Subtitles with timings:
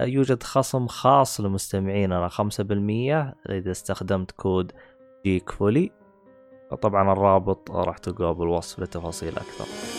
[0.00, 2.40] يوجد خصم خاص لمستمعيننا 5%
[3.50, 4.72] إذا استخدمت كود
[5.24, 5.90] جيك فولي
[6.82, 9.95] طبعا الرابط راح تلقاه بالوصف لتفاصيل أكثر.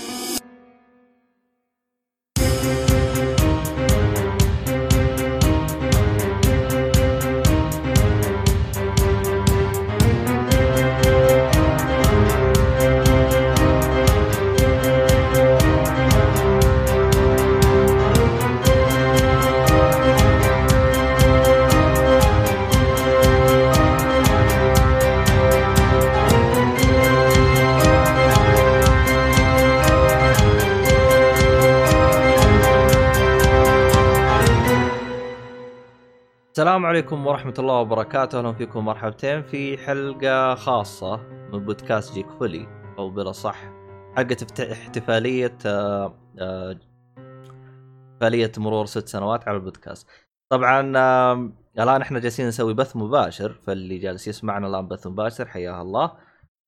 [36.58, 41.17] السلام عليكم ورحمة الله وبركاته، أهلا فيكم مرحبتين في حلقة خاصة
[41.53, 43.63] من بودكاست جيك فولي أو بلا صح
[44.16, 46.80] حلقة احتفالية آه، آه،
[48.13, 50.08] احتفالية مرور ست سنوات على البودكاست.
[50.50, 50.81] طبعا
[51.80, 56.17] الآن إحنا جالسين نسوي بث مباشر فاللي جالس يسمعنا الآن بث مباشر حياه الله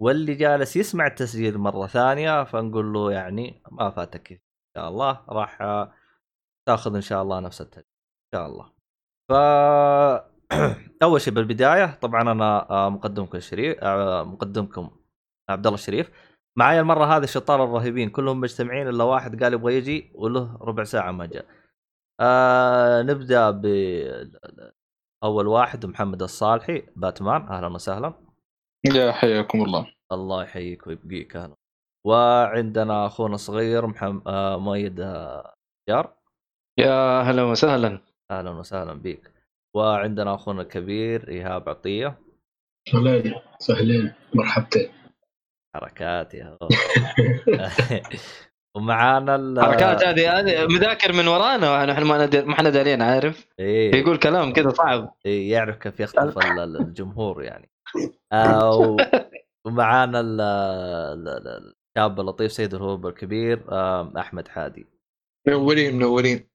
[0.02, 4.40] واللي جالس يسمع التسجيل مرة ثانية فنقول له يعني ما فاتك إن
[4.78, 5.94] شاء الله راح آه،
[6.68, 7.86] تأخذ إن شاء الله نفس التسجيل
[8.34, 8.79] إن شاء الله.
[9.30, 9.34] ف
[11.04, 14.90] أول شيء بالبداية طبعا أنا آه، مقدمكم الشريف آه، مقدمكم
[15.50, 16.12] عبد الله الشريف
[16.56, 21.12] معايا المرة هذه الشطار الرهيبين كلهم مجتمعين إلا واحد قال يبغى يجي وله ربع ساعة
[21.12, 21.46] ما جاء.
[22.20, 23.66] آه نبدأ ب
[25.24, 28.14] أول واحد محمد الصالحي باتمان أهلا وسهلا.
[28.96, 29.94] يا حياكم الله.
[30.12, 31.56] الله يحييك ويبقيك أهلا.
[32.06, 34.96] وعندنا أخونا الصغير محمد آه مؤيد
[35.90, 36.14] جار.
[36.78, 38.09] يا أهلا وسهلا.
[38.32, 39.32] أهلا وسهلا بك
[39.76, 42.20] وعندنا أخونا الكبير إيهاب عطية.
[42.94, 44.14] اهلين سهلين.
[44.34, 44.90] مرحبتين.
[45.76, 46.58] حركات يا
[48.76, 54.18] ومعانا الحركات هذه هذه مذاكر من ورانا نحن ما ما إحنا دارين عارف؟ إيه؟ يقول
[54.18, 55.14] كلام كذا صعب.
[55.26, 57.70] إيه يعرف كيف يخطف الجمهور يعني.
[58.34, 58.98] آه
[59.66, 63.64] ومعانا الشاب اللطيف سيد الهروب الكبير
[64.20, 64.88] أحمد حادي.
[65.48, 66.49] منورين منورين.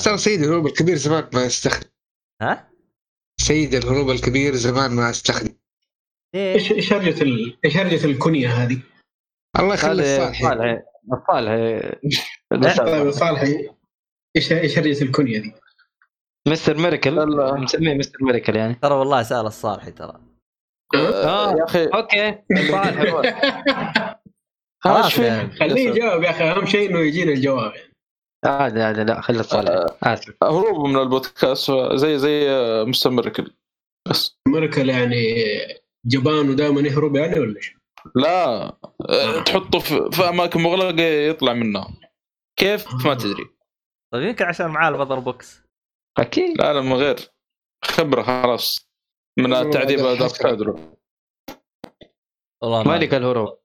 [0.00, 1.88] ترى سيد الهروب الكبير زمان ما يستخدم.
[2.42, 2.70] ها؟
[3.40, 5.54] سيد الهروب الكبير زمان ما استخدم
[6.34, 7.58] إيش إيش هرجة ال...
[7.64, 8.80] إيش هرجة الكنية هذه؟
[9.58, 13.68] الله يخلي الصالحي الصالحي طيب الصالحي
[14.36, 15.54] إيش إيش هرجة الكنية دي؟
[16.48, 17.26] Mister Miracle
[17.60, 18.74] مسميه Mister Miracle يعني.
[18.74, 20.20] ترى والله سأل الصالحي ترى.
[20.94, 21.86] أه؟ يا أخي.
[21.86, 22.38] okay.
[24.84, 25.14] خلاص
[25.58, 27.93] خليه يجاوب يا أخي أهم شيء إنه يجينا الجواب يعني.
[28.46, 30.34] عادي عادي لا خلي صالح آه آسف.
[30.42, 31.72] هروب من البودكاست.
[31.94, 32.48] زي زي
[32.86, 33.54] Mister Miracle
[34.10, 34.38] بس.
[34.48, 35.34] Miracle يعني
[36.06, 37.76] جبان ودائما يهرب يعني ولا إيش؟
[38.14, 38.64] لا
[39.10, 39.42] آه.
[39.42, 39.78] تحطه
[40.10, 41.88] في أماكن مغلقة يطلع منها.
[42.58, 43.50] كيف؟ ما تدري.
[44.12, 45.62] طيب يمكن عشان معاه المذر بوكس.
[46.18, 46.58] أكيد.
[46.58, 47.30] لا لا من غير.
[47.84, 48.90] خبرة خلاص.
[49.38, 50.98] من التعذيب دارك كادرو.
[52.62, 53.58] والله مالك الهروب؟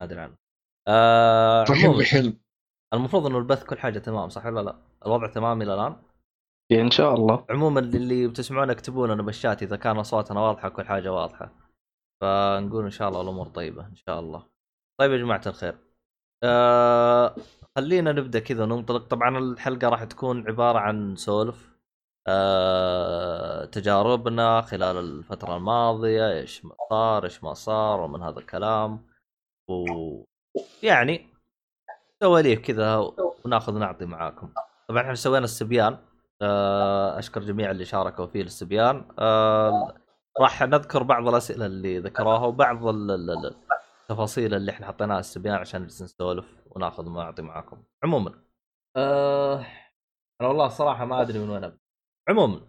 [0.00, 0.36] ما أدري عنه.
[0.88, 1.64] آه
[2.04, 2.43] حلم
[2.94, 5.96] المفروض إنه البث كل حاجة تمام صح ولا لا؟ الوضع تمام إلى الآن؟
[6.72, 7.46] إن شاء الله.
[7.50, 11.52] عموما اللي بتسمعون اكتبوا لنا بالشات إذا كان اصواتنا واضحة كل حاجة واضحة.
[12.20, 14.46] فنقول إن شاء الله الأمور طيبة إن شاء الله.
[15.00, 15.78] طيب يا جماعة الخير.
[16.44, 17.34] آه
[17.76, 19.06] خلينا نبدأ كذا ننطلق.
[19.06, 21.74] طبعا الحلقة راح تكون عبارة عن سوالف.
[22.28, 29.06] آه تجاربنا خلال الفترة الماضية إيش صار إيش ما صار ومن هذا الكلام.
[29.70, 31.33] ويعني
[32.24, 33.12] سواليف كذا
[33.44, 34.48] وناخذ نعطي معاكم.
[34.88, 35.98] طبعا إحنا سوينا الاستبيان
[36.42, 39.94] آه، أشكر جميع اللي شاركوا فيه الاستبيان آه،
[40.40, 46.46] راح نذكر بعض الأسئلة اللي ذكروها وبعض التفاصيل اللي إحنا حطيناها الاستبيان عشان نجلس نسولف
[46.70, 47.82] وناخذ ونعطي معاكم.
[48.04, 48.34] عموما.
[48.96, 49.66] أه
[50.40, 51.78] أنا والله الصراحه ما أدري من وين أبدأ.
[52.28, 52.60] عموما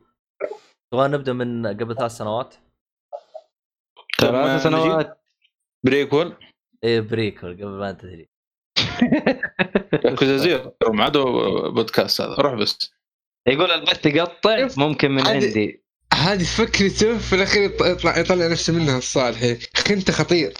[0.92, 2.56] تبغى نبدأ من قبل ثلاث سنوات؟
[4.22, 5.22] ثلاث سنوات.
[5.86, 6.34] prequel
[6.84, 8.35] إيه prequel قبل ما تدري
[10.06, 10.75] Yakuza Zero.
[10.88, 12.36] ما عاد بودكاست هذا.
[12.36, 12.94] روح بس.
[13.47, 15.86] يقول البث يقطع ممكن من عندي.
[16.13, 19.57] هذه فكرته في الأخير يطلع يطلع نفسه منها الصالح.
[19.75, 20.53] أخي انت خطير.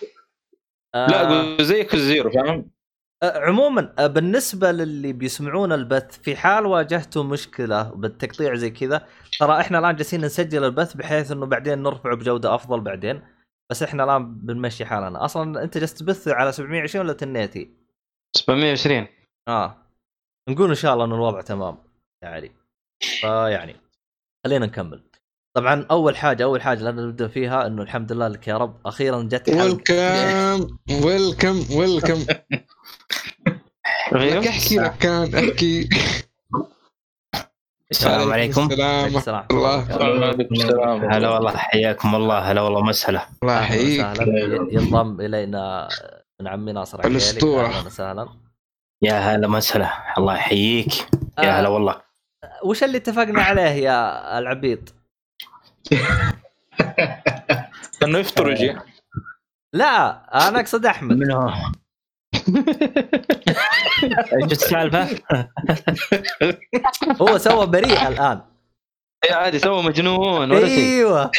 [0.95, 1.07] آه.
[1.07, 2.71] لا زي ياكوزا زيرو فاهم؟
[3.23, 9.07] أه، عموما أه، بالنسبة للي بيسمعون البث في حال واجهتوا مشكلة بالتقطيع زي كذا
[9.39, 13.21] ترى إحنا الآن جالسين نسجل البث بحيث إنه بعدين نرفعه بجودة أفضل بعدين.
[13.69, 15.25] بس إحنا الآن بنمشي حالنا.
[15.25, 17.84] أصلا أنت جالس تبث على 720 ولا تنيتي؟
[18.37, 19.07] 720
[19.47, 19.77] آه.
[20.49, 21.77] نقول إن شاء الله إن الوضع تمام
[22.23, 22.51] يا علي.
[23.21, 23.75] فيعني
[24.45, 25.03] خلينا نكمل.
[25.55, 29.23] طبعا أول حاجة أول حاجة لازم نبدأ فيها إنه الحمد لله لك يا رب أخيرا
[29.23, 30.55] جت حلقة.
[31.05, 32.25] ويلكم ويلكم
[34.11, 35.89] ويلكم لك أحكي لك كان أحكي.
[37.91, 39.45] السلام عليكم السلام.
[39.51, 39.81] الله.
[40.51, 41.05] السلام.
[41.11, 42.39] هلا والله حياكم الله.
[42.39, 44.05] هلا والله مسهلا الله يحييك.
[44.71, 45.87] ينضم إلينا
[46.41, 47.65] من عمي ناصر الأسطورة.
[47.65, 48.29] أهلا وسهلا.
[49.01, 49.89] يا هلا مسهلا.
[50.17, 50.93] الله يحييك.
[51.39, 52.01] يا هلا آه، والله.
[52.63, 54.93] وش اللي اتفقنا عليه يا العبيط؟
[58.03, 58.75] إنه يفطر ويجي
[59.73, 61.17] لا أنا أقصد أحمد.
[61.17, 61.53] من هو؟
[64.43, 65.07] إيش السالفة؟
[67.21, 68.41] هو سوى بريء الآن.
[69.25, 71.31] اي عادي سوى مجنون ولا أيوه.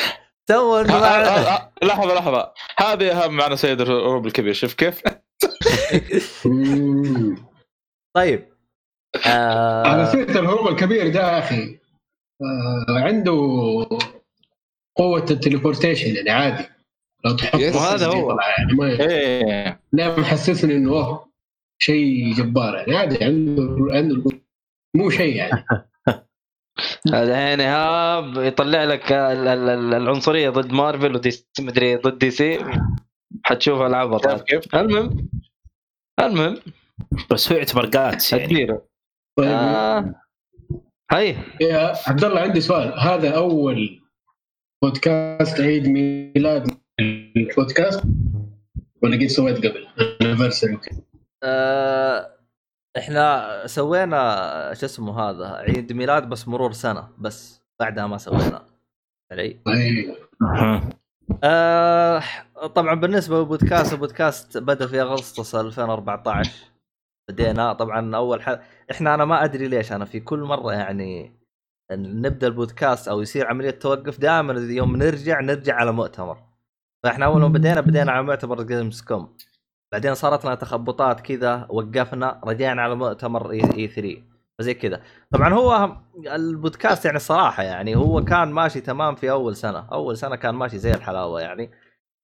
[0.49, 2.53] سوى إنه ه- ما- ه- ه- لحظة لحظة.
[2.79, 5.03] هذه أهم معنا سيد الروب الكبير شوف كيف.
[8.17, 8.49] طيب.
[9.27, 11.79] على آه سيره الهروب الكبير ده يا أخي
[12.43, 13.33] آه عنده
[14.97, 16.69] قوة التليبورتيشن يعني عادي.
[17.25, 17.77] لو تحط يس.
[17.77, 18.31] وهذا هو.
[18.41, 19.81] يعني ما إيه.
[19.93, 21.27] لا محسسني إنه
[21.83, 24.31] شيء جبار يعني عادي عنده عنده
[24.97, 25.65] مو شيء يعني.
[27.15, 31.31] هذا هنا هاب يطلع لك ال- ال- ال- العنصرية ضد مارفل ودي
[31.61, 32.59] مدري ضد دي سي
[33.45, 35.29] حتشوف ألعاب شايف كيف؟ المهم
[36.21, 36.57] المهم.
[37.31, 38.67] بس هو يعتبر قاتس يعني
[39.39, 39.49] طيب.
[39.49, 40.15] آه.
[41.13, 41.37] هاي.
[41.61, 43.01] يا عبد الله عندي سؤال.
[43.01, 44.01] هذا أول
[44.83, 48.03] بودكاست عيد ميلاد البودكاست؟
[49.03, 49.87] ولا قد سويت قبل؟
[50.75, 51.03] وكذا؟
[51.43, 52.36] آه.
[52.99, 58.67] إحنا سوينا شو اسمه هذا عيد ميلاد بس مرور سنة بس بعدها ما سوينا.
[59.33, 59.61] علي.
[61.45, 62.23] آه
[62.75, 66.51] طبعا بالنسبة للبودكاست البودكاست بدأ في أغسطس 2014
[67.31, 68.61] بدينا طبعا أول حد
[68.91, 71.37] إحنا أنا ما أدري ليش أنا في كل مرة يعني
[71.93, 76.39] نبدأ البودكاست أو يصير عملية توقف دائما يوم نرجع نرجع على مؤتمر.
[77.05, 79.37] فإحنا أول ما بدينا بدينا على مؤتمر Gamescom.
[79.93, 84.23] بعدين صارت لنا تخبطات كذا وقفنا رجعنا على مؤتمر اي 3
[84.59, 85.01] فزي كذا.
[85.33, 85.97] طبعا هو
[86.35, 89.89] البودكاست يعني الصراحه يعني هو كان ماشي تمام في أول سنة.
[89.93, 91.71] أول سنة كان ماشي زي الحلاوة يعني.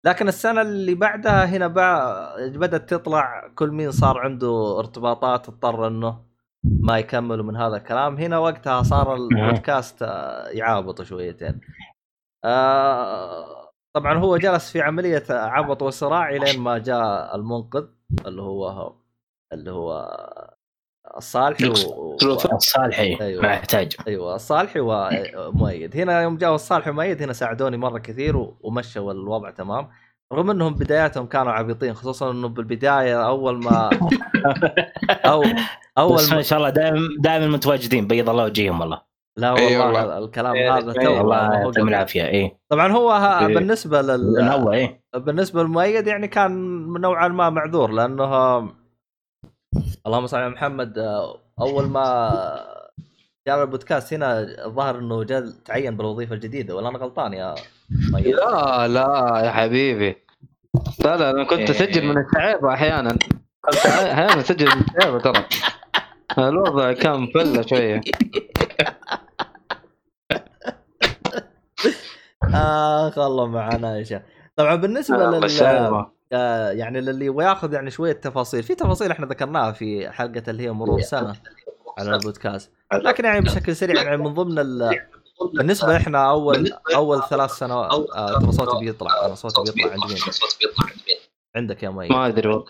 [0.05, 6.25] لكن السنة اللي بعدها هنا بقى بدأت تطلع كل مين صار عنده ارتباطات اضطر إنه
[6.65, 8.17] ما يكمل من هذا الكلام.
[8.17, 11.61] هنا وقتها صار البودكاست آه، يعابط شويتين.
[12.45, 17.85] آه، طبعا هو جلس في عملية عبط وصراع الين ما جاء المنقذ
[18.27, 18.93] اللي هو
[19.53, 20.17] اللي هو
[21.17, 21.73] الصالحي و...
[22.53, 23.43] الصالحي أيوة.
[23.43, 23.97] ما يحتاج.
[24.09, 25.97] أيوه الصالحي ومؤيد.
[25.97, 29.89] هنا يوم جاء الصالحي ومؤيد هنا ساعدوني مرة كثير و- ومشوا الوضع تمام.
[30.33, 33.91] رغم إنهم بداياتهم كانوا عبيطين خصوصا إنه بالبداية أول ما
[35.33, 35.43] أو
[35.99, 39.12] أول ما ما شاء الله دائما دائما متواجدين بيض الله وجيههم والله.
[39.37, 40.19] لا أي والله والله.
[40.19, 41.89] الكلام إيه، هذا إيه، تو الله هو يعطيهم.
[41.89, 43.55] العافية اي طبعا هو ه- إيه.
[43.55, 46.53] بالنسبة لل اول اي بالنسبة للمؤيد يعني كان
[47.01, 48.59] نوعا ما معذور لأنه
[50.07, 50.99] اللهم صل على محمد
[51.61, 52.33] أول ما
[53.47, 57.55] جاء البودكاست هنا الظاهر إنه جاء تعين بالوظيفة الجديدة ولا أنا غلطان يا
[58.13, 60.17] مؤيد؟ لا لا يا حبيبي
[61.05, 61.71] لا لا أنا كنت إيه.
[61.71, 63.11] أسجل من الشعيبه أحيانا
[63.65, 65.45] كنت أحيانا أسجل من الشعيبه ترى
[66.39, 68.01] الوضع كان فلة شوية
[72.45, 74.23] اخ الله معنا يا شيخ.
[74.57, 78.63] طبعا بالنسبة الله لل آه، يعني للي يبغى ياخذ يعني شوية تفاصيل.
[78.63, 81.37] في تفاصيل إحنا ذكرناها في حلقة اللي هي مرور سنه
[81.99, 82.71] على البودكاست.
[82.93, 85.01] لكن يعني بشكل سريع يعني من ضمن ال...
[85.55, 90.21] بالنسبة إحنا اول أول ثلاث سنوات آه ترى صوتي بيطلع أنا صوتي بيطلع عند مين؟
[91.57, 92.09] عندك يا مي.
[92.09, 92.65] ما أدري والله.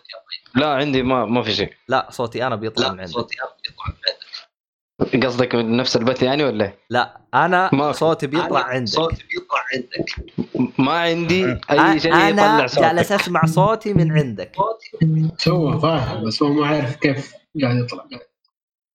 [0.55, 1.73] لا عندي ما ما في شيء.
[1.89, 3.27] لا صوتي أنا بيطلع من عندك.
[5.25, 7.99] قصدك من نفس البث يعني ولا إيه؟ لا أنا ما في.
[7.99, 8.97] صوتي بيطلع عندك.
[10.79, 12.83] ما عندي أي شيء يطلع أنا صوتك.
[12.83, 14.57] جالس أسمع صوتي من عندك.
[15.49, 17.33] هو فاهم بس هو ما عارف كيف
[17.63, 18.05] قاعد يطلع.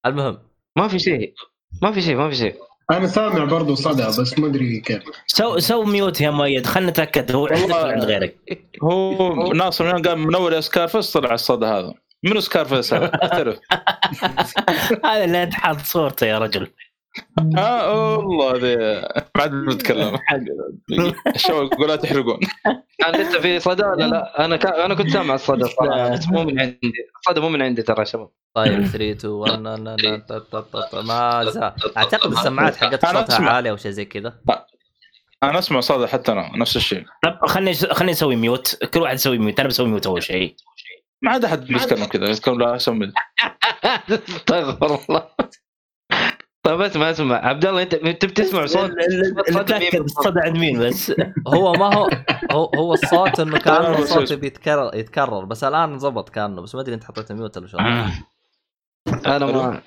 [0.05, 0.39] المهم.
[0.75, 1.33] ما في شيء.
[1.81, 2.55] ما في شيء ما في شيء.
[2.91, 5.03] أنا سامع برضو صدى بس ما أدري كيف.
[5.27, 6.65] سو سو mute يا مؤيد.
[6.65, 7.31] خلينا نتأكد.
[7.31, 8.37] هو عندك ولا عند غيرك.
[8.83, 11.93] هو ناصر قال من اول يا Scarface طلع الصدى هذا.
[12.23, 13.59] منو Scarface؟ هذا؟ اعترف
[15.05, 16.67] هذا اللي انت حاط صورته يا رجل.
[17.57, 18.75] آه والله ذي
[19.35, 20.19] ما عاد بتكلم
[21.35, 22.39] الشباب يقول لا تحرقون.
[22.99, 26.43] كان لسه في صدى ولا لا؟ أنا كان أنا كنت سامع الصدى صراحة بس مو
[26.43, 26.79] من عندي.
[27.19, 28.29] الصدى مو من عندي ترى يا شباب.
[28.53, 31.73] طيب 3 2 1 نا- نا- نا- تا- تا- تا- تا- ما زال.
[31.97, 33.51] أعتقد السماعات حقت صوتها أسمع.
[33.51, 34.33] عالي أو شيء زي كذا.
[35.43, 37.05] أنا أسمع صدى حتى أنا نفس الشيء.
[37.23, 40.55] طب خليني خليني أسوي mute كل واحد يسوي mute أنا بسوي mute أول شيء.
[41.21, 43.11] ما عاد أحد بيتكلم كذا يتكلم لا اسمي
[44.09, 45.27] استغفر الله.
[46.63, 47.35] طيب اسمع اسمع.
[47.35, 48.91] عبد الله أنت انت بتسمع صوت؟
[49.49, 51.13] اللي تاكد الصدى عند مين؟ بس؟
[51.47, 52.09] هو ما هو
[52.51, 56.95] هو, هو الصوت إنه كان الصوت بيتكرر يتكرر بس الآن زبط كأنه بس ما أدري
[56.95, 57.77] أنت حطيت mute ولا شو.
[57.77, 58.11] آه.
[59.25, 59.81] أنا ما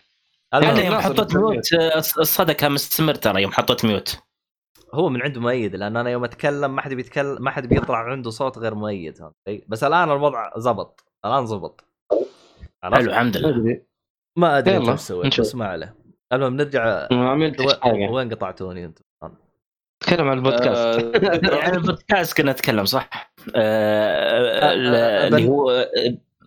[0.54, 1.72] أنا يوم حطيت mute
[2.18, 4.18] الصدى كان مستمر ترى يوم حطيت mute.
[4.94, 8.30] هو من عنده مؤيد لأن أنا يوم أتكلم ما حد بيتكلم ما حد بيطلع عنده
[8.30, 9.18] صوت غير مؤيد؟
[9.68, 11.09] بس الآن الوضع زبط.
[11.24, 11.84] الآن زبط؟
[12.82, 13.80] حلو الحمد لله
[14.36, 15.46] ما أدري انت إيش سويت نشوف.
[15.46, 15.94] بس ما عليه
[16.32, 17.08] المهم نرجع
[17.60, 18.98] و- وين قطعتوني انت؟
[20.00, 21.14] تكلم عن البودكاست
[21.62, 25.90] يعني البودكاست كنا نتكلم صح؟ آه، آه، اللي هو آه،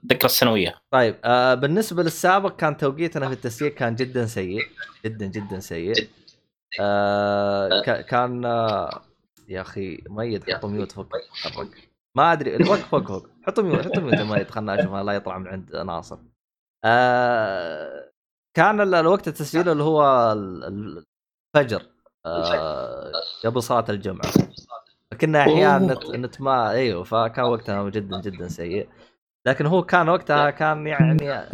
[0.03, 4.61] الذكرى السنوية طيب آه بالنسبة للسابق كان توقيتنا في التسجيل كان جدا سيء
[5.05, 6.07] جدا جدا سيء
[6.79, 9.01] آه كان آه
[9.47, 11.07] يا أخي mute حطوا mute فوق.
[12.15, 15.75] ما أدري فوق فوق حطوا mute حطوا mute mute خلنا أشوف لا يطلع من عند
[15.75, 16.17] ناصر.
[16.85, 18.11] آه
[18.53, 21.05] كان ال- الوقت التسجيل اللي هو ال- ال-
[21.55, 21.81] الفجر.
[22.25, 23.11] آه
[23.45, 24.31] قبل صلاة الجمعة.
[25.11, 28.89] فكنا أحيانا نت, نت ما إيوه فكان وقتها جدا جدا سيء.
[29.47, 31.49] لكن هو كان وقتها كان يعني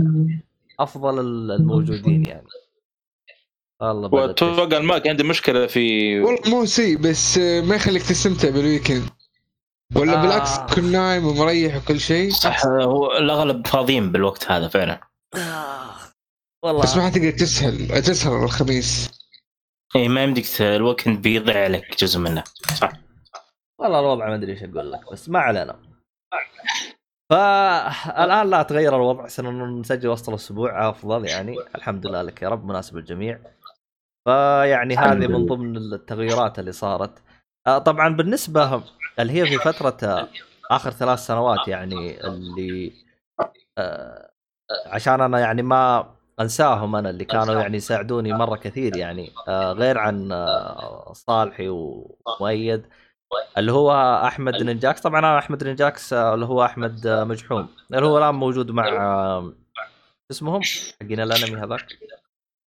[0.80, 2.48] أفضل ال- الموجودين يعني.
[3.82, 9.10] والله واتوقع المايك عندي مشكلة في والله مو سيء بس ما يخليك تستمتع بال weekend
[9.96, 10.22] ولا آه.
[10.22, 12.32] بالعكس تكون نايم ومريح وكل شيء.
[12.32, 15.02] صح هو الأغلب فاضيين بالوقت هذا فعلا.
[15.36, 15.96] آه،
[16.64, 16.84] والله.
[16.84, 19.12] بس ما حتقدر تسهل تسهر الخميس.
[19.96, 22.44] اي ما يمديك ت- ال weekend بيضيع لك جزء منه.
[22.76, 22.92] صح.
[23.82, 25.80] والله الوضع ما أدري إيش أقول لك بس ما علينا.
[27.32, 31.56] فالآن لا تغير الوضع سنسجل وسط الأسبوع أفضل يعني.
[31.76, 33.40] الحمد لله لك يا رب مناسب الجميع
[34.28, 37.22] فيعني هذه من ضمن التغيرات اللي صارت.
[37.68, 38.84] آه، طبعا بالنسبة
[39.20, 40.28] اللي هي في فترة آه،
[40.72, 42.92] آخر ثلاث سنوات يعني اللي
[43.78, 44.30] آه،
[44.86, 49.98] عشان أنا يعني ما أنساهم أنا اللي كانوا يعني يساعدوني مرة كثير يعني آه، غير
[49.98, 52.86] عن آه، صالحي ومؤيد.
[53.58, 53.92] اللي هو
[54.26, 57.68] أحمد نينجاكس طبعا أنا أحمد نينجاكس آه، اللي هو أحمد آه، مجحوم.
[57.94, 59.54] اللي هو الآن موجود مع آه،
[60.32, 60.62] اسمهم؟
[61.02, 61.86] حقين الأنمي هذاك؟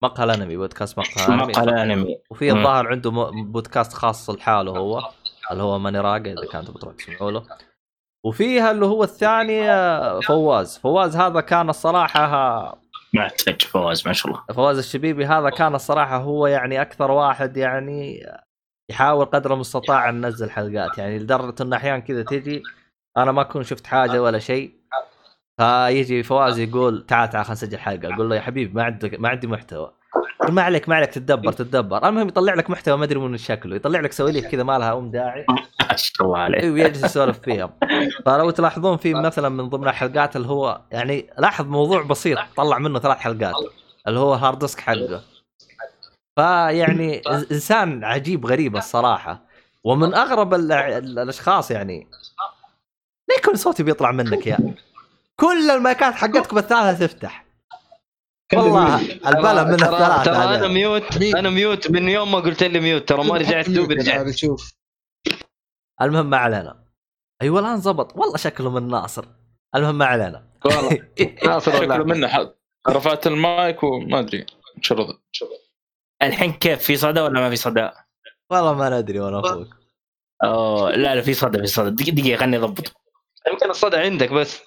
[0.03, 2.51] مقهى الأنمي بودكاست مقهى الانمي مقال انمي وفي.
[2.51, 3.09] الظاهر عنده
[3.45, 5.09] بودكاست خاص لحاله هو.
[5.51, 7.43] اللي هو ماني راقه إذا كنتوا بتروح تسمعوا له.
[8.25, 10.77] وفيها اللي هو الثاني آه، فواز.
[10.77, 12.81] فواز هذا كان الصراحة آه،
[13.13, 14.43] مع تج فواز ما شاء الله.
[14.53, 18.25] فواز الشبيبي هذا كان الصراحة هو يعني أكثر واحد يعني
[18.91, 20.97] يحاول قدر المستطاع أن ننزل حلقات.
[20.97, 22.63] يعني لدرجة انه أحيانا كذا تجي
[23.17, 24.83] أنا ما أكون شفت حاجة ولا شيء.
[25.57, 28.13] فيجي فواز يقول تعال تعال خلينا نسجل حلقة.
[28.15, 29.93] أقول له يا حبيبي ما عندك ما عندي محتوى.
[30.49, 32.07] ما عليك ما عليك تتدبر تتدبر.
[32.09, 33.75] المهم يطلع لك محتوى ما أدري من شكله.
[33.75, 35.45] يطلع لك سواليف كذا ما لها ام داعي
[35.89, 37.73] ما شاء الله عليه أيوه يجلس يسولف فيها
[38.25, 42.99] فلو تلاحظون في مثلا من ضمن الحلقات اللي هو يعني لاحظ موضوع بسيط طلع منه
[42.99, 43.55] ثلاث حلقات
[44.07, 45.21] اللي هو hard disk حقه.
[46.35, 49.41] فيعني إنسان عجيب غريب الصراحة.
[49.83, 52.07] ومن أغرب ال- ال- الأشخاص يعني.
[53.29, 54.57] ليه كل صوتي بيطلع منك يا؟
[55.35, 57.45] كل المايكات حقتكم الثلاثه تفتح.
[58.57, 60.67] والله البلا من ترى الثلاثة ترى أنا.
[60.67, 61.91] mute؟ أنا mute.
[61.91, 64.35] من يوم ما قلت لي mute ترى ما رجعت دوبي رجعت
[66.01, 66.83] المهم ما علينا.
[67.41, 68.17] أيوه الآن زبط.
[68.17, 69.25] والله شكله من ناصر.
[69.75, 70.47] المهم ما علينا.
[70.65, 71.07] والله.
[71.45, 72.27] ناصر شكله منه.
[72.27, 72.49] حظ
[72.89, 74.45] رفعت المايك وما أدري.
[74.81, 75.21] شرط
[76.21, 77.89] الحين كيف؟ في صدى ولا ما في صدى؟
[78.49, 79.67] والله ما ندري وأنا أخوك.
[80.43, 81.89] أوه لا لا في صدى في صدى.
[81.89, 82.93] دقيقه دقيقه خليني أضبط.
[83.51, 84.61] يمكن الصدى عندك بس.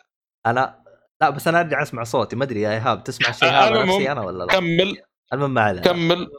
[0.46, 0.85] أنا
[1.20, 2.36] لا بس أنا أرجع أسمع صوتي.
[2.36, 4.96] ما أدري يا إيهاب تسمع الشيء أنا هذا نفسي أنا ولا لا؟ كمل.
[5.32, 5.82] المهم ما علينا.
[5.86, 6.30] كمل.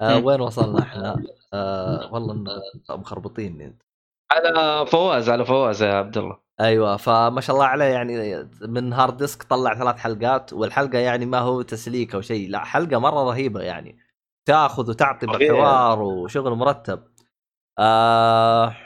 [0.00, 0.18] آه.
[0.18, 2.44] وين وصلنا إحنا؟ آه والله
[2.90, 3.82] مخربطين أنت.
[4.32, 6.38] على فواز على فواز يا عبد الله.
[6.60, 11.38] أيوه فما شاء الله عليه يعني من hard disk طلع ثلاث حلقات والحلقة يعني ما
[11.38, 13.98] هو تسليك أو شيء لا حلقة مرة رهيبة يعني.
[14.48, 15.26] تاخذ وتعطي.
[15.26, 17.02] بالحوار وشغل مرتب.
[17.78, 18.76] آه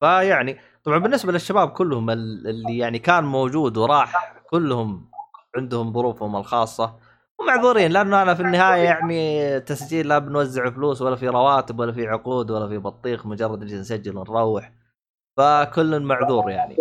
[0.00, 5.10] فيعني طبعا بالنسبة للشباب كلهم ال- اللي يعني كان موجود وراح كلهم
[5.56, 6.98] عندهم ظروفهم الخاصة.
[7.38, 12.06] ومعذورين لأنه أنا في النهاية يعني تسجيل لا بنوزع فلوس ولا في رواتب ولا في
[12.06, 14.72] عقود ولا في بطيخ مجرد نجي نسجل ونروح.
[15.36, 16.76] فكل معذور يعني.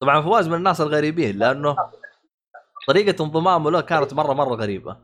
[0.00, 1.76] طبعا فواز من الناس الغريبين لأنه
[2.88, 4.96] طريقة انضمامه له كانت مرة مرة غريبة.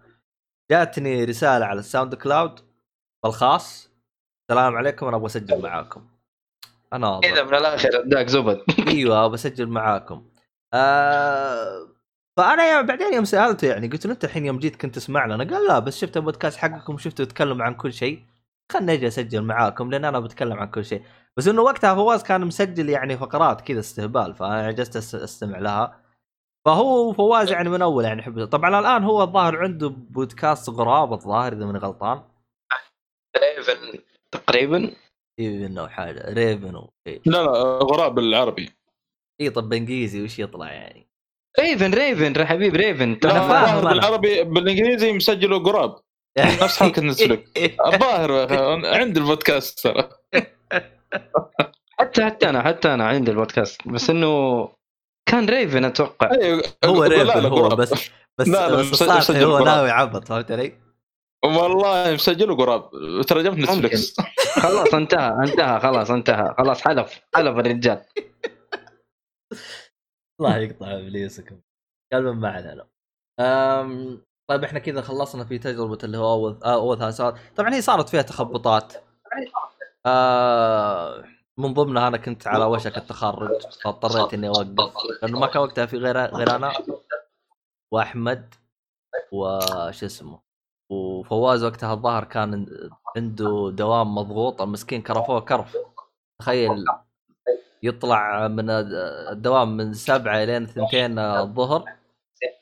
[0.70, 2.60] جاتني رسالة على ال SoundCloud
[3.24, 3.90] بالخاص
[4.50, 6.08] السلام عليكم أنا أبغى أسجل معاكم.
[6.92, 8.60] أنا كذا من الآخر اداك زبد.
[8.88, 10.30] أيوه بسجل معاكم.
[10.74, 11.88] آه
[12.36, 15.44] فأنا يا بعدين يوم سألته يعني قلت له أنت الحين يوم جيت كنت تسمعنا أنا
[15.54, 18.24] قال لا بس شفت البودكاست حقكم شفته يتكلم عن كل شيء.
[18.72, 21.02] خلني أجي أسجل معاكم لأن أنا بتكلم عن كل شيء.
[21.36, 26.00] بس إنه وقتها فواز كان مسجل يعني فقرات كذا استهبال فأنا جلست أستمع لها.
[26.66, 31.52] فهو فواز يعني من أول يعني يحب طبعا الآن هو الظاهر عنده بودكاست غراب الظاهر
[31.52, 32.22] إذا ماني غلطان.
[33.38, 33.98] raven
[34.32, 34.92] تقريبا.
[35.40, 37.50] raven أو حاجة raven أو شيء لا لا
[37.82, 38.70] غراب بالعربي.
[39.40, 41.08] اي طب بانجليزي وش يطلع يعني؟
[41.60, 43.18] raven raven يا حبيب ريفن.
[43.22, 43.90] فاهم أنا.
[43.90, 45.96] بالعربي بالإنجليزي مسجله غراب.
[46.38, 47.50] نفس حركه Netflix
[47.86, 48.32] الظاهر
[48.86, 50.08] عندي البودكاست ترى.
[51.98, 53.88] حتى حتى أنا حتى أنا عندي البودكاست.
[53.88, 54.68] بس إنه
[55.28, 56.30] كان ريفن أتوقع.
[56.30, 57.68] أيوة، هو ريفن هو.
[57.68, 59.64] بس بس لا، لا، بس الصالحي مسجل هو.
[59.64, 60.72] ناوي يعبط فهمت علي؟
[61.44, 62.90] والله مسجله غراب
[63.28, 64.20] ترجمت نتفلكس
[64.60, 66.54] خلاص انتهى انتهى خلاص انتهى.
[66.58, 68.04] خلاص حلف حلف الرجال.
[70.40, 71.60] الله يقطع إبليسكم.
[72.12, 72.86] كلمة ما علينا.
[73.40, 74.22] أم...
[74.50, 77.34] طيب إحنا كذا خلصنا في تجربة اللي هو أول آه، أول ثلاث ساعات.
[77.56, 78.94] طبعا هي صارت فيها تخبطات.
[80.06, 81.24] آه...
[81.58, 83.62] من ضمنها أنا كنت على وشك التخرج.
[83.82, 84.92] فاضطريت إني أوقف.
[85.22, 86.72] لأنه ما كان وقتها في غير غير أنا.
[87.92, 88.54] وأحمد
[89.32, 90.49] وش اسمه؟
[90.90, 92.66] وفواز وقتها الظاهر كان
[93.16, 95.76] عنده دوام مضغوط المسكين كرفوه كرف.
[96.40, 96.84] تخيل
[97.82, 101.84] يطلع من الدوام من سبعة لين ثنتين الظهر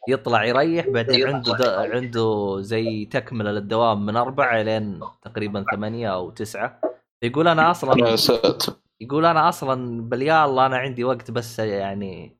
[0.08, 1.62] يطلع يريح بعدين عنده د...
[1.62, 6.80] عنده زي تكملة للدوام من أربعة لين تقريبا ثمانية أو تسعة.
[7.22, 8.72] يقول أنا أصلا يا ساتر.
[9.00, 12.36] يقول أنا أصلا باليالله أنا عندي وقت بس يعني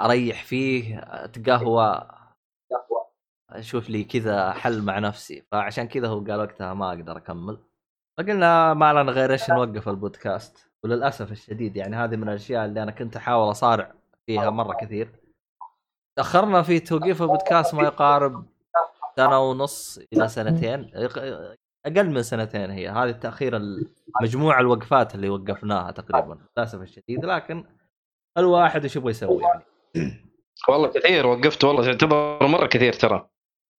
[0.00, 2.19] أريح فيه أتقهوى.
[3.52, 5.44] أشوف لي كذا حل مع نفسي.
[5.52, 7.58] فعشان كذا هو قال وقتها ما أقدر أكمل.
[8.18, 10.70] فقلنا ما لنا غير إيش نوقف البودكاست.
[10.84, 13.94] وللأسف الشديد يعني هذه من الأشياء اللي أنا كنت أحاول أصارع
[14.26, 15.10] فيها مرة كثير.
[16.18, 18.46] تأخرنا في توقيف البودكاست ما يقارب
[19.16, 20.90] سنة ونص إلى سنتين.
[21.86, 22.88] أقل من سنتين هي.
[22.88, 23.60] هذه التأخير
[24.22, 26.38] مجموع الوقفات اللي وقفناها تقريبا.
[26.56, 27.24] للأسف الشديد.
[27.24, 27.64] لكن
[28.38, 29.64] الواحد وش يبغى يسوي يعني؟
[30.68, 31.84] والله كثير وقفت والله.
[31.84, 33.29] تعتبر مرة كثير ترى.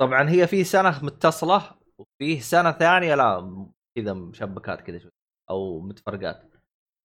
[0.01, 3.65] طبعا هي في سنة متصلة وفيه سنة ثانية لا
[3.97, 5.11] كذا مشبكات كذا شوي
[5.49, 6.43] أو متفرقات.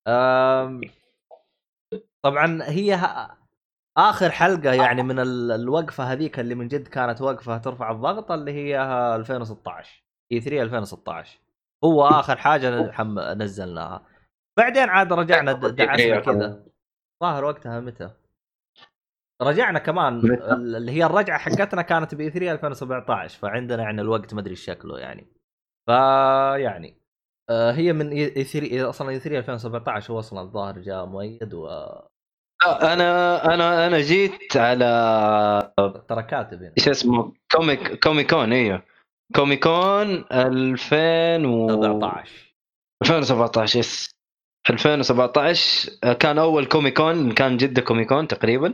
[0.07, 0.81] أم...
[2.25, 2.99] طبعا هي.
[3.97, 8.51] آخر حلقة يعني من ال- الوقفة هذيك اللي من جد كانت وقفة ترفع الضغط اللي
[8.51, 8.81] هي
[9.15, 11.39] 2016 إي 3 2016
[11.83, 13.01] هو آخر حاجة.
[13.33, 14.05] نزلناها.
[14.57, 16.65] بعدين عاد رجعنا دعسنا كذا.
[17.23, 18.11] ظاهر وقتها متى؟
[19.41, 20.19] رجعنا كمان
[20.51, 24.99] اللي هي الرجعة حقتنا كانت ب 3 2017 فعندنا يعني الوقت ما أدري إيش شكله
[24.99, 25.27] يعني.
[25.89, 26.97] فيعني
[27.49, 31.53] آه، هي من اي 3 أصلا إي 3 2017 هو أصلا الظاهر جاء مؤيد
[32.65, 35.73] لا، أنا أنا أنا جيت على
[36.29, 36.73] كاتب هنا.
[36.77, 38.83] إيش اسمه؟ Comic Comic Con إيوه.
[39.35, 42.53] Comic Con 2000 و 17
[43.03, 44.09] 2017 yes.
[44.69, 48.73] 2017 كان أول Comic Con كان جده Comic Con تقريبا.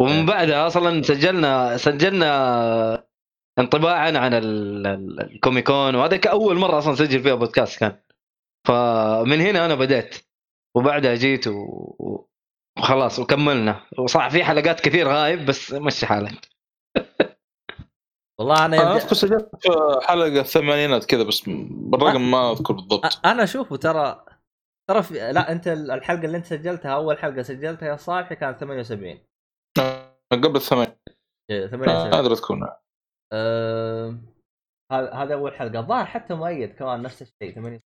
[0.00, 3.06] ومن بعدها أصلا سجلنا سجلنا
[3.58, 7.96] انطباعا عن ال- ال- ال Comic Con وهذا اول مرة أصلا اسجل فيها بودكاست كان.
[8.68, 10.16] فمن هنا أنا بديت
[10.76, 12.26] وبعدها جيت و-
[12.78, 13.80] وخلاص وكملنا.
[13.98, 16.48] وصح في حلقات كثير غايب بس مشي حالك.
[18.40, 18.96] والله أنا أنا يبدأ...
[19.04, 19.68] أذكر سجلت في
[20.02, 23.26] حلقة الثمانينات كذا بس بالرقم ما أذكر بالضبط.
[23.26, 24.24] أنا أشوفه ترى
[24.90, 25.14] ترى في...
[25.32, 29.18] لا أنت الحلقة اللي أنت سجلتها أول حلقة سجلتها يا صالحي كانت 78
[30.32, 30.96] قبل الثمانين
[31.50, 32.68] إيه، ما 78 أدري تكون.
[34.92, 35.80] هذا هذا أول حلقة.
[35.80, 37.80] الظاهر حتى مؤيد كمان نفس الشيء 80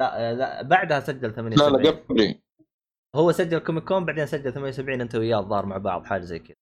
[0.00, 2.42] لا لا بعدها سجل لا 78 لا قبلي.
[3.16, 6.56] هو سجل Comic Con بعدين سجل 78 أنت وياه الظاهر مع بعض حاجة زي كذا.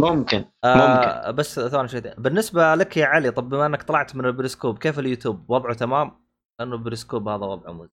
[0.00, 2.00] ممكن آه بس ثواني شوي.
[2.00, 6.26] بالنسبة لك يا علي طب بما إنك طلعت من البريسكوب كيف اليوتيوب؟ وضعه تمام؟
[6.60, 7.90] لأنه البريسكوب هذا وضعه مزعج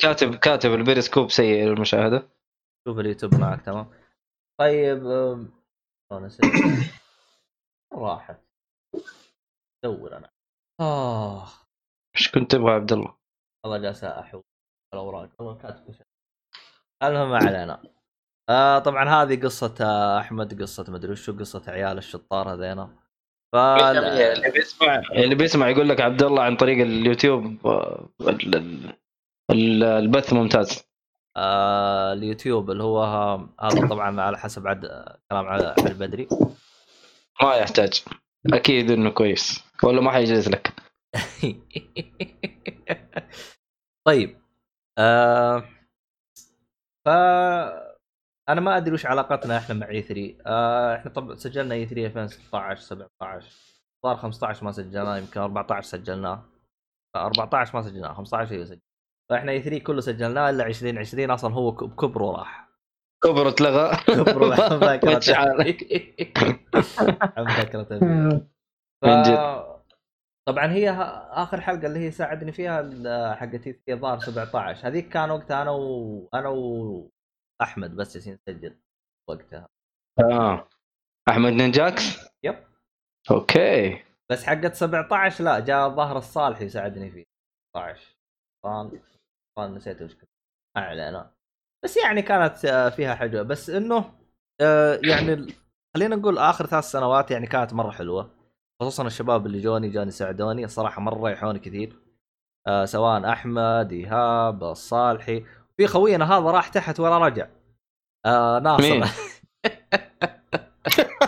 [0.00, 2.28] كاتب كاتب البيرسكوب سيء للمشاهدة.
[2.88, 3.86] شوف اليوتيوب معك تمام.
[4.60, 5.02] طيب
[6.12, 6.50] أسوي
[7.92, 8.40] راحت.
[9.84, 10.30] دور أنا.
[10.80, 11.48] آه
[12.16, 13.16] إيش كنت تبغى يا عبد الله؟
[13.64, 14.42] والله جالس احوم
[14.94, 16.06] الاوراق والله كاتب كل شيء.
[17.02, 17.82] المهم ما علينا.
[18.48, 22.96] آه طبعا هذه قصة آه، أحمد قصة مدري وشو قصة عيال الشطار هذينا.
[23.52, 28.96] ف اللي بيسمع اللي بيسمع يقول لك عبد الله عن طريق اليوتيوب آه، ال- ال-
[29.50, 30.85] ال- البث ممتاز.
[31.36, 33.04] آه اليوتيوب اللي هو
[33.60, 34.80] هذا طبعا على حسب عد
[35.30, 36.28] كلام على البدري.
[37.42, 38.04] ما يحتاج.
[38.52, 39.64] أكيد إنه كويس.
[39.82, 40.72] ولا ما حيجلس لك.
[44.06, 44.40] طيب
[44.98, 45.64] آه
[47.04, 47.08] ف
[48.48, 52.06] أنا ما أدري وش علاقتنا إحنا مع اي 3 آه إحنا طبعا سجلنا اي 3
[52.06, 53.48] 2016 17
[54.02, 56.44] صار 15 ما سجلناه يمكن 14 سجلناه.
[57.16, 58.85] 14 ما سجلناه 15 أيوه سجلناه
[59.30, 62.66] فاحنا اي 3 كله سجلناه الا 2020 أصلا هو ك- بكبره راح.
[63.24, 65.04] كبر اتلغى كبره عن حالك.
[65.36, 65.56] عن.
[69.02, 69.06] ف...
[69.06, 69.66] جد.
[70.48, 70.90] طبعا هي
[71.30, 75.70] آخر حلقة اللي هي ساعدني فيها ال- حقتي في ظهر 17 هذيك كان وقتها أنا
[75.70, 76.28] و...
[76.34, 78.76] أنا واحمد بس جالسين نسجل
[79.28, 79.68] وقتها.
[80.20, 80.68] آه.
[81.28, 82.64] أحمد نينجاكس يب.
[83.30, 84.02] أوكي.
[84.30, 87.24] بس حقت 17 لا جاء ظهر الصالح يساعدني فيه.
[87.76, 88.16] 16
[88.64, 89.00] طال طال
[89.58, 90.30] نسيت وش كنت.
[90.76, 91.30] ما علينا
[91.84, 93.42] بس يعني كانت آه، فيها حلوة.
[93.42, 94.12] بس إنه
[94.60, 95.54] آه، يعني
[95.96, 98.30] خلينا نقول آخر ثلاث سنوات يعني كانت مرة حلوة.
[98.82, 101.96] خصوصا الشباب اللي جوني جاني ساعدوني الصراحه مرة ريحوني كثير.
[102.66, 105.44] آه، سواء أحمد إيهاب الصالحي
[105.76, 107.46] في خوينا هذا راح تحت ولا رجع.
[108.62, 108.82] ناصر.
[108.82, 109.04] مين؟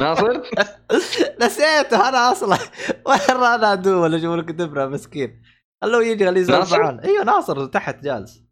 [0.01, 0.43] ناصر؟
[1.43, 2.59] نسيته أنا أصلا.
[3.07, 5.43] وين أنا ادوم ولا أشوف لك دبره مسكين.
[5.83, 6.47] خلوه يجي خليه؟
[6.79, 8.43] معانا أيوه ناصر تحت جالس.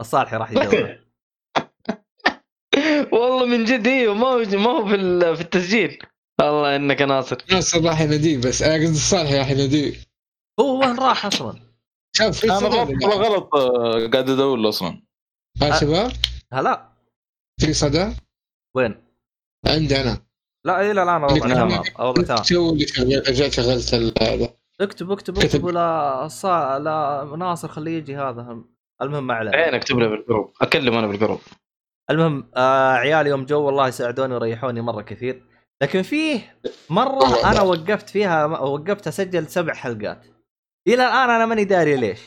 [0.00, 0.72] الصالحي راح يدور
[3.12, 5.98] والله من جد إيوه ما هو ما هو في ال- في التسجيل.
[6.40, 7.36] الله إنك ناصر.
[7.50, 9.94] ناصر راح يناديه بس أنا قصدي الصالح راح يناديه.
[10.60, 11.60] هو وين راح أصلا؟
[12.16, 12.68] شوف في أنا
[13.06, 15.02] غلط آه، قاعد أدور له أصلا.
[15.62, 16.12] ها شباب؟
[16.52, 16.92] هلا.
[17.60, 18.12] في صدى؟
[18.76, 19.04] وين؟
[19.66, 20.18] عندي أنا.
[20.66, 21.38] لا إلى الآن نعم.
[21.38, 21.82] تمام.
[22.00, 22.42] الوضع تمام.
[22.42, 22.86] شغل-
[23.28, 25.44] رجعت شغلت ال- هذا اكتب اكتب كتب.
[25.44, 26.78] اكتب لا الصا...
[26.78, 28.62] لا ناصر خليه يجي هذا
[29.02, 29.56] المهم ما علينا.
[29.56, 30.52] عين اكتب له بال group.
[30.60, 31.40] أكلم أنا بال group.
[32.10, 35.44] المهم آه عيالي يوم جو والله ساعدوني وريحوني مرة كثير.
[35.82, 36.60] لكن فيه
[36.90, 37.50] مرة.
[37.50, 40.26] أنا وقفت فيها وقفت أسجل سبع حلقات.
[40.88, 42.20] إلى الآن أنا ماني داري ليش.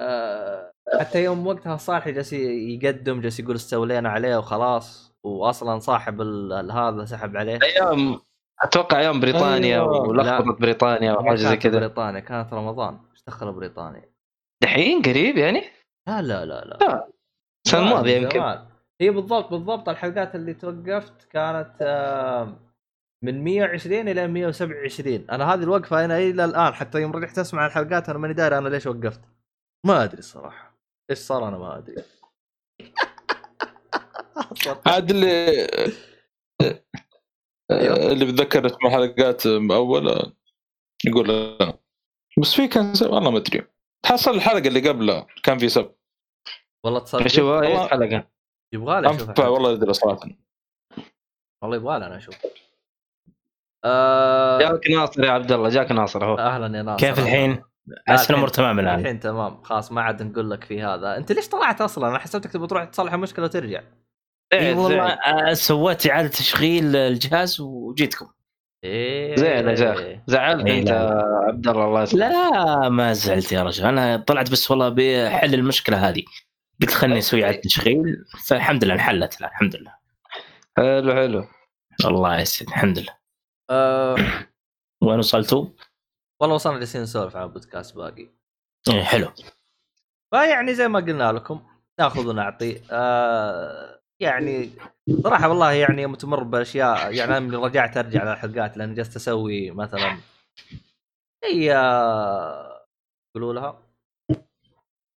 [0.00, 5.14] آه حتى يوم وقتها صالح جالس يقدم جالس يقول استولينا عليه وخلاص.
[5.24, 6.20] واصلا صاحب
[6.70, 7.58] هذا سحب عليه.
[7.62, 8.20] أيام
[8.62, 10.08] أتوقع أيام بريطانيا أيوة.
[10.08, 11.78] ولخبطة بريطانيا وحاجه زي كانت كذا.
[11.78, 12.98] بريطانيا كانت رمضان.
[13.12, 14.10] إيش دخل بريطانيا؟
[14.62, 15.62] دحين قريب يعني؟
[16.08, 16.76] لا لا لا لا.
[17.66, 18.40] السنة زمان- الماضية يمكن.
[19.00, 22.56] هي بالضبط بالضبط الحلقات اللي توقفت كانت آه،
[23.24, 28.08] من 120 إلى 127 أنا هذه الوقفة أنا إلى الآن حتى يوم رجعت أسمع الحلقات
[28.08, 29.20] أنا ماني داري أنا ليش وقفت.
[29.86, 30.74] ما أدري الصراحه
[31.10, 32.02] إيش صار أنا ما أدري.
[34.86, 35.92] عاد اللي أيوه.
[37.70, 40.32] اللي بتذكر اسم الحلقات أول آه،
[41.06, 41.78] يقول أنا
[42.38, 43.62] بس في كان سبب والله ما أدري.
[44.02, 45.94] تحصل الحلقة اللي قبلها كان في سبب.
[46.84, 47.84] والله تصدق؟ إيش والله.
[47.84, 48.28] الحلقة
[48.72, 50.28] يبغى لي أشوف والله أدري صراحة.
[51.62, 52.34] والله يبغى لي أنا أشوف.
[53.84, 57.06] آه جاك ناصر يا عبد الله جاك ناصر اهو أهلا يا ناصر.
[57.06, 57.50] كيف الحين؟
[57.86, 59.00] لا، احس الحين- الأمور تمام الآن.
[59.00, 59.62] الحين تمام.
[59.62, 61.16] خلاص ما عاد نقول لك في هذا.
[61.16, 63.82] أنت ليش طلعت أصلا؟ أنا حسبتك تبغى تروح تصلح المشكلة وترجع.
[64.54, 68.28] اي زعل والله آه، سويت إعادة تشغيل الجهاز وجيتكم.
[68.84, 69.36] إيه.
[69.36, 70.90] زعل يا شيخ زعلت؟ إيه، أنت.
[71.48, 72.22] عبد الله الله يسلمك.
[72.22, 73.84] لا ما زعلت يا رجل.
[73.84, 76.22] أنا طلعت بس والله بحل المشكلة هذه.
[76.82, 78.24] قلت خلني أسوي إعادة تشغيل.
[78.46, 79.94] فالحمد لله انحلت الحمد لله.
[80.76, 81.46] حلو حلو.
[82.04, 83.16] الله يسعد الحمد لله.
[83.70, 84.16] آه
[85.02, 85.66] وين وصلتوا؟
[86.40, 88.28] والله وصلنا جالسين نسولف عن بودكاست باقي.
[88.88, 89.32] إيه حلو.
[90.30, 91.66] فيعني زي ما قلنا لكم
[91.98, 92.82] ناخذ ونعطي.
[92.90, 94.70] آه يعني
[95.22, 99.70] صراحة والله يعني يوم تمر بأشياء يعني أنا رجعت أرجع على الحلقات لأن جلست أسوي
[99.70, 100.16] مثلا
[101.44, 101.66] هي
[103.36, 103.82] يقولوا لها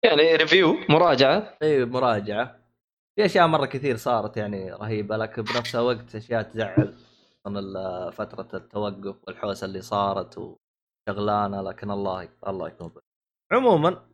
[0.06, 2.60] يعني ريفيو مراجعة إي مراجعة
[3.16, 6.94] في أشياء مرة كثير صارت يعني رهيبة لكن بنفس الوقت أشياء تزعل
[7.48, 7.62] من
[8.12, 12.92] فترة التوقف والحوسة اللي صارت وشغلانة لكن الله الله يكون.
[13.52, 14.06] عموما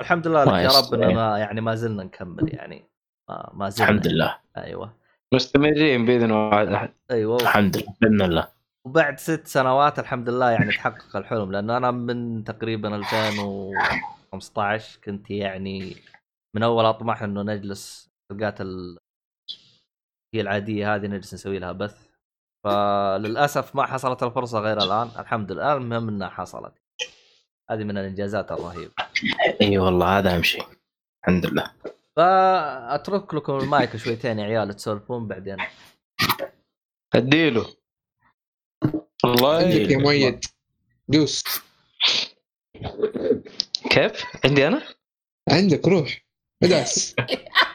[0.00, 0.94] الحمد لله يا رب.
[0.94, 2.84] إننا يعني ما زلنا نكمل يعني
[3.28, 4.38] ما, ما زلنا الحمد لله.
[4.56, 4.96] أيوه.
[5.34, 7.36] مستمرين بإذن احد أيوه.
[7.36, 8.48] الحمد لله بإذن الله.
[8.86, 15.96] وبعد ست سنوات الحمد لله يعني تحقق الحلم لأن أنا من تقريبا 2015 كنت يعني
[16.56, 18.98] من أول أطمح إنه نجلس حلقات ال...
[20.34, 22.06] هي العادية هذه نجلس نسوي لها بث.
[22.64, 25.08] فللأسف ما حصلت الفرصة غير الآن.
[25.18, 26.74] الحمد لله المهم انها حصلت.
[27.70, 28.92] هذه من الإنجازات الرهيبة.
[29.62, 30.64] إي والله هذا أهم شيء.
[31.22, 31.70] الحمد لله.
[32.16, 35.56] فأترك لكم المايك شويتين يا عيال تسولفون بعدين.
[37.14, 37.66] اديله
[39.24, 39.56] والله.
[39.56, 40.44] عندك يا مؤيد
[41.08, 41.44] دوس.
[43.90, 44.82] كيف؟ عندي أنا؟
[45.50, 46.24] عندك روح.
[46.62, 47.14] ادعس.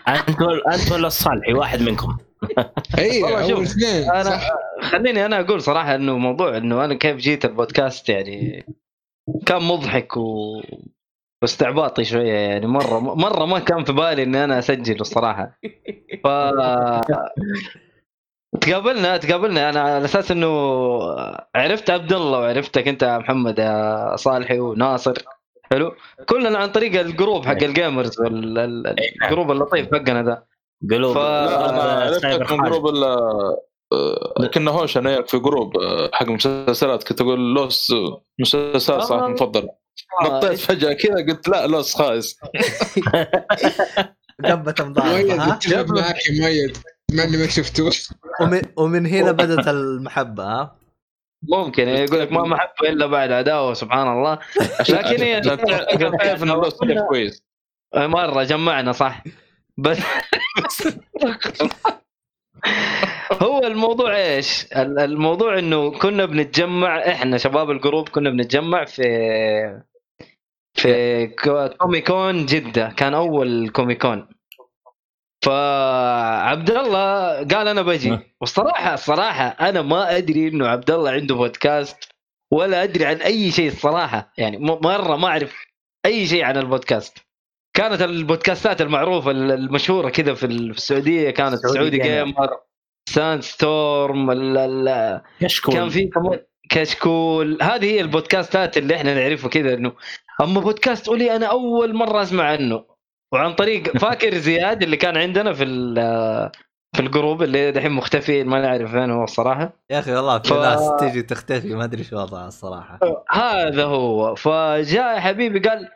[0.08, 0.42] انت
[0.74, 2.18] انت ولا الصالحي واحد منكم.
[2.98, 4.42] اي والله شوف، اول اثنين أنا
[4.82, 8.66] خليني أنا أقول صراحة إنه موضوع إنه أنا كيف جيت البودكاست يعني
[9.46, 10.62] كان مضحك و
[11.42, 12.68] واستعباطي شوية يعني.
[12.68, 15.60] مره مرة ما كان في بالي إني أنا أسجل الصراحة.
[16.24, 16.28] ف
[18.62, 19.70] تقابلنا تقابلنا.
[19.70, 20.48] أنا على أساس إنه
[21.56, 25.14] عرفت عبد الله وعرفتك أنت يا محمد يا صالحي وناصر.
[25.72, 25.92] حلو؟
[26.30, 30.44] كلنا عن طريق ال group حق ال gamers وال- ال- ال group اللطيف حقنا ذا
[30.92, 32.58] قلوب ف- أنا عرفتك من.
[32.70, 37.04] group ال آه، كنا هوش أنا وياك في group آه، حق مسلسلات.
[37.04, 37.94] كنت أقول Lost
[38.40, 39.36] مسلسلات صراحة آه.
[40.24, 42.40] نطيت فجأة كذا قلت لا لوس خايس.
[44.46, 46.78] ها؟ اتفق معك مؤيد
[47.14, 47.90] إني ما شفته
[48.42, 50.76] ومن, ومن هنا بدت المحبة ها؟
[51.44, 54.40] ممكن يعني يقول لك ما محبة إلا بعد عداوة سبحان الله.
[54.90, 55.58] لكن هي عشان
[56.18, 57.44] تعرف إن لوس كيف كويس.
[57.96, 59.24] مرة جمعنا صح.
[59.78, 59.98] بس
[63.42, 69.04] هو الموضوع إيش؟ ال- الموضوع إنه كنا بنتجمع إحنا شباب ال group كنا بنتجمع في
[70.82, 72.90] في Co- Comic Con جدة.
[72.98, 74.28] كان أول Comic Con
[75.46, 78.20] فعبد الله قال أنا بجي.
[78.42, 81.98] والصراحه الصراحة أنا ما أدري إنه عبد الله عنده بودكاست
[82.52, 84.34] ولا أدري عن أي شيء الصراحة.
[84.38, 85.66] يعني مرة ما أعرف
[86.06, 87.18] أي شيء عن البودكاست.
[87.74, 91.30] كانت البودكاستات المعروفة ال- المشهورة كذا في ال- في السعودية.
[91.30, 92.50] كانت سعودي سعودي Gamer.
[93.10, 94.32] Sandstorm
[95.42, 97.58] كشكول كان في كمان كشكول.
[97.62, 99.94] هذه هي البودكاستات اللي إحنا نعرفها كذا إنه
[100.42, 102.86] أما بودكاست أولي أنا أول مرة أسمع عنه.
[103.34, 105.66] وعن طريق فاكر زياد اللي كان عندنا في
[106.96, 109.74] في ال group اللي دحين مختفي ما نعرف وين هو الصراحة.
[109.92, 113.00] يا أخي والله في ف- ناس تجي تختفي ما أدري شو وضعها الصراحة.
[113.32, 114.36] هذا هو.
[114.36, 115.90] فجاء يا حبيبي قال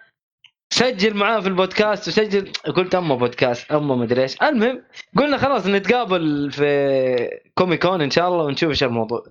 [0.73, 2.51] سجل معاه في البودكاست وسجل.
[2.75, 4.41] قلت أما بودكاست أما مدري إيش.
[4.41, 4.83] المهم
[5.17, 9.23] قلنا خلاص نتقابل في Comic Con إن شاء الله ونشوف إيش الموضوع.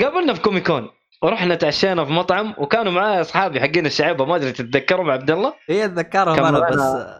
[0.00, 0.90] تقابلنا في Comic Con
[1.22, 5.84] ورحنا تعشينا في مطعم وكانوا معايا أصحابي حقين الشعيبه ما أدري تتذكرهم عبد الله؟ هي
[5.84, 7.18] أتذكرهم أنا أنا- بس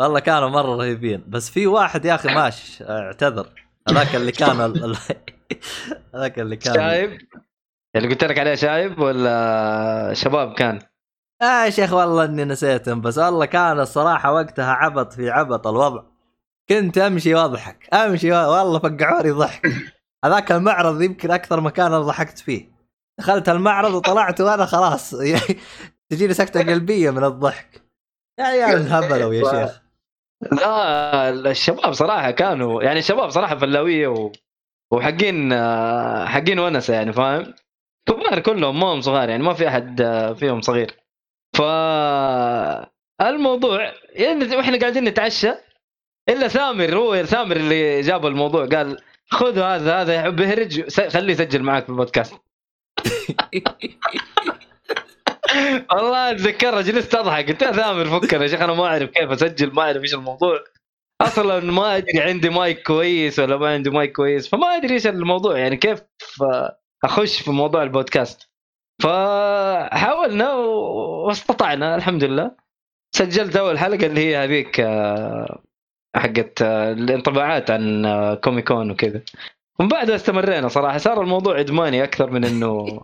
[0.00, 1.24] والله كانوا مرة رهيبين.
[1.28, 3.48] بس في واحد يا أخي ماش اعتذر.
[3.88, 4.60] هذاك اللي كان
[6.14, 7.18] هذاك اللي كان شايب؟
[7.96, 10.78] اللي قلت لك عليه شايب ولا شباب كان؟
[11.42, 16.02] آه يا شيخ والله إني نسيتهم بس والله كان الصراحة وقتها عبط في عبط الوضع.
[16.68, 17.94] كنت أمشي وأضحك.
[17.94, 19.66] أمشي والله فقعوني ضحك.
[20.24, 22.72] هذاك المعرض يمكن أكثر مكان أنا ضحكت فيه.
[23.18, 25.14] دخلت المعرض وطلعت وأنا خلاص.
[26.10, 27.82] تجيني سكتة قلبية من الضحك.
[28.38, 29.82] يا عيال انهبلوا يا شيخ.
[30.52, 34.32] لا الشباب صراحة كانوا يعني الشباب صراحة فلاوية و...
[34.92, 35.54] وحقين
[36.26, 37.54] حقين ونسة يعني فاهم؟
[38.08, 40.02] كبار كلهم ما هم صغار يعني ما في أحد
[40.38, 41.02] فيهم صغير.
[41.56, 41.62] ف
[43.20, 45.54] الموضوع يعني وإحنا قاعدين نتعشى
[46.28, 48.98] إلا ثامر هو ثامر اللي جاب الموضوع قال
[49.30, 52.34] خذ هذا هذا س- خليه يسجل معك في البودكاست.
[55.92, 59.72] والله اتذكرها جلست اضحك قلت يا ثامر فكنا يا شيخ أنا ما أعرف كيف أسجل
[59.74, 60.58] ما أعرف إيش الموضوع.
[61.20, 65.58] أصلا ما أدري عندي مايك كويس ولا ما عندي مايك كويس فما أدري إيش الموضوع.
[65.58, 66.02] يعني كيف
[67.04, 68.48] أخش في موضوع البودكاست.
[69.02, 72.50] فحاولنا واستطعنا الحمد لله.
[73.14, 75.62] سجلت أول حلقة اللي هي هذيك آه،
[76.16, 79.22] حقت آه، الانطباعات عن آه، كوميكون وكذا.
[79.78, 80.98] ومن بعدها استمرينا صراحة.
[80.98, 83.00] صار الموضوع إدماني أكثر من إنه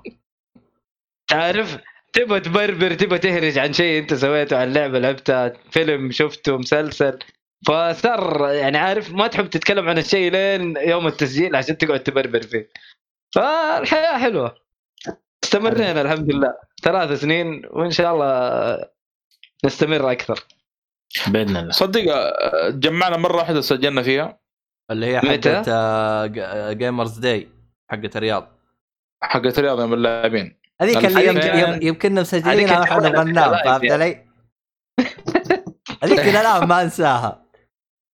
[1.30, 1.78] تعرف
[2.12, 7.18] تبغى تبربر تبغى تهرج عن شيء أنت سويته عن لعبة لعبتها فيلم شفته مسلسل.
[7.66, 12.68] فصار يعني عارف ما تحب تتكلم عن الشيء لين يوم التسجيل عشان تقعد تبربر فيه.
[13.34, 14.54] فالحياة حلوة.
[15.44, 16.54] استمرينا الحمد لله.
[16.82, 18.30] ثلاث سنين وإن شاء الله
[19.64, 20.44] نستمر أكثر.
[21.26, 21.72] بإذن الله.
[21.72, 24.38] صدق آه، جمعنا مرة واحدة سجلنا فيها.
[24.90, 27.48] اللي هي؟ حقت آه، Gamers Day
[27.90, 28.58] حقت الرياض.
[29.22, 30.58] حقت رياض من اللاعبين.
[30.80, 32.24] هذيك اللي يمكننا
[33.08, 33.92] نبغى ننام live فهمت.
[33.92, 34.26] علي؟
[36.02, 37.44] هذيك إلى الان ما أنساها.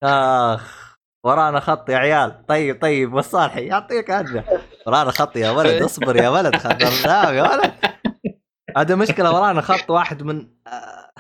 [0.04, 2.46] آخ ورانا خط يا عيال.
[2.46, 4.46] طيب طيب والصالحي يعطيك عافيه
[4.88, 7.74] ورانا خط يا ولد اصبر يا ولد خطرناه يا ولد.
[8.78, 11.12] هذا مشكلة ورانا خط واحد من آه،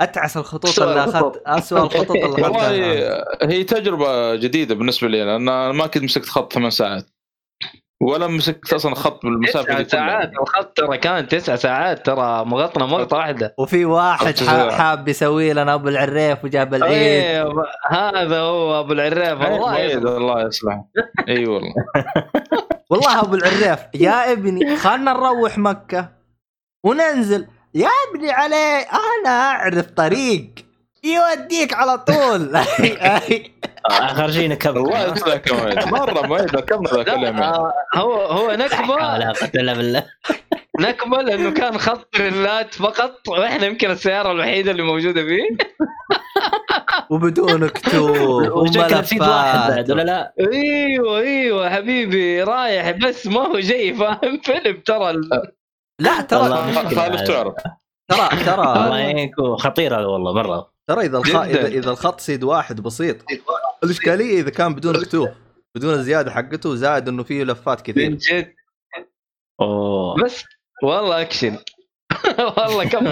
[0.00, 1.42] أتعس الخطوط أسوأ اللي اخذت.
[1.46, 6.26] اسوء الخطوط اللي والله أخذتها هي تجربة جديدة بالنسبة لي لأن أنا ما كنت مسكت
[6.26, 7.06] خط ثمان ساعات
[8.02, 9.98] ولا مسكت أصلا خط بالمسافة تسع.
[9.98, 14.34] ساعات الخط ترى كان تسع ساعات ترى مغطنا مغطى واحدة وفي واحد.
[14.70, 16.92] حاب يسوي لنا أبو العريف وجاب العيد
[17.24, 20.06] أيوه هذا هو أبو العريف أي الله يسلمك.
[20.06, 20.88] الله يصلحه
[21.28, 21.74] إي والله
[22.90, 26.08] والله أبو العريف يا ابني خلنا نروح مكة
[26.86, 30.50] وننزل يا ابني علي أنا أعرف طريق.
[31.04, 32.54] يوديك على طول.
[35.46, 37.44] يا مؤيد مرة مؤيد كم ذاك لا اليوم يعني.
[37.44, 40.06] آه، هو هو لا نكبه علاقه إلا بالله.
[40.80, 43.28] نكمل انه كان خط ريلات فقط.
[43.28, 45.48] وإحنا يمكن السيارة الوحيدة اللي موجودة فيه.
[47.10, 52.90] وبدون كتوب وشكله في واحد بعد ولا وملفات لا؟ أيوه أيوه حبيبي رايح.
[52.90, 55.10] بس ما هو جاي فاهم؟ فيلم ترى
[55.98, 56.94] لا ترى خالف.
[56.94, 57.54] تعرف ترى؟
[58.44, 61.36] ترى الله يعينكم خطيرة والله مره ترى إذا الخ...
[61.36, 63.16] اذا إذا الخط سيد واحد بسيط.
[63.84, 65.28] الإشكالية إذا كان بدون كتوب
[65.74, 68.54] بدون الزياده حقته زائد إنه فيه لفات من كثير جد.
[69.60, 70.24] أوه.
[70.24, 70.44] بس
[70.82, 71.58] والله أكشن.
[72.56, 73.06] والله كم.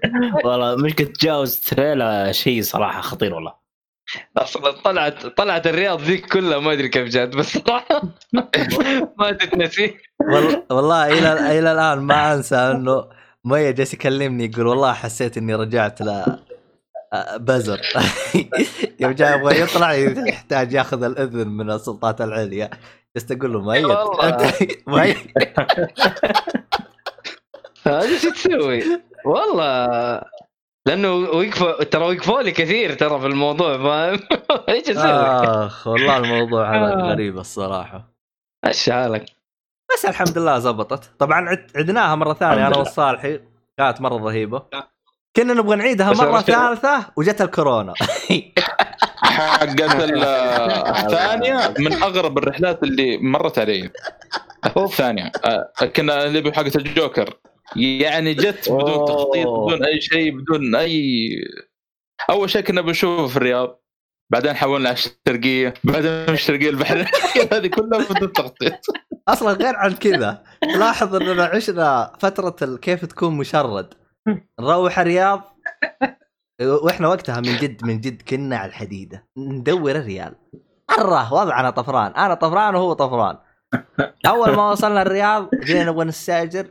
[0.44, 3.61] والله مشكله تجاوز تريلا شيء صراحة خطير والله.
[4.36, 7.56] أصلا طلعت طلعت الرياض ذيك كلها ما أدري كيف جات بس
[9.18, 9.96] ما تتنسي.
[10.20, 10.62] وال...
[10.70, 13.08] والله إلى إلى الآن ما أنسى إنه
[13.44, 16.22] مية جالس يكلمني يقول والله حسيت إني رجعت ل
[17.36, 17.80] بزر.
[19.00, 22.70] يوم جاي يبغى يطلع يحتاج ياخذ الإذن من السلطات العليا.
[23.16, 24.52] جلست أقول له ميت والله.
[24.86, 25.16] ميت
[27.86, 28.82] هذا شو تسوي؟
[29.24, 30.22] والله.
[30.86, 34.20] لأنه وقفوا ترى وقفوا لي كثير ترى في الموضوع فاهم؟
[34.68, 35.02] إيش أسوي؟
[35.66, 37.10] آخ والله الموضوع هذا آه.
[37.10, 38.12] غريب الصراحة
[38.66, 39.24] إيش حالك؟
[39.94, 42.76] بس الحمد لله زبطت طبعا عد- عدناها مرة ثانية أنا.
[42.78, 43.40] والصالحي
[43.78, 44.62] كانت مرة رهيبة
[45.36, 47.94] كنا نبغى نعيدها مرة ثالثة وجت الكورونا
[49.22, 53.90] حقت ال- الثانية من أغرب الرحلات اللي مرت علي
[54.76, 57.34] الثانية آه، كنا اللي حقت الجوكر
[57.76, 59.04] يعني جت بدون.
[59.06, 61.28] تخطيط بدون أي شيء بدون أي
[62.30, 63.82] أول شيء كنا بنشوفه في الرياض
[64.32, 67.06] بعدين حولنا على الشرقية بعدين من الشرقية البحريه
[67.52, 68.72] هذه كلها بدون تخطيط.
[69.28, 70.42] أصلا غير عن كذا
[70.78, 73.94] لاحظ إننا عشنا فترة كيف تكون مشرد.
[74.60, 75.58] نروح الرياض
[76.62, 80.34] وإحنا وقتها من جد من جد كنا على الحديدة ندور الريال
[80.98, 83.38] مرة وضعنا طفران أنا طفران وهو طفران.
[84.26, 86.66] أول ما وصلنا الرياض جينا نبغى نستأجر.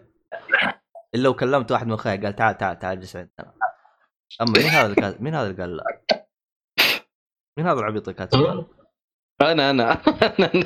[1.15, 3.53] إلا وكلمت واحد من أخويا قال تعال تعال تعال اجلس عندنا.
[4.41, 5.83] أما مين هذا اللي قال مين هذا اللي قال لا
[7.57, 8.65] مين هذا العبيط اللي كاتب؟
[9.41, 9.91] أنا أنا
[10.39, 10.63] أنا.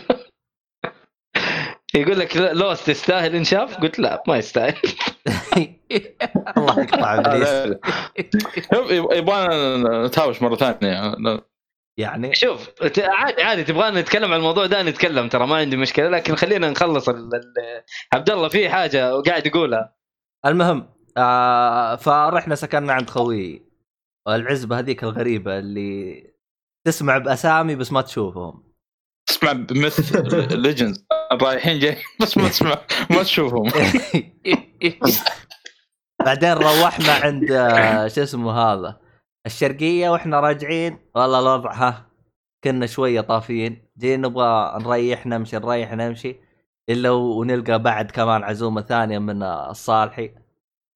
[1.95, 4.75] يقول لك لوس تستاهل إنشاف؟ قلت لا ما يستاهل.
[6.57, 7.77] الله يقطع إبليس.
[9.17, 11.13] يبغانا نتهاوش مرة ثانية.
[11.99, 16.35] يعني شوف عادي عادي تبغانا نتكلم عن الموضوع ده نتكلم ترى ما عندي مشكلة لكن
[16.35, 17.29] خلينا نخلص ال-
[18.13, 19.94] عبد الله في حاجة وقاعد يقولها.
[20.45, 23.65] المهم آه فرحنا سكننا عند خوي.
[24.27, 26.23] العزبه هذيك الغريبة اللي
[26.87, 28.63] تسمع بأسامي بس ما تشوفهم.
[29.27, 33.71] تسمع بمثل ليجندز رايحين جاي بس ما تسمع ما تشوفهم.
[36.25, 38.99] بعدين روحنا عند آه، شو اسمه هذا
[39.45, 40.99] الشرقية وإحنا راجعين.
[41.15, 42.09] والله الوضع ها
[42.63, 43.87] كنا شوية طافيين.
[43.97, 46.35] جينا نبغى نريح نمشي نريح نمشي.
[46.89, 50.31] إلا ونلقى بعد كمان عزومة ثانية من الصالحي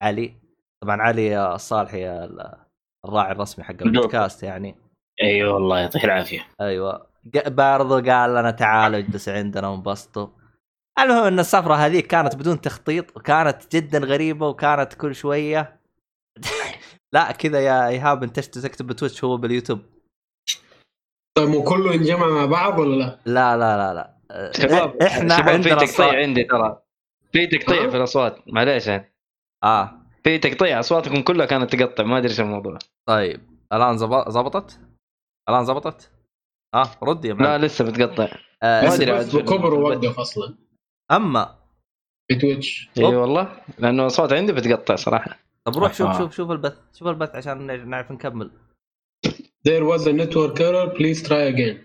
[0.02, 0.34] علي.
[0.82, 2.30] طبعا علي الصالحي
[3.06, 4.76] الراعي الرسمي حق البودكاست يعني.
[5.22, 6.48] أيوه والله يعطيك العافية.
[6.62, 7.10] أيوه.
[7.48, 10.28] برضو قال لنا تعالوا اجلسوا عندنا وانبسطوا.
[11.00, 15.80] المهم إن السفرة هذيك كانت بدون تخطيط وكانت جدا غريبة وكانت كل شوية.
[17.14, 19.80] لا كذا يا إيهاب أنت تكتب بتويتش هو باليوتيوب؟
[21.38, 24.19] طيب مو كله ينجمع مع بعض ولا لا؟ لا لا لا لا.
[24.52, 26.82] شباب إحنا شباب في تقطيع عندي ترى.
[27.32, 28.88] في تقطيع في الأصوات معليش.
[28.88, 29.14] يعني
[29.64, 29.92] آه.
[30.24, 32.78] في تقطيع أصواتكم كلها كانت تقطع ما أدري إيش الموضوع.
[33.08, 33.42] طيب
[33.74, 34.80] الآن زب- زبطت؟
[35.50, 36.12] الآن زبطت؟
[36.76, 38.28] آه ردي يا لا لسه بتقطع.
[38.64, 38.88] آه ما
[39.18, 40.56] بس في- بكبر ووقف أصلا.
[41.12, 41.56] أما
[42.28, 42.90] في تويتش.
[42.98, 45.40] إي والله لأنه الاصوات عندي بتقطع صراحة.
[45.66, 46.18] طب روح شوف آه.
[46.18, 48.52] شوف شوف البث شوف البث عشان نعرف نكمل.
[49.68, 50.98] There was a network error.
[50.98, 51.78] Please try again.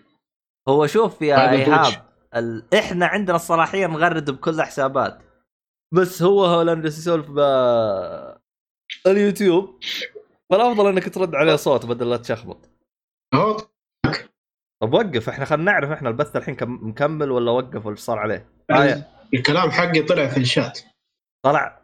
[0.68, 2.04] هو شوف يا هذا إيهاب.
[2.37, 2.75] ال...
[2.75, 5.18] إحنا عندنا الصلاحيه نغرد بكل الحسابات.
[5.94, 7.38] بس هو هو لأنه جالس يسولف ب
[9.07, 9.79] اليوتيوب.
[10.51, 12.70] فالأفضل إنك ترد عليه صوت بدل لا تشخبط.
[14.83, 18.49] طب وقف إحنا خلينا نعرف إحنا البث الحين كم مكمل ولا وقف ولا صار عليه؟
[18.70, 20.81] آه الكلام حقي طلع في الشات.
[21.44, 21.84] طلع.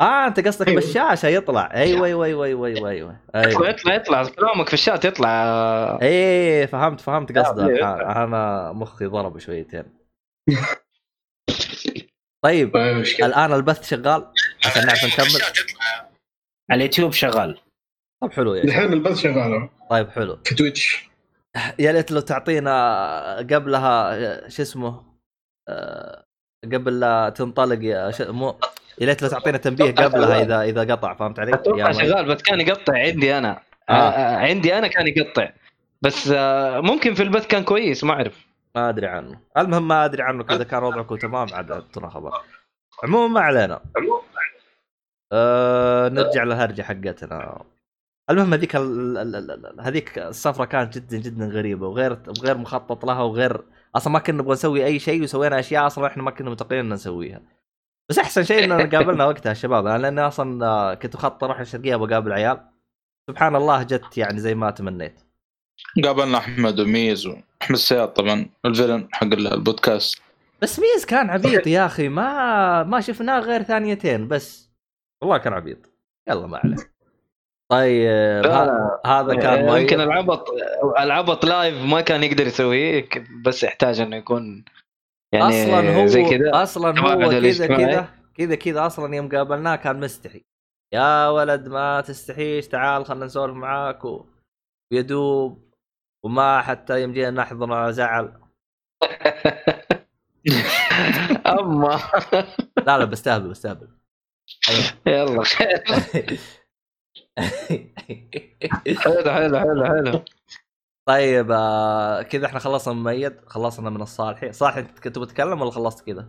[0.00, 0.80] آه أنت قصدك أيوة.
[0.80, 1.70] بالشاشة يطلع.
[1.74, 3.68] أيوه أيوه أيوه أيوه أيوه أيوه يطلع أيوه.
[3.68, 4.24] يطلع يطلع.
[4.24, 5.98] كلامك في الشات يطلع.
[6.02, 7.68] إيه فهمت فهمت قصدك.
[7.68, 7.88] أيوة.
[7.88, 9.84] آه، أنا مخي ضرب شويتين.
[12.44, 14.26] طيب الآن البث شغال؟
[14.66, 15.42] عشان نعرف نكمل.
[16.70, 17.58] على اليوتيوب شغال.
[18.22, 18.64] طب حلو شباب.
[18.64, 20.38] الحين البث شغال طيب حلو.
[20.44, 21.10] في Twitch
[21.78, 25.04] يا ليت لو تعطينا قبلها شو اسمه؟
[25.68, 26.24] آه،
[26.64, 28.22] قبل لا تنطلق يا ش...
[28.22, 28.58] مو
[29.00, 31.92] يا ليت لو تعطينا تنبيه قبلها اذا إذا قطع فهمت علي؟ أتوقع.
[31.92, 33.92] شغال بس كان يقطع عندي أنا آه.
[33.92, 34.36] آه.
[34.36, 35.48] عندي أنا كان يقطع
[36.02, 40.22] بس آه ممكن في البث كان كويس ما أعرف ما أدري عنه المهم ما أدري
[40.22, 42.32] عنه كذا كان وضعكم تمام عاد اعطونا خبر
[43.04, 43.80] عموما ما علينا
[45.32, 47.62] آه نرجع للهرجة حقتنا
[48.30, 48.76] المهم هذيك
[49.80, 53.60] هذيك السفرة كانت جدا جدا غريبة وغير وغير مخطط لها وغير
[53.96, 56.92] أصلا ما كنا نبغى نسوي أي شيء وسوينا أشياء أصلا إحنا ما كنا متوقعين إن
[56.92, 57.40] نسويها
[58.12, 61.96] بس أحسن شيء إننا قابلنا وقتها الشباب يعني لأني أصلا آه، كنت مخطط أروح الشرقية
[61.96, 62.60] بقابل عيال.
[63.30, 65.20] سبحان الله جت يعني زي ما تمنيت.
[66.04, 70.22] قابلنا أحمد وميز وأحمد السياد طبعا الفيلن حق البودكاست.
[70.62, 74.70] بس ميز كان عبيط يا أخي ما ما شفناه غير ثانيتين بس.
[75.22, 75.78] والله كان عبيط.
[76.28, 76.76] يلا ما عليه.
[77.70, 78.46] طيب
[79.06, 79.82] هذا كان مؤيد.
[79.82, 80.48] يمكن العبط
[80.98, 83.08] العبط لايف ما كان يقدر يسويه
[83.44, 84.64] بس يحتاج إنه يكون
[85.32, 87.66] يعني أصلا هو زي كذا أصلا هو كذا.
[87.66, 90.44] كذا كذا كذا أصلا يوم قابلناه كان مستحي.
[90.92, 94.26] يا ولد ما تستحيش تعال خلينا نسولف معاك و...
[94.92, 95.72] ويدوب.
[96.24, 98.40] وما حتى يوم جينا نحضر زعل.
[101.46, 102.00] أما.
[102.86, 103.88] لا لا بستهبل بستهبل.
[105.06, 105.44] يلا.
[105.44, 105.84] خير
[108.98, 110.24] حلو حلو حلو حلو.
[111.08, 115.70] طيب آه كذا إحنا خلصنا من ميد خلصنا من الصالحي صالح انت كنت بتتكلم ولا
[115.70, 116.28] خلصت كذا؟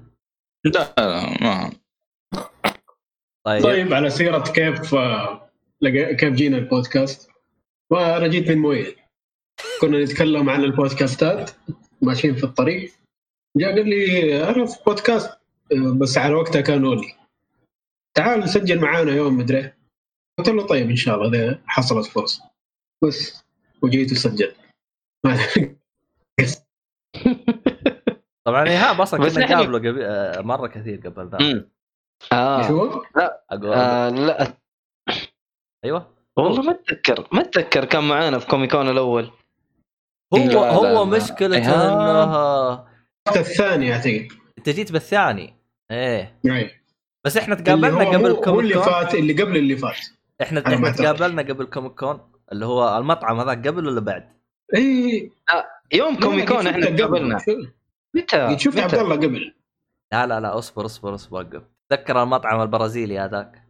[0.66, 1.72] لا لا ما.
[3.46, 5.50] طيب, طيب على سيرة كيف آه،
[5.86, 7.30] لقى- كيف جينا البودكاست؟
[7.90, 8.96] وأنا جيت من مويه
[9.82, 11.52] كنا نتكلم عن البودكاستات
[12.02, 12.94] ماشيين في الطريق.
[13.58, 15.30] جاء قال لي أنا في بودكاست
[15.72, 17.16] آه، بس على وقتها كان اولي
[18.14, 19.74] تعال سجل معانا يوم مدري.
[20.38, 22.44] قلت له طيب إن شاء الله إذا حصلت فرصة.
[23.04, 23.44] بس
[23.82, 24.56] وجيت وسجلت.
[28.48, 31.70] طبعا ايهاب أصلا بس كنا نحن- نقابله قبل آه مرة كثير قبلنا مم.
[32.34, 33.02] آه شو؟
[33.52, 34.54] أقول آه، لا
[35.86, 39.32] أيوه والله ما أتذكر ما أتذكر كان معانا في Comic Con الأول
[40.34, 41.04] هو لا، لا، هو لا.
[41.18, 41.92] مشكلته إيهاب.
[41.92, 45.54] انه الوقت الثاني اعتقد أنت جيت بالثاني
[45.92, 46.72] إيه أي.
[47.26, 49.98] بس إحنا تقابلنا هو- قبل هو- هو اللي فات اللي قبل اللي فات
[50.42, 50.92] إحنا إحنا.
[50.92, 54.43] تقابلنا قبل Comic Con اللي هو المطعم هذاك قبل ولا بعد؟
[54.76, 55.32] اي
[55.94, 57.40] يوم Comic Con إحنا تقابلنا
[58.16, 59.54] متى؟ شفت؟ عبد الله قبل
[60.14, 63.64] لا لا لا اصبر اصبر اصبر وقف تذكر المطعم البرازيلي هذاك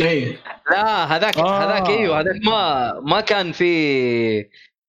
[0.00, 0.38] اي
[0.70, 1.64] لا هذاك آه.
[1.64, 4.36] هذاك إيوه هذاك ما ما كان في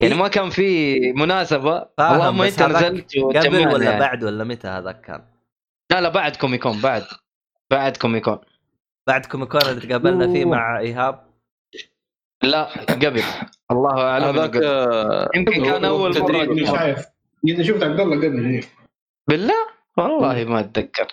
[0.01, 3.99] يعني ما كان في مناسبة فاهم، اللهم إنت هذاك نزلت قبل ولا يعني.
[3.99, 5.25] بعد ولا متى هذاك كان؟
[5.91, 7.03] لا لا بعد Comic Con بعد
[7.71, 8.39] بعد Comic Con
[9.07, 10.45] بعد Comic Con اللي تقابلنا فيه.
[10.45, 11.28] مع إيهاب
[12.43, 13.23] لا قبل.
[13.71, 14.55] الله أعلم هذاك.
[14.55, 17.05] آه، يمكن كان أول مرة.
[17.47, 18.61] إذا شفت عبد الله قبل إيه.
[19.27, 19.67] بالله؟
[19.97, 21.07] والله ما أتذكر.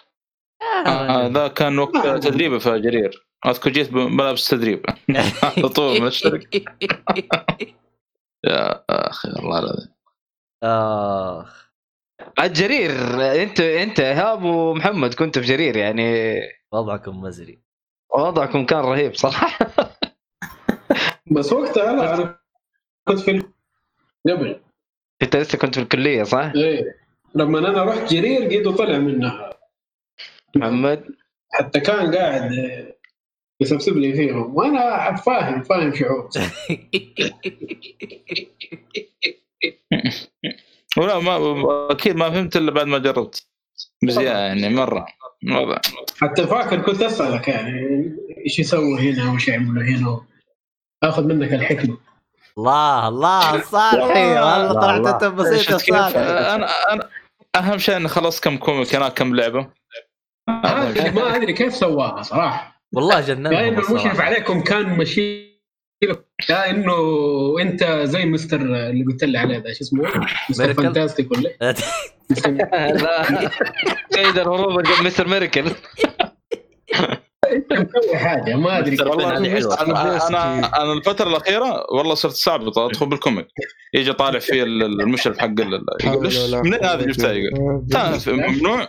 [0.87, 3.27] آه، ذا كان وقت تدريبه في جرير.
[3.47, 4.87] أذكر جيت بملابس تدريب.
[5.43, 6.55] على طول مشترك
[8.47, 9.89] يا أخي والله العظيم.
[10.63, 11.67] آخ.
[12.41, 12.91] الجرير
[13.43, 16.39] أنت أنت إيهاب ومحمد كنتوا في جرير يعني.
[16.73, 17.59] وضعكم مزري.
[18.15, 19.59] وضعكم كان رهيب صراحة.
[21.31, 22.39] بس وقتها لا أنا
[23.09, 23.43] كنت في
[24.29, 24.61] قبل.
[25.23, 26.97] أنت لسه كنت في الكلية صح؟ إيه.
[27.35, 29.51] لما أنا رحت جرير قيدو طلع منها.
[30.57, 31.05] محمد؟
[31.53, 32.51] حتى كان قاعد
[33.61, 34.57] يسبسب لي فيهم.
[34.57, 36.29] وأنا فاهم فاهم شعور.
[40.97, 43.47] ولا ما أكيد ما فهمت إلا بعد ما جربت.
[44.03, 45.07] بزيادة يعني مرة.
[45.43, 45.81] مرة.
[46.17, 47.81] حتى فاكر كنت أسألك يعني
[48.45, 50.21] إيش يسوي هنا وايش يعملوا هنا؟
[51.03, 51.97] آخذ منك الحكمه
[52.59, 54.27] الله الله صالحي.
[54.27, 57.09] والله طلعت أنت بسيط يا شفت كيف؟ صالح أنا أنا
[57.57, 59.67] أهم شيء اني خلصت كم كوميك هناك كم لعبة.
[60.49, 62.83] هذه ما أدري كيف سواها صراحة.
[62.95, 64.21] والله يا جننهم انه المشرف.
[64.21, 65.57] عليكم كان مشي
[66.51, 66.95] يا إنه
[67.61, 70.11] أنت زي مستر اللي قلت لي عليه ذا شو اسمه؟
[70.51, 71.51] مستر؟ فانتاستيك ولا؟
[73.03, 73.51] لا.
[74.11, 75.71] سيد الهروب مستر ميركل
[77.57, 78.97] انت مسوي حاجة ما أدري.
[79.03, 79.37] والله.
[79.39, 83.47] أنا أنا أنا الفترة الأخيرة والله صرت صعب أدخل بالكوميك.
[83.95, 85.85] يجي طالع فيه ال- المشرف حق يقول
[86.23, 87.83] ليش منين هذا جبتها يقول
[88.27, 88.89] ممنوع.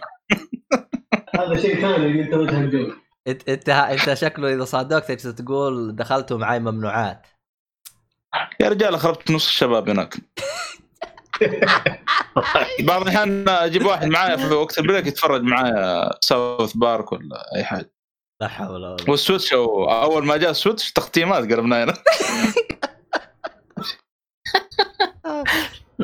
[1.35, 2.95] هذا شيء ثاني اللي أنت وجهك
[3.27, 4.65] انت انت أنت شكله إذا
[4.99, 7.27] تجلس تقول دخلتوا معي ممنوعات.
[8.59, 10.15] يا رجال خربت نص الشباب هناك.
[12.79, 17.63] بعض الأحيان أجيب واحد معايا في وقت ال break يتفرج معايا South Park ولا أي
[17.63, 17.96] حاجة.
[18.41, 19.09] لا حول ولا قوة.
[19.09, 21.93] وال Switch أول ما جاء ال Switch تختيمات قربنا هنا.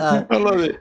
[0.01, 0.79] آه، والله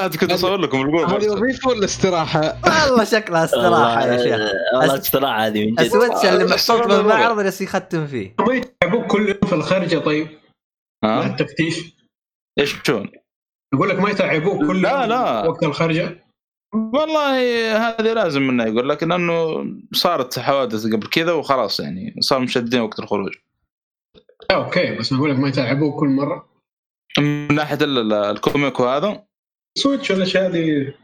[0.00, 4.50] هذه كنت أصور لكم هذه الجول وظيفة ولا استراحة؟ والله شكلها استراحة يا شيخ.
[4.74, 5.80] والله أس- استراحة هذه من جد.
[5.80, 8.34] ال Switch اللي محطوط الشغل بالمعرض جالس يختم فيه.
[8.40, 10.28] ما يتعبوك كل يوم في الخرجة طيب؟
[11.04, 11.94] ها؟ التفتيش
[12.60, 13.10] إيش شون؟
[13.74, 15.46] يقول لك ما يتعبوك كل لا، لا.
[15.46, 16.23] وقت الخرجة؟
[16.74, 17.36] والله
[17.76, 22.98] هذه لازم منه يقول لك لأنه صارت حوادث قبل كذا وخلاص يعني صار مشدين وقت
[22.98, 23.32] الخروج.
[24.50, 26.48] okay بس بقول لك ما يتعبوه كل مرة؟
[27.18, 29.22] من ناحية ال- ال- ال comic وهذا
[29.78, 30.94] Switch والاشياء هذه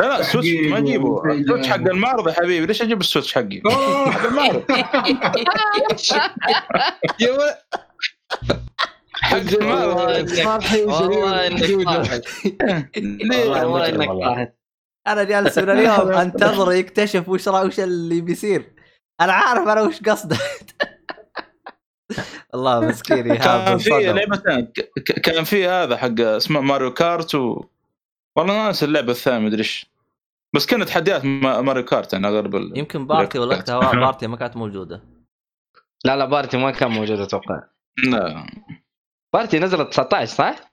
[0.00, 1.32] لا لا ال Switch ما أجيبه.
[1.32, 2.66] ال Switch حق المعرض يا حبيبي.
[2.66, 3.62] ليش أجيب ال Switch حقي؟
[4.12, 4.62] حق المعرض.
[9.22, 10.26] حق المعرض.
[10.28, 12.20] صالحي والله إنك؟ والله
[13.88, 14.52] إنك والله.
[15.06, 18.72] أنا جالس من اليوم أنتظر يكتشف وش وش اللي بيصير.
[19.20, 20.36] أنا عارف أنا وش قصده
[22.54, 23.90] الله مسكين كان في.
[23.90, 24.72] لعبتين
[25.22, 27.64] كان في هذا حق اسمه Mario Kart و
[28.36, 29.86] والله ناس اللعبة الثانية مدري إيش.
[30.54, 32.78] بس كانت تحديات ما- Mario Kart يعني أغلب ال...
[32.78, 35.02] يمكن Party وقتها Party ما كانت موجودة.
[36.04, 37.62] لا لا Party ما كان موجود أتوقع.
[38.04, 38.46] لا.
[39.34, 40.69] Party نزلت 19 صح؟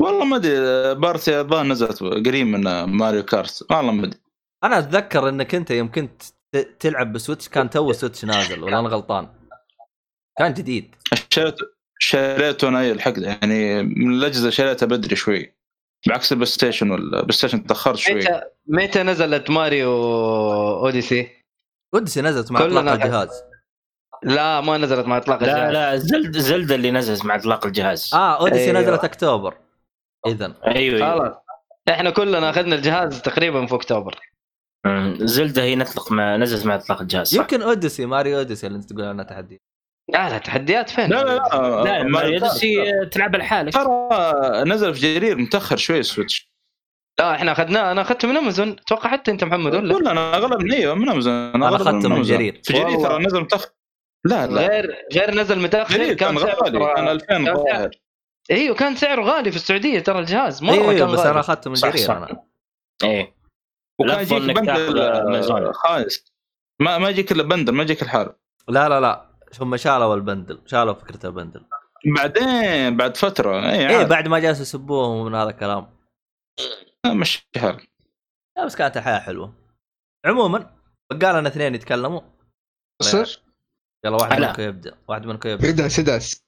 [0.00, 4.20] والله ما أدري Party الظاهر نزلت قريب من Mario Kart والله ما أدري.
[4.64, 6.22] أنا أتذكر إنك أنت يوم كنت
[6.52, 9.28] ت- تلعب ب Switch كان تو Switch نازل ولا أنا غلطان.
[10.38, 10.94] كان جديد.
[11.30, 11.54] شريت
[11.98, 15.54] شريته أنا الحق يعني من الأجهزة شريتها بدري شوي
[16.08, 18.14] بعكس البلاي ستيشن والبلاي ستيشن تأخرت شوي.
[18.14, 19.90] متى متى نزلت ماريو
[20.78, 21.28] Odyssey؟
[21.94, 23.42] Odyssey نزلت مع إطلاق الجهاز.
[24.22, 25.72] لا ما نزلت مع إطلاق لا الجهاز.
[25.72, 28.10] لا Zelda Zelda اللي نزلت مع إطلاق الجهاز.
[28.14, 28.80] آه Odyssey أيوه.
[28.80, 29.54] نزلت أكتوبر.
[30.26, 31.18] اذا أيوه أيوه.
[31.18, 31.36] خلاص.
[31.90, 34.20] إحنا كلنا أخذنا الجهاز تقريبا في أكتوبر.
[34.86, 38.76] أمم، Zelda هي نطلق مع نزلت مع إطلاق الجهاز صح؟ يمكن Odyssey Mario Odyssey اللي
[38.78, 39.60] أنت تقول عنها تحدي.
[40.12, 41.82] لا لا تحديات فين؟ لا لا لا.
[41.84, 42.52] لا Mario Kart.
[42.52, 43.72] Odyssey تلعبها لحالك.
[43.74, 44.08] ترى
[44.66, 46.52] نزل في جرير متأخر شوي ال Switch.
[47.18, 48.70] لا إحنا أخذناه أنا أخذته من أمازون.
[48.70, 51.32] أتوقع حتى أنت محمد ولا؟ كلنا أنا أغلب من أيوه من أمازون.
[51.32, 52.22] أنا أغلب أخذته من.
[52.22, 52.60] جرير.
[52.64, 53.00] في جرير.
[53.00, 53.68] ترى نزل متأخر.
[54.24, 54.68] لا لا.
[54.68, 56.94] غير غير نزل متأخر كان غالي.
[56.94, 57.90] كان 2000 كان سعر- ظاهر.
[58.50, 61.30] إيوه كان سعره غالي في السعودية ترى الجهاز مرة إيوه كان أيوه بس غالي.
[61.30, 62.16] أنا أخذته من جرير.
[62.16, 62.42] أنا.
[63.04, 63.36] إيه.
[63.98, 65.00] وكان يجيك بندل.
[65.00, 66.24] آه، خايس
[66.80, 68.32] ما ما يجيك إلا بندل ما يجيك الحال
[68.68, 69.26] لا لا لا.
[69.60, 71.64] هم شالوا البندل شالوا فكرة البندل.
[72.16, 74.08] بعدين بعد فترة اي إيه عاد.
[74.08, 75.96] بعد ما جالسوا يسبوهم من هذا الكلام.
[77.06, 77.90] مشي حالك
[78.56, 79.54] لا بس كانت الحياة حلوة.
[80.26, 80.76] عموما
[81.12, 82.20] بقى لنا اثنين يتكلموا.
[83.02, 83.42] صر
[84.04, 84.40] يلا واحد.
[84.40, 85.68] منكم يبدأ واحد منكم يبدأ.
[85.68, 86.45] يدعس يدعس آه،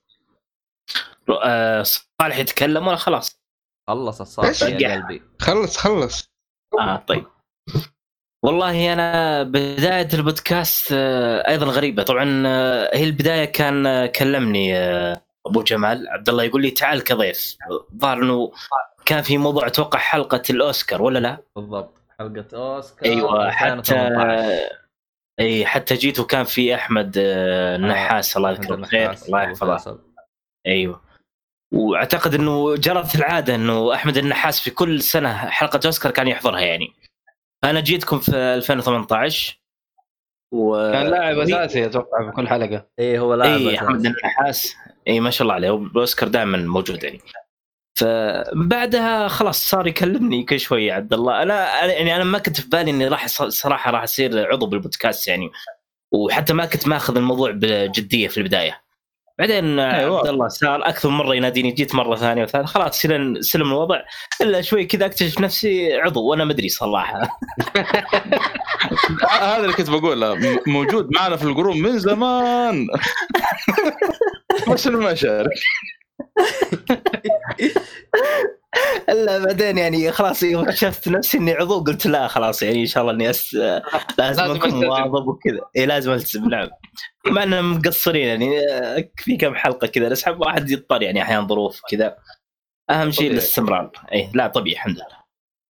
[1.83, 3.41] صالح يتكلم ولا خلاص؟
[3.87, 6.29] خلص إيش؟ يا قلبي خلص خلص
[6.79, 7.25] آه طيب
[8.43, 15.21] والله أنا بداية البودكاست آه، أيضا غريبة طبعا آه، هي البداية كان آه، كلمني آه،
[15.45, 17.57] أبو جمال عبد الله يقول لي تعال كضيف
[17.91, 18.51] الظاهر إنه
[19.05, 24.79] كان في موضوع أتوقع حلقة الأوسكار ولا لا؟ بالضبط حلقة أوسكار أيوه حتى 2018.
[25.39, 29.99] أي حتى جيت وكان في أحمد آه، النحاس الله يذكره بالخير الله يحفظه.
[30.67, 31.08] أيوه
[31.71, 36.87] واعتقد انه جرت العادة انه احمد النحاس في كل سنة حلقة اوسكار كان يحضرها يعني.
[37.63, 39.59] أنا جيتكم في 2018
[40.53, 42.87] و كان لاعب أساسي أتوقع في كل حلقة.
[42.99, 43.77] إيه هو لاعب اي.
[43.77, 44.75] أحمد النحاس.
[45.07, 45.75] اي ما شاء الله عليه.
[45.77, 47.19] الاوسكار دائما موجود يعني.
[47.99, 51.41] فبعدها خلاص صار يكلمني كل شوي عبد الله.
[51.43, 55.27] أنا يعني أنا ما كنت في بالي إني راح ص- صراحة راح أصير عضو بالبودكاست
[55.27, 55.51] يعني.
[56.11, 58.81] وحتى ما كنت ماخذ الموضوع بجدية في البداية.
[59.39, 60.19] بعدين أيوة.
[60.19, 64.01] عبد الله صار أكثر من مرة يناديني جيت مرة ثانية وثالثه خلاص سلم سلم الوضع؟
[64.41, 67.21] إلا شوي كذا أكتشف نفسي عضو وأنا مدري صراحة.
[69.41, 72.87] هذا اللي كنت بقوله موجود معنا في الجروب من زمان.
[74.71, 75.49] بس ما شارك
[79.09, 83.03] الا بعدين يعني خلاص يوم اكتشفت نفسي إني عضو قلت لا خلاص يعني إن شاء
[83.03, 83.53] الله إني أس...
[84.17, 84.85] لازم أكون.
[84.85, 85.61] مواظب وكذا.
[85.77, 86.69] إي لازم ألتزم نعم.
[87.27, 88.49] مع اننا مقصرين يعني
[89.15, 92.17] في كم حلقة كذا نسحب واحد يضطر يعني أحيانا ظروف كذا.
[92.89, 93.31] أهم شيء.
[93.31, 93.91] الاستمرار.
[94.13, 95.19] إي لا طبيعي الحمد لله.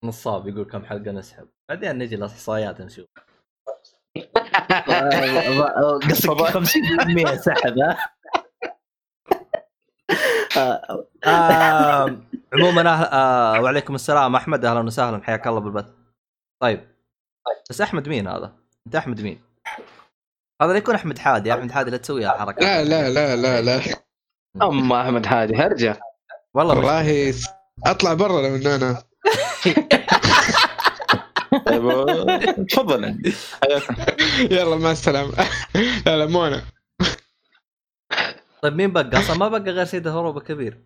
[0.03, 1.47] نصاب يقول كم حلقة نسحب.
[1.69, 3.05] بعدين نجي الاحصائيات نشوف.
[6.09, 7.97] قصدك 50% سحب ها؟
[11.25, 12.17] آه
[12.53, 13.09] عموما.
[13.13, 14.35] آه وعليكم السلام.
[14.35, 15.21] أحمد أهلا وسهلا.
[15.23, 15.85] حياك الله بالبث
[16.61, 16.87] طيب.
[17.69, 18.53] بس أحمد مين هذا؟
[18.87, 19.41] أنت أحمد مين؟
[20.61, 21.53] هذا لا يكون أحمد حادي.
[21.53, 23.81] أحمد حادي لا تسوي هالحركه لا لا لا لا لا.
[24.61, 25.99] أما أحمد هادي هرجة.
[26.53, 26.75] والله.
[26.75, 27.33] والله
[27.85, 29.03] أطلع برا لو إنه أنا.
[31.65, 33.33] طيب تفضل.
[34.51, 35.33] يلا مع السلامة.
[36.05, 36.61] لا لا مو أنا.
[38.61, 40.83] طيب مين بقى؟ أصلا ما بقى غير سيد الهروب الكبير.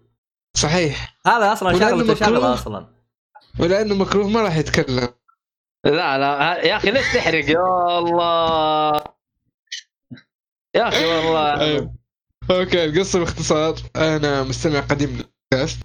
[0.58, 1.18] صحيح.
[1.28, 2.54] هذا أصلا شغلة مكروه.
[2.54, 2.88] أصلا.
[3.60, 5.10] ولأنه مكروه ما راح يتكلم.
[5.86, 9.04] لا لا يا أخي ليش تحرق؟ يا الله.
[10.76, 11.60] يا أخي والله.
[11.62, 11.96] أيوة.
[12.52, 13.76] okay القصة باختصار.
[13.96, 15.82] أنا مستمع قديم للبودكاست.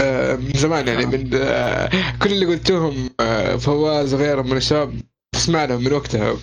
[0.00, 1.90] آه، من زمان يعني من آه،
[2.22, 5.00] كل اللي قلتوهم آه، فواز وغيرهم من الشباب
[5.32, 6.36] تسمع لهم من وقتها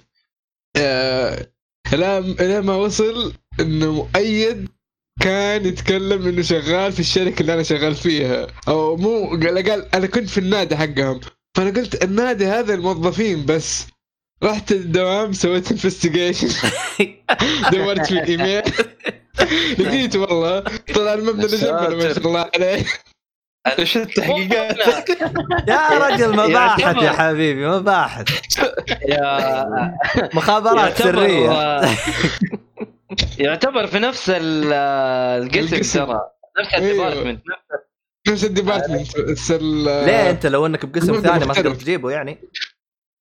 [0.78, 1.48] آه،
[1.94, 4.70] لا ما وصل إنه مؤيد
[5.22, 8.48] كان يتكلم إنه شغال في الشركة اللي أنا شغال فيها.
[8.68, 11.20] أو مو قال قال أنا كنت في النادي حقهم.
[11.58, 13.88] فأنا قلت النادي هذا الموظفين بس.
[14.44, 16.48] رحت الدوام سويت investigation
[17.72, 18.64] دورت في الإيميل.
[19.80, 20.60] لقيت والله.
[20.96, 22.86] طلع المبنى اللي جنبنا ما شاء الله عليه.
[23.80, 24.78] إيش التحقيقات؟
[25.68, 28.28] يا رجل مباحث يا حبيبي مباحث
[29.10, 29.98] يا
[30.34, 31.82] مخابرات سرية.
[33.40, 36.06] يعتبر في نفس ال- القسم.
[36.06, 36.20] ترى
[36.60, 36.88] نفس أيوه.
[37.08, 37.42] ال department
[38.28, 39.18] نفس ال department
[39.62, 41.76] ليه انت لو انك بقسم ثاني ما تقدر.
[41.76, 42.38] تجيبه يعني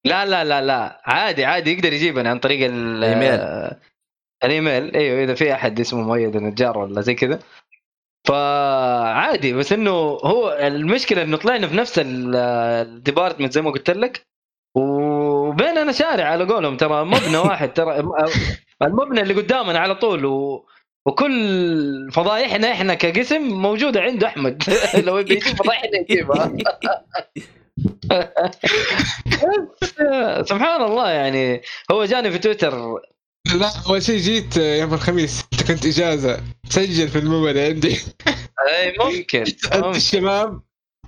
[0.05, 3.71] لا لا لا لا عادي عادي يقدر يجيبني عن طريق ال- الإيميل.
[4.43, 7.39] الإيميل إيوه إذا في أحد اسمه مؤيد النجار ولا زي كذا
[8.27, 9.91] فعادي بس إنه
[10.23, 12.35] هو المشكلة إنه طلعنا في نفس ال-
[12.87, 14.27] الديبارتمنت زي ما قلت لك
[14.75, 18.03] وبيننا شارع على قولهم ترى مبنى واحد ترى
[18.81, 20.65] المبنى اللي قدامنا على طول و
[21.07, 24.63] وكل فضايحنا إحنا كقسم موجودة عند أحمد.
[25.05, 26.51] لو يبي يجيب فضايحنا يجيبها.
[30.49, 31.61] سبحان الله يعني.
[31.91, 32.99] هو جاني في تويتر.
[33.55, 36.43] لا أول شيء جيت يوم الخميس أنت كنت إجازة.
[36.69, 37.99] سجل في ال memory عندي.
[38.67, 39.43] إي ممكن.
[39.73, 40.61] الشباب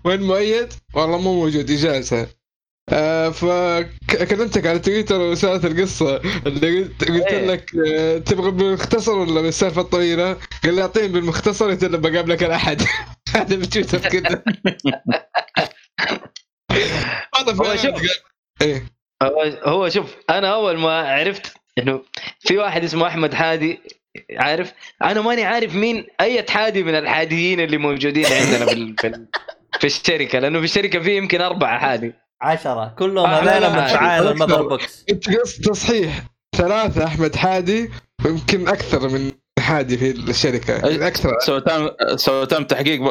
[0.05, 2.27] وين مؤيد؟ والله مو موجود إجازة.
[2.89, 7.45] آه فكلمتك على تويتر وسألت القصة اللي قلت, قلت إيه.
[7.45, 12.81] لك آه تبغى بالمختصر ولا بالسالفة الطويلة؟ قال لي أعطيني بالمختصر قلت له بقابلك الأحد
[13.35, 14.43] هذا بتويتر كذا
[17.49, 18.01] هو شوف.
[18.61, 18.97] إيه
[19.63, 22.01] هو شوف أنا أول ما عرفت إنه
[22.39, 23.79] في واحد اسمه أحمد حادي
[24.31, 24.73] عارف
[25.03, 28.95] أنا ماني عارف مين أي حادي من الحاديين اللي موجودين عندنا في
[29.79, 32.95] في الشركة لأنه في الشركة في يمكن أربعة حادي عشرة.
[32.99, 34.31] كلهم هذول لا، من أكثر.
[34.31, 35.05] ال mother box.
[35.11, 36.23] أنت قصد تصحيح
[36.55, 37.89] ثلاثة أحمد حادي
[38.25, 40.81] ويمكن أكثر من حادي في الشركة.
[40.81, 41.39] أي- أكثر.
[41.39, 43.01] سويتان سويتان تحقيق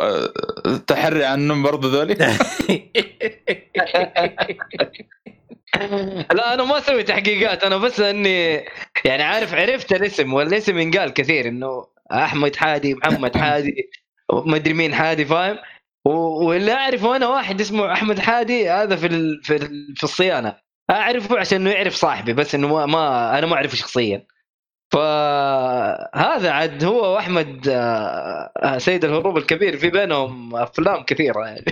[0.87, 2.15] تحري عنهم برضه ذولي؟
[6.33, 7.65] لا أنا ما أسوي تحقيقات.
[7.65, 8.65] أنا بس اني
[9.05, 13.91] يعني عارف عرفت الاسم والاسم ينقال كثير إنه أحمد حادي محمد حادي
[14.33, 15.57] ما أدري مين حادي فاهم؟
[16.07, 19.43] واللي أعرفه أنا واحد اسمه أحمد حادي هذا في ال...
[19.43, 19.95] في ال...
[19.97, 20.57] في الصيانة.
[20.91, 24.27] أعرفه عشان إنه يعرف صاحبي بس إنه ما, ما أنا ما أعرفه شخصيا.
[24.93, 31.65] فهذا عاد هو وأحمد آه، آه، سيد الهروب الكبير في بينهم أفلام كثيرة يعني.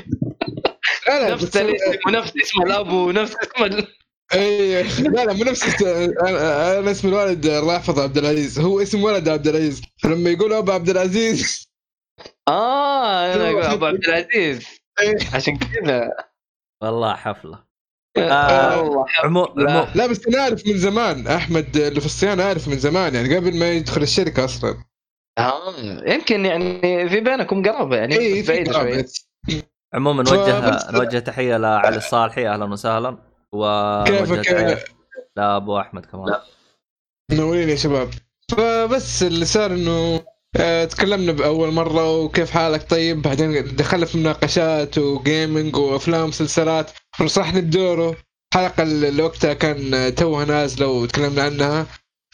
[1.10, 3.86] نفس الاسم ونفس اسم الأب ونفس اسم ال...
[4.34, 8.58] اي لا لا مو نفس أنا اسم الوالد الله يحفظه عبد العزيز.
[8.58, 9.82] هو اسم ولد عبد العزيز.
[10.04, 11.73] لما يقولوا ابو عبد العزيز
[12.48, 14.66] آه أنا أقول ابو عبد العزيز.
[15.00, 15.16] إيه.
[15.34, 16.10] عشان كذا.
[16.82, 17.64] والله حفلة.
[18.16, 19.72] آه آه، والله عمو لا.
[19.72, 21.26] عمو لا بس أنا أعرف من زمان.
[21.26, 24.84] أحمد اللي في الصيانة اعرف من زمان يعني قبل ما يدخل الشركة أصلا.
[25.38, 25.74] آه
[26.06, 29.04] يمكن يعني في بينكم قرابة يعني بس بعيد شوي
[29.94, 33.18] عموما نوجه نوجه تحية لعلي الصالحي أهلا وسهلا.
[33.52, 34.84] ونوجه كيفك؟ تحيه
[35.36, 36.40] لأبو أحمد كمان.
[37.30, 38.10] منورين يا شباب.
[38.50, 40.24] فبس اللي صار إنه
[40.90, 46.90] تكلمنا بأول مرة وكيف حالك؟ طيب بعدين دخلنا في مناقشات وجيمنج وأفلام ومسلسلات
[47.20, 48.16] ونصحنا بدوره.
[48.54, 51.86] الحلقة اللي وقتها كان توها نازلة وتكلمنا عنها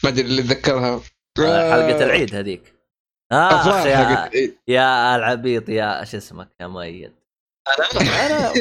[0.03, 1.01] ما أدري اللي اتذكرها
[1.39, 2.73] آه، حلقة العيد هذيك.
[3.31, 4.29] آه يا.
[4.67, 7.13] يا العبيط يا شو اسمك يا مؤيد.
[7.99, 8.53] أنا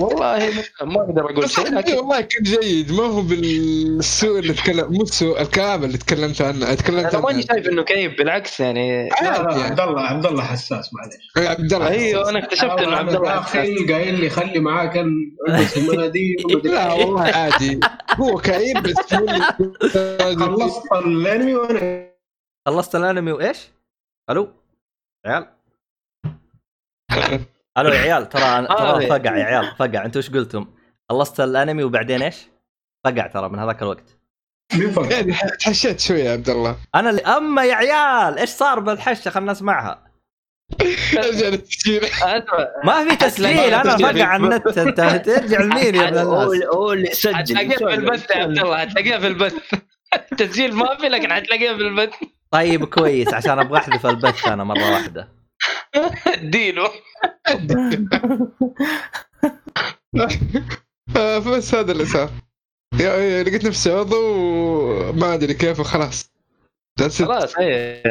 [0.00, 0.50] والله
[0.82, 5.86] ما- أقدر أقول شيء والله كان جيد ما هو بالسوء اللي تكلم مو السوء الكآبة
[5.86, 9.62] اللي تكلمت عنها تكلمت أنا ماني شايف إنه كيف بالعكس يعني لا لا عادي يعني.
[9.62, 13.40] عبد الله عبد الله حساس معلش يا عبد الله أيوه أنا اكتشفت إنه عبد الله
[13.40, 13.54] حساس.
[13.68, 14.96] داخل قايل لي خلي معاك
[15.76, 17.04] المناديل لا إيه.
[17.04, 17.80] والله عادي
[18.20, 18.94] هو كئيب بس
[20.38, 22.10] خلصت الأنمي وأنا
[22.66, 23.58] خلصت الأنمي وإيش؟
[24.30, 24.48] ألو
[25.26, 25.46] عيال
[27.78, 29.08] ألو يا عيال ترى ترى آه.
[29.08, 30.66] فقع يا عيال فقع أنتوا إيش قلتم؟
[31.10, 32.36] خلصت الانمي وبعدين إيش؟
[33.04, 34.18] فقع ترى من هذاك الوقت
[34.74, 38.80] مين فوق؟ يعني تحشيت شوية يا عبد الله أنا اللي اما يا عيال إيش صار
[38.80, 40.04] بالحشه خلنا نسمعها
[41.18, 43.96] ارجع للتسجيل أسمع، ما في تسجيل أنا.
[43.96, 48.30] فقع النت انت ترجع لمين يا ابن هو الناس؟ هو اللي سجل هتلاقيها في البث
[48.30, 49.54] يا عبد الله هتلاقيها في البث
[50.38, 52.14] تسجيل ما في لكن هتلاقيها في البث
[52.50, 55.28] طيب كويس عشان أبغى احذف البث أنا مره واحدة
[56.26, 56.90] اديله
[61.16, 62.30] آه، فبس هذا اللي صار.
[63.00, 64.16] يا- يا- لقيت نفسي عضو
[65.10, 66.34] وما أدري كيف وخلاص.
[67.18, 68.02] خلاص إيه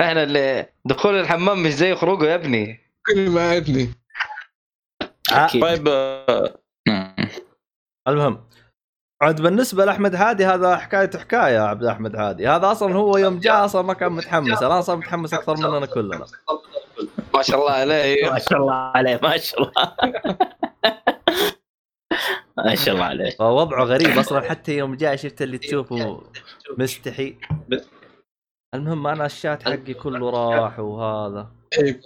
[0.00, 2.80] إحنا اللي دخول الحمام مش زي خروجه يا ابني.
[3.06, 3.90] كل ما عدني
[5.32, 5.62] أكيد.
[5.62, 6.54] طيب آه،.
[8.08, 8.44] المهم
[9.22, 12.48] عاد بالنسبة لأحمد هادي هذا حكاية حكاية يا عبد أحمد هادي.
[12.48, 14.62] هذا أصلا هو يوم جاء أصلا ما كان متحمس.
[14.62, 16.26] أنا أصلا متحمس أكثر مننا كلنا.
[17.34, 18.30] ما شاء الله عليه.
[18.30, 19.94] ما شاء الله عليه ما شاء الله.
[22.58, 23.30] ما شاء الله عليه.
[23.30, 26.22] فوضعه غريب أصلا حتى يوم جاء شفت اللي تشوفه
[26.78, 27.36] مستحي.
[28.74, 31.50] المهم أنا الشات حقي كله راح وهذا.
[31.78, 32.00] اي إيه،؟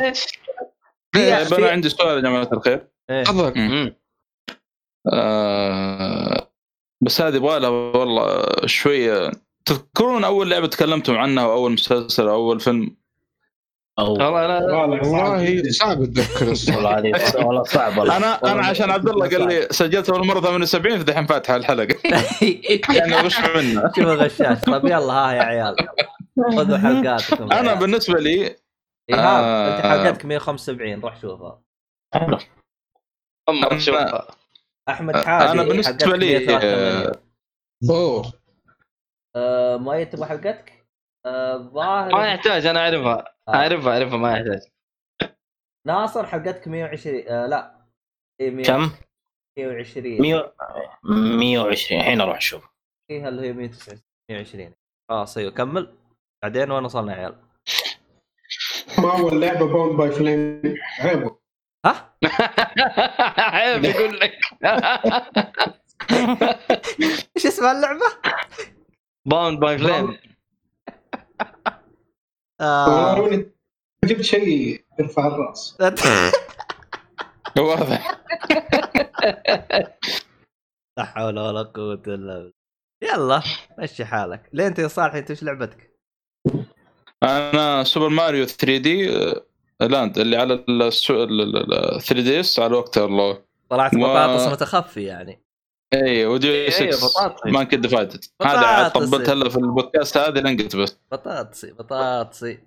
[0.00, 0.26] ليش؟
[1.14, 2.88] في- طيب أنا عندي سؤال يا جماعة الخير.
[3.10, 3.24] إيه.
[3.24, 3.94] تفضل.
[5.12, 6.50] آه
[7.04, 9.30] بس هذه يبغى لها والله شوية.
[9.64, 12.96] تذكرون أول لعبة تكلمتم عنها أو أول مسلسل أو أول فيلم؟
[13.98, 18.16] أو والله لا والله صعب اتذكر والله والله صعب والله.
[18.16, 21.96] أنا أنا عشان عبد الله قال لي سجلت أول مرة 78 فدحين فاتحة الحلقة.
[22.96, 25.76] يعني وش منه؟ شوف الغشاش طيب يلا ها يا عيال.
[26.56, 27.52] خذوا حلقاتكم.
[27.52, 28.56] أنا بالنسبة لي
[29.10, 29.76] ايهاب آه.
[29.76, 31.62] أنت حلقتك 175 روح شوفها.
[34.88, 37.12] أحمد حاجي أنا بالنسبة لي 183.
[37.90, 38.32] أوه.
[39.36, 40.86] آه، مؤيد تبغى حلقتك؟
[41.26, 41.70] آه،
[42.12, 43.35] ما يحتاج أنا أعرفها.
[43.48, 44.60] اعرفها اعرفها ما يحتاج.
[45.86, 47.76] ناصر حلقتك 120 آه لا.
[48.40, 48.90] إيه، 100 كم؟
[49.58, 50.54] 120 100
[51.04, 52.68] 120 الحين أروح أشوف.
[53.10, 54.74] فيها اللي هي 129 120
[55.10, 55.96] خلاص أيوه كمل.
[56.42, 57.36] بعدين وين وصلنا يا عيال؟
[58.98, 60.62] ما اول لعبه Bound by Flame
[61.00, 61.36] عيب.
[61.86, 62.16] ها؟
[63.38, 64.32] عيب يقول لك.
[67.36, 68.06] إيش اسم اللعبة؟
[69.26, 70.18] Bound by Flame
[72.60, 73.20] آه.
[73.20, 73.46] والله
[74.04, 75.78] جبت شيء يرفع الراس.
[77.58, 78.20] واضح.
[80.98, 82.52] لا حول ولا قوة إلا بالله.
[83.02, 83.42] يلا
[83.78, 84.50] مشي حالك.
[84.52, 85.96] ليه أنت يا صالح أنت إيش لعبتك؟
[87.22, 89.06] أنا Super Mario 3D
[89.80, 93.42] Land اللي على ال 3DS على وقتها الله.
[93.70, 95.45] طلعت بطاطس متخفي يعني.
[96.04, 97.46] اي ودي إيه، 6 بطاطس.
[97.46, 98.88] ما كنت ديفايدد هذا.
[98.88, 102.58] طبلت هلا في البودكاست هذه لنقت بس بطاطسي بطاطسي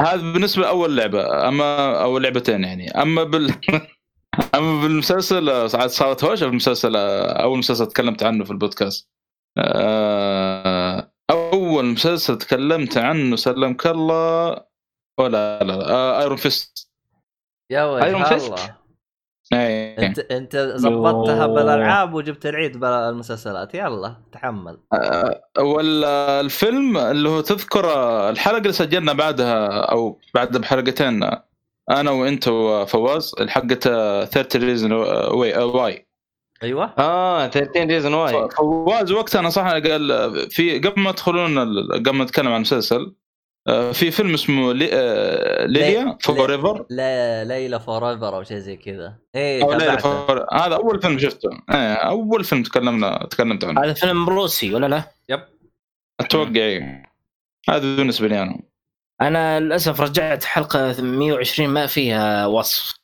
[0.00, 3.54] هذا بالنسبة لأول لعبة أما أو لعبتين يعني أما بال
[4.54, 9.08] أما بالمسلسل آه، صارت هوشة في المسلسل آه، أول مسلسل تكلمت عنه في البودكاست
[9.58, 14.64] آه، أول مسلسل تكلمت عنه سلمك الله
[15.20, 15.90] ولا لا, لا.
[15.90, 16.92] آه، Iron Fist
[17.70, 18.76] يا ويل Iron Fist؟ الله
[19.52, 24.78] اي انت انت زبطتها بالألعاب وجبت العيد بالمسلسلات يلا تحمل.
[25.58, 27.84] ولا الفيلم اللي هو تذكر
[28.30, 31.30] الحلقة اللي سجلنا بعدها أو بعد بحلقتين
[31.90, 33.74] أنا وإنت وفواز الحلقة
[34.24, 36.06] 13 Reasons Why
[36.62, 36.94] أيوه.
[36.98, 42.24] آه 13 Reasons Why فواز وقتها نصحنا قال في قبل ما تدخلون ال- قبل ما
[42.24, 43.14] نتكلم عن المسلسل
[43.92, 49.16] في فيلم اسمه لي- آه، Lilya 4-ever لا ليلى forever أو شيء زي كذا.
[49.34, 51.50] إيه for هذا أول فيلم شفته.
[51.70, 53.84] إيه أول فيلم تكلمنا تكلمت عنه.
[53.84, 55.40] هذا فيلم روسي ولا لا؟ yep.
[56.20, 57.12] أتوقع إيه.
[57.68, 58.58] هذا بالنسبة لي أنا.
[59.20, 62.94] أنا للأسف رجعت حلقة 120 ما فيها وصف.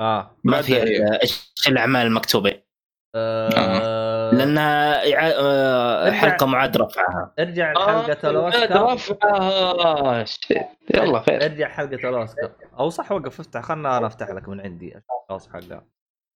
[0.00, 0.36] آه.
[0.44, 1.18] ما فيها أدري.
[1.22, 2.62] إيش الأعمال المكتوبة.
[3.16, 5.38] آه، لأنها آه، ارجع.
[6.12, 7.34] حلقة معاد رفعها.
[7.38, 7.72] ارجع آه،
[8.08, 8.94] لحلقة الأوسكار.
[8.94, 10.24] رفعها.
[10.24, 10.66] شيت.
[10.94, 11.44] يلا خير.
[11.44, 12.50] ارجع حلقة الأوسكار.
[12.78, 13.60] أو صح وقف افتح.
[13.60, 14.94] خلنا أنا أفتح لك من عندي.
[15.28, 15.84] خلاص حلقة.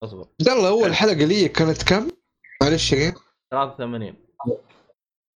[0.05, 0.27] أصبر.
[0.41, 2.09] يلا أول حلقة لي كانت كم؟
[2.63, 3.15] معلش يا
[3.51, 4.15] 83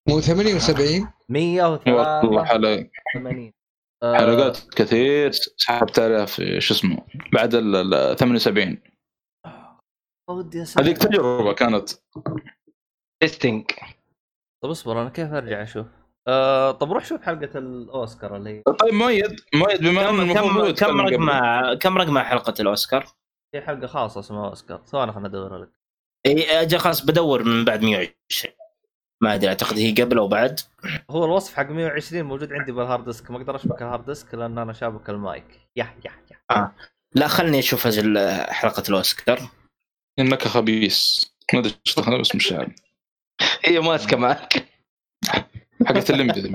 [0.08, 3.52] مو 78 والله 183 حلقة.
[4.02, 5.30] آه، حلقات كثير.
[5.32, 8.78] سحبت عليها في شو اسمه بعد ال ال 78
[10.30, 11.90] ودي اسال هذيك تجربة كانت.
[13.22, 13.64] testing
[14.62, 15.86] طب اصبر أنا كيف أرجع أشوف؟
[16.28, 21.00] آه طب روح شوف حلقة الأوسكار اللي هي طيب مؤيد مؤيد بما إنه كم كم.
[21.00, 23.06] رقم كم رقم حلقة الأوسكار؟
[23.52, 25.70] في حلقة خاصة اسمها أوسكار ثواني خلنا أدور لك.
[26.26, 28.54] إي أجل خلاص بدور من بعد 120
[29.22, 30.60] ما أدري أعتقد هي قبل أو بعد.
[31.10, 34.34] هو الوصف حق 120 موجود عندي بال hard disk ما أقدر أشبك ال hard disk
[34.34, 35.60] لأن أنا شابك المايك.
[35.76, 36.12] يا يا
[36.50, 36.72] يا.
[37.14, 39.40] لا خلني أشوف أجل حلقة الأوسكار.
[40.18, 41.24] انك خبيث.
[41.54, 42.85] ما أدري إيش دخلنا بس مش عارف.
[43.64, 44.66] هي ماسكة معك.
[45.86, 46.52] حقت الليمبي.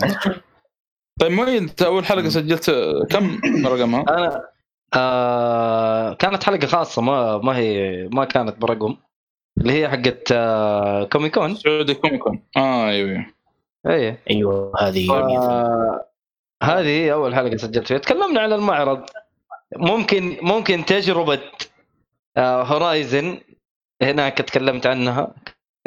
[1.20, 2.72] طيب مؤيد انت أول حلقة سجلت
[3.10, 4.48] كم رقمها؟ أنا
[4.94, 8.98] آه كانت حلقة خاصة ما ما هي ما كانت برقم.
[9.58, 13.26] اللي هي حقت آه Comic Con Saudi Comic Con آه أيوه أيوة.
[13.88, 16.02] اي أيوه هذه ف-
[16.64, 19.06] هذه هي أول حلقة سجلت فيها تكلمنا عن المعرض.
[19.76, 21.40] ممكن ممكن تجربة
[22.38, 23.40] آه Horizon
[24.02, 25.34] هناك تكلمت عنها.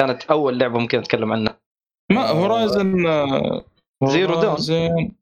[0.00, 1.60] كانت أول لعبة ممكن أتكلم عنها.
[2.12, 3.64] ما Horizon آه،
[4.04, 5.14] Zero Dawn.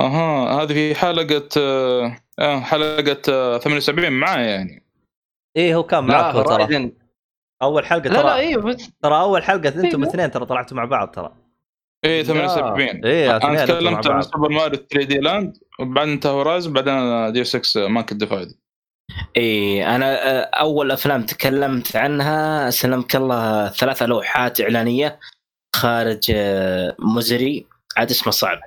[0.00, 4.82] أها هذه في حلقة آه آه، حلقة آه 78 معايا يعني.
[5.56, 6.92] إيه هو كان لا معك ترى.
[7.62, 8.34] أول حلقة لا لا ترى.
[8.34, 10.08] أيوه بس ترى أول حلقة أنتم أيوه.
[10.08, 11.32] اثنين ترى طلعتوا مع بعض ترى.
[12.04, 17.44] إيه 78 إيه أنا تكلمت عن Super Mario 3D Land وبعدين انت Horizon بعدين Deus
[17.44, 18.48] Ex Mankind Divided
[19.36, 25.20] إي أنا أول أفلام تكلمت عنها سلمك الله ثلاثة لوحات إعلانية
[25.76, 26.32] خارج
[26.98, 27.66] ميزوري
[27.96, 28.60] عاد اسمه صعب؟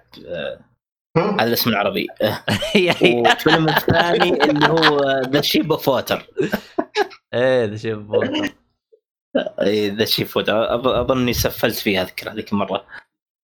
[1.17, 2.07] هذا الاسم العربي
[2.75, 6.27] يعني والفيلم الثاني اللي هو The Shape of Water
[7.33, 8.53] إيه The Shape of Water.
[9.67, 12.85] The Shape of Water أظني سفلت فيه اذكر هذيك المرة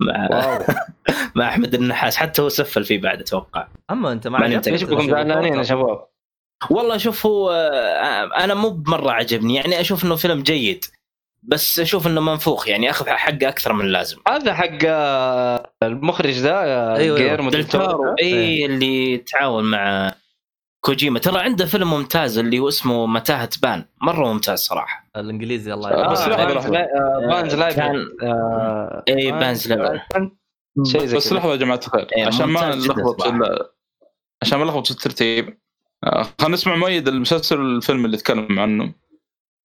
[0.03, 0.29] مع
[1.37, 5.11] مع أحمد النحاس حتى هو سفل فيه بعد أتوقع أما أنت ما عجبك ذا بكم
[5.11, 6.14] زعلانين يا؟ شباب؟
[6.71, 9.55] والله شوف هو آه، أنا مو بمرة عجبني.
[9.55, 10.85] يعني أشوف إنه فيلم جيد
[11.43, 12.69] بس أشوف إنه منفوخ.
[12.69, 14.17] يعني أخذ حقه أكثر من اللازم.
[14.29, 17.19] هذا حق آه، المخرج أيوة، آه، أيوة.
[17.19, 20.15] جيرمو دلتورو إي اللي تعاون مع
[20.85, 21.19] كوجيما.
[21.19, 23.85] ترى عنده فيلم ممتاز اللي هو اسمه متاهة بان.
[24.03, 25.07] مرة ممتاز صراحة.
[25.17, 26.13] الإنجليزي الله آه، يرحمه.
[26.13, 26.71] بس لحظة، Pan's لحظة.
[26.71, 29.73] لا- آه، Pan's Labyrinth كان- آه، إي Pan's
[30.79, 33.59] زي بس لحظة يا جماعة الخير إيه، عشان ما نلخبط صراحة.
[34.43, 35.59] عشان ما نلخبط في الترتيب.
[36.41, 38.93] خلينا نسمع مؤيد المسلسل الفيلم اللي تكلم عنه.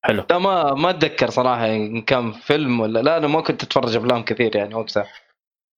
[0.05, 0.23] حلو.
[0.29, 4.23] لا ما ما أتذكر صراحة إن كان فيلم ولا لا أنا ما كنت أتفرج أفلام
[4.23, 5.07] كثير يعني وقتها.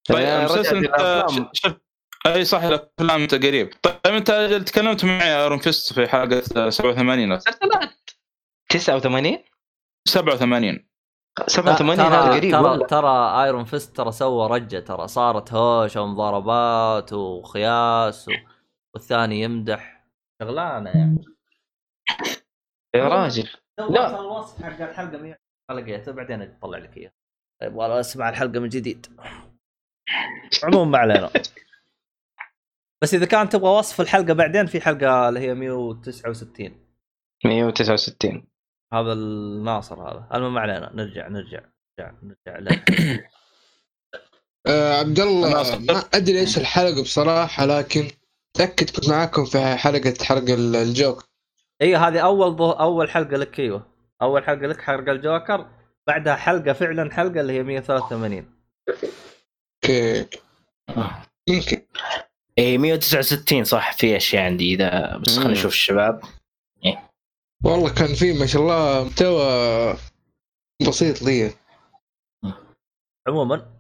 [0.09, 1.49] طيب يعني المسلسل رجعت أنت الأفلام.
[1.53, 1.82] ش- شفت
[2.26, 3.70] أي صح الأفلام أنت قريب.
[3.82, 4.32] طيب أنت
[4.68, 7.89] تكلمت معي Iron Fist في حلقة 87 مسلسلات.
[8.70, 9.38] 89
[10.07, 10.88] 87
[11.47, 12.86] 87 ترى هذا قريب ترى والله.
[12.88, 18.32] ترى ايرون فيست ترى سوى رجة ترى صارت هوشه ومضاربات وخياس و...
[18.95, 19.90] والثاني يمدح.
[20.41, 21.25] شغلانة يعني.
[22.95, 23.49] يا راجل.
[23.79, 24.19] لا.
[24.19, 25.37] الوصف حق الحلقة 100
[25.71, 27.11] لقيته بعدين أطلع لك إياه.
[27.63, 29.19] يبغى أسمع الحلقة من جديد.
[30.63, 31.31] عموما ما علينا.
[33.03, 36.85] بس إذا كان تبغى وصف الحلقة بعدين في حلقة اللي هي 169
[37.45, 38.47] 169
[38.93, 40.27] هذا الناصر هذا.
[40.33, 40.91] المهم ما علينا.
[40.93, 41.61] نرجع نرجع
[41.99, 42.85] نرجع نرجع لا.
[44.67, 45.79] آه عبد الله.
[45.79, 48.07] ما أدري إيش الحلقة بصراحة لكن
[48.54, 51.26] تأكد كنت معاكم في حلقه حرق ال- الجوك
[51.82, 52.72] أيوه هذه أول ضو...
[52.72, 53.88] أول حلقة لك إيوه.
[54.22, 55.68] أول حلقة لك حلقه الجوكر
[56.08, 58.45] بعدها حلقة فعلا حلقة اللي هي 183
[59.84, 60.26] أوكي.
[61.49, 61.82] يمكن
[62.58, 65.52] اي 169 صح؟ في أشياء عندي إذا بس خلينا.
[65.52, 66.22] نشوف الشباب.
[67.64, 69.97] والله كان في ما شاء الله محتوى
[70.88, 71.52] بسيط لي.
[73.28, 73.72] عموما.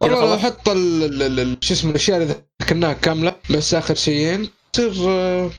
[0.00, 3.29] والله لو حط ال- ال- ال- ال- شو اسمه الأشياء اللي ذكرناها كاملة.
[3.56, 4.50] بس آخر شيئين.
[4.72, 5.50] تصير آه،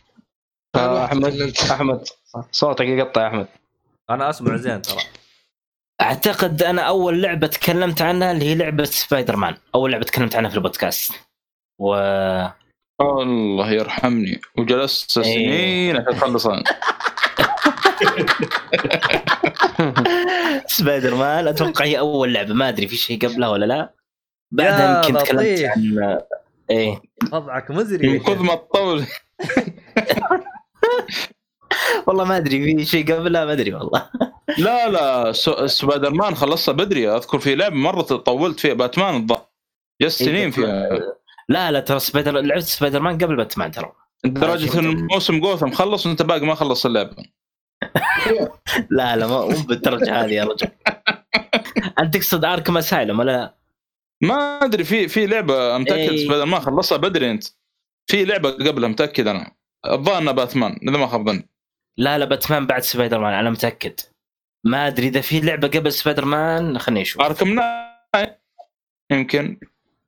[0.76, 1.54] آه، أحمد.
[1.72, 2.08] أحمد
[2.52, 3.48] صوتك يقطع يا أحمد.
[4.10, 5.00] أنا اسمع زين ترى.
[6.02, 10.50] أعتقد أنا أول لعبة تكلمت عنها اللي هي لعبة سبايدر مان أول لعبة تكلمت عنها
[10.50, 11.14] في البودكاست.
[11.80, 11.96] و
[13.02, 14.42] الله يرحمني.
[14.58, 15.24] وجلست إيه.
[15.24, 16.64] سنين عشان اخلصها
[20.68, 22.54] سبايدر مان أتوقع هي أول لعبة.
[22.54, 23.94] ما أدري في شيء قبلها ولا لا.
[24.52, 25.64] بعدها يمكن تكلمت.
[25.64, 26.20] عن
[26.72, 27.02] إيه.
[27.34, 28.44] وضعك مزري من يا كثر.
[28.44, 29.06] ما تطول.
[32.08, 34.10] والله ما أدري في شيء قبلها ما أدري والله.
[34.66, 37.10] لا لا سو- سبايدر مان خلصتها بدري.
[37.16, 39.46] أذكر في لعبه مرة طولت فيها باتمان الظاهر.
[40.02, 40.90] جلست سنين فيها.
[41.50, 43.92] لا لا ترى Spider لعبت سبايدر مان قبل باتمان ترى.
[44.26, 47.16] لدرجة إن موسم جوثم خلص وأنت باقي ما خلص اللعبه
[48.98, 50.68] لا لا مو بالدرجة هذه يا رجل.
[52.00, 53.56] انت تقصد Arkham Asylum ولا لا؟
[54.22, 56.46] ما أدري في في لعبة متأكد إيه.
[56.46, 57.44] Man خلصها بدري أنت.
[58.08, 59.52] في لعبة قبلها متأكد أنا.
[59.86, 61.50] الظاهر باتمان إذا ما خاب ظني.
[61.98, 64.00] لا لا باتمان بعد سبايدر مان أنا متأكد.
[64.66, 67.22] ما أدري إذا في لعبة قبل سبايدر مان خليني أشوف.
[67.22, 68.42] Arkham Knight
[69.12, 69.60] يمكن.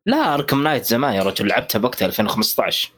[0.06, 2.92] لا Arkham Knight زمان يا رجل لعبتها بوقتها 2015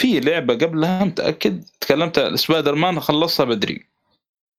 [0.00, 3.86] في لعبة قبلها متأكد تكلمت Spider Man خلصها بدري.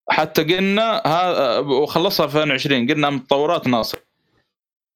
[0.09, 3.99] حتى قلنا ها وخلصها 2020 قلنا من تطورات ناصر.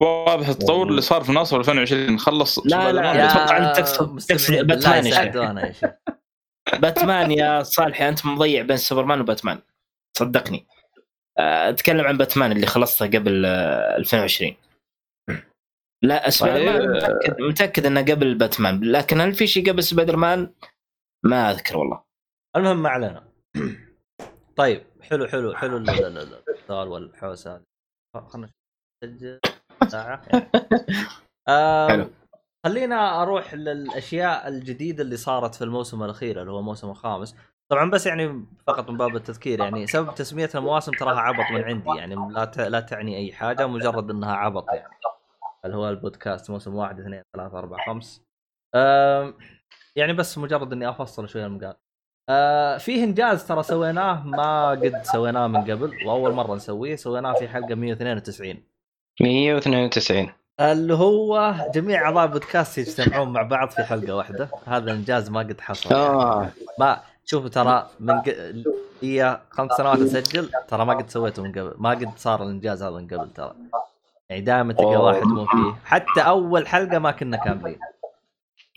[0.02, 2.60] واضح التطور اللي صار في ناصر 2020 خلص.
[2.60, 3.26] لا، لا، Man بدري.
[3.32, 5.90] أتوقع أنت تقصد- تقصد باتمان يا شيخ.
[6.80, 9.62] باتمان يا صالحي أنت مضيع بين سوبرمان وباتمان.
[10.18, 10.68] صدقني.
[11.40, 14.56] آه، أتكلم عن باتمان اللي خلصته قبل آه، 2020
[16.04, 16.96] لا سبايدر مان طيب.
[16.98, 18.92] متاكد متأكد إنه قبل باتمان.
[18.92, 20.54] لكن هل في شيء قبل سبايدر مان؟
[21.26, 22.04] ما أذكر والله.
[22.56, 23.28] المهم ما علينا.
[24.56, 27.62] طيب حلو حلو حلو ال- ال- ال- السؤال والحوسة.
[28.16, 28.50] هذه خلنا
[29.04, 29.40] نسجل.
[29.88, 30.22] ساعه
[31.48, 32.10] يعني.
[32.66, 37.36] خلينا أروح للأشياء الجديدة اللي صارت في الموسم الأخير اللي هو الموسم الخامس.
[37.72, 41.90] طبعا بس يعني فقط من باب التذكير يعني سبب تسمية المواسم تراها عبط من عندي
[41.98, 44.94] يعني لا لا تعني أي حاجة مجرد إنها عبط يعني.
[45.66, 48.24] اللي هو البودكاست موسم واحد اثنين ثلاثة أربعة خمس.
[49.96, 51.76] يعني بس مجرد إني أفصل شوية المقال
[52.80, 57.76] فيه إنجاز ترى سويناه ما قد سويناه من قبل وأول مرة نسويه سويناه في حلقة
[57.76, 58.64] 192
[59.22, 64.50] 192 اللي هو جميع أعضاء بودكاست يجتمعون مع بعض في حلقة واحدة.
[64.66, 65.96] هذا إنجاز ما قد حصل.
[65.96, 66.50] آه.
[66.80, 68.36] ما شوفوا ترى من ق...
[69.02, 71.74] هي خمس سنوات اسجل ترى ما قد سويته من قبل.
[71.78, 73.56] ما قد صار الإنجاز هذا من قبل ترى.
[74.30, 74.96] يعني دائما تلقى.
[74.96, 75.80] واحد مو فيه.
[75.86, 77.80] حتى أول حلقة ما كنا كاملين.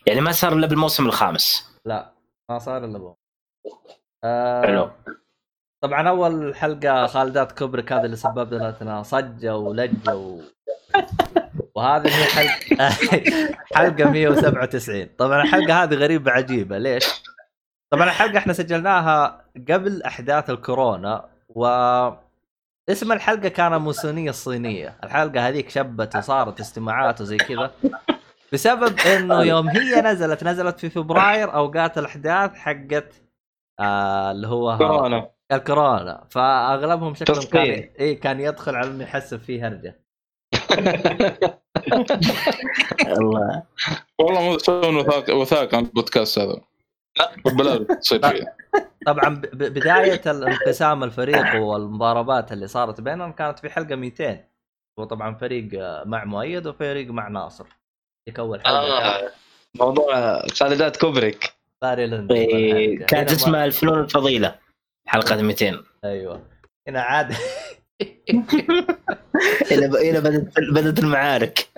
[0.07, 1.79] يعني ما صار إلا بالموسم الخامس.
[1.85, 2.13] لا
[2.51, 3.15] ما صار إلا بو
[4.25, 4.91] آه حلو.
[5.81, 10.41] طبعا أول حلقة خالدات كوبريك هذا اللي سبب لنا صجة ولجة و...
[11.75, 12.91] وهذه هي حلقة
[13.77, 16.79] حلقة 197 طبعا الحلقة هذه غريبة عجيبة.
[16.79, 17.23] ليش؟
[17.91, 21.67] طبعا الحلقة إحنا سجلناها قبل أحداث الكورونا و
[22.89, 24.99] اسم الحلقة كان ماسونيه الصينية.
[25.05, 27.71] الحلقة هذيك شبت وصارت استماعات وزي كذا.
[28.53, 33.13] بسبب إنه يوم هي نزلت نزلت في فبراير أوقات الأحداث حقت
[33.81, 35.38] آه اللي هو كورونا.
[35.53, 37.91] الكورونا فأغلبهم شكلهم كان.
[38.01, 40.01] اي كان يدخل على إنه يحسب فيه هرجة.
[43.03, 43.63] الله.
[44.19, 46.61] والله مو يسوون وثائق وثائق عن البودكاست هذا.
[47.45, 48.57] بلاش تصير فيه
[49.07, 54.45] طبعا بداية الانقسام الفريق والمضاربات اللي صارت بينهم كانت في حلقة 200
[54.99, 55.69] وطبعا فريق
[56.07, 57.67] مع مؤيد وفريق مع ناصر.
[58.29, 59.31] ذيك اول حلقة آه.
[59.75, 61.53] موضوع خالدات كوبريك.
[62.31, 64.68] إيه، كانت اسمها الفنون الفضيلة.
[65.09, 66.49] حلقة 200 أيوه.
[66.89, 67.35] هنا عاد.
[69.73, 71.69] إلى إلى بدت بدت المعارك.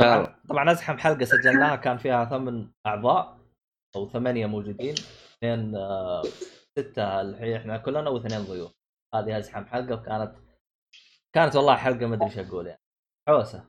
[0.00, 0.36] آه.
[0.48, 3.38] طبعا أزحم حلقة سجلناها كان فيها ثمان أعضاء
[3.96, 4.94] أو ثمانية موجودين.
[5.38, 6.22] اثنين آه،
[6.78, 8.72] ستة الحين إحنا كلنا واثنين ضيوف.
[9.14, 10.32] هذه أزحم حلقة وكانت
[11.34, 12.80] كانت والله حلقة ما أدري إيش أقول يعني.
[13.28, 13.64] حوسه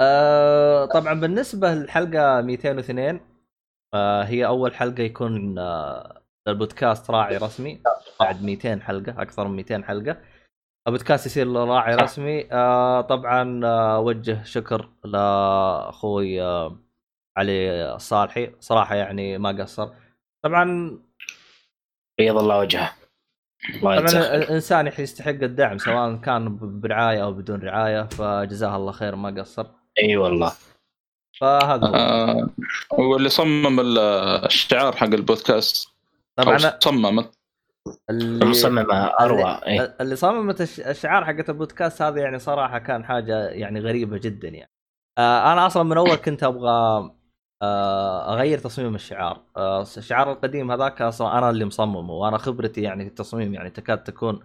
[0.00, 3.20] آه طبعا بالنسبة للحلقة 202
[3.94, 7.82] آه هي أول حلقة يكون آه البودكاست راعي رسمي.
[8.20, 10.16] بعد 200 حلقة أكثر من 200 حلقة.
[10.88, 12.52] البودكاست يصير راعي رسمي.
[12.52, 16.78] آه طبعا آه وجه شكر لأخوي آه
[17.36, 19.88] علي الصالحي صراحة يعني ما قصر.
[20.44, 20.98] طبعا
[22.18, 22.92] بيض الله وجهه.
[23.82, 23.98] طبعا
[24.34, 29.66] الإنسان يستحق الدعم سواء كان برعاية أو بدون رعاية فجزاه الله خير ما قصر.
[30.02, 30.52] إي والله.
[31.40, 31.94] فهذا هو.
[31.94, 32.48] آه،
[32.98, 33.98] واللي صمم ال-
[34.44, 35.88] الشعار حق البودكاست.
[36.36, 37.18] طبعا طبعا صمم
[38.10, 39.96] اللي المصممة اروى إيه.
[40.00, 44.70] اللي صممت الش- الشعار حقت البودكاست هذا يعني صراحة كان حاجة يعني غريبة جدا يعني.
[45.18, 47.10] آه أنا أصلا من أول كنت أبغى
[47.62, 49.42] آه أغير تصميم الشعار.
[49.56, 54.04] آه الشعار القديم هذاك أصلا أنا اللي مصممه وأنا خبرتي يعني في التصميم يعني تكاد
[54.04, 54.40] تكون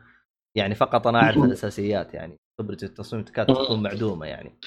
[0.56, 4.60] يعني فقط أنا أعرف الأساسيات يعني خبرتي في التصميم تكاد تكون معدومة يعني.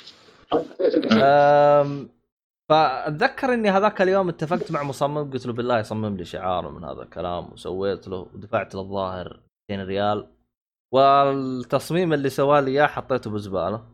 [2.69, 7.03] فأتذكر إني هذاك اليوم اتفقت مع مصمم قلت له بالله يصمم لي شعار من هذا
[7.03, 9.41] الكلام وسويت له ودفعت له الظاهر
[9.71, 10.29] 200 ريال.
[10.93, 13.85] والتصميم اللي سواه لي إياه حطيته بزبالة.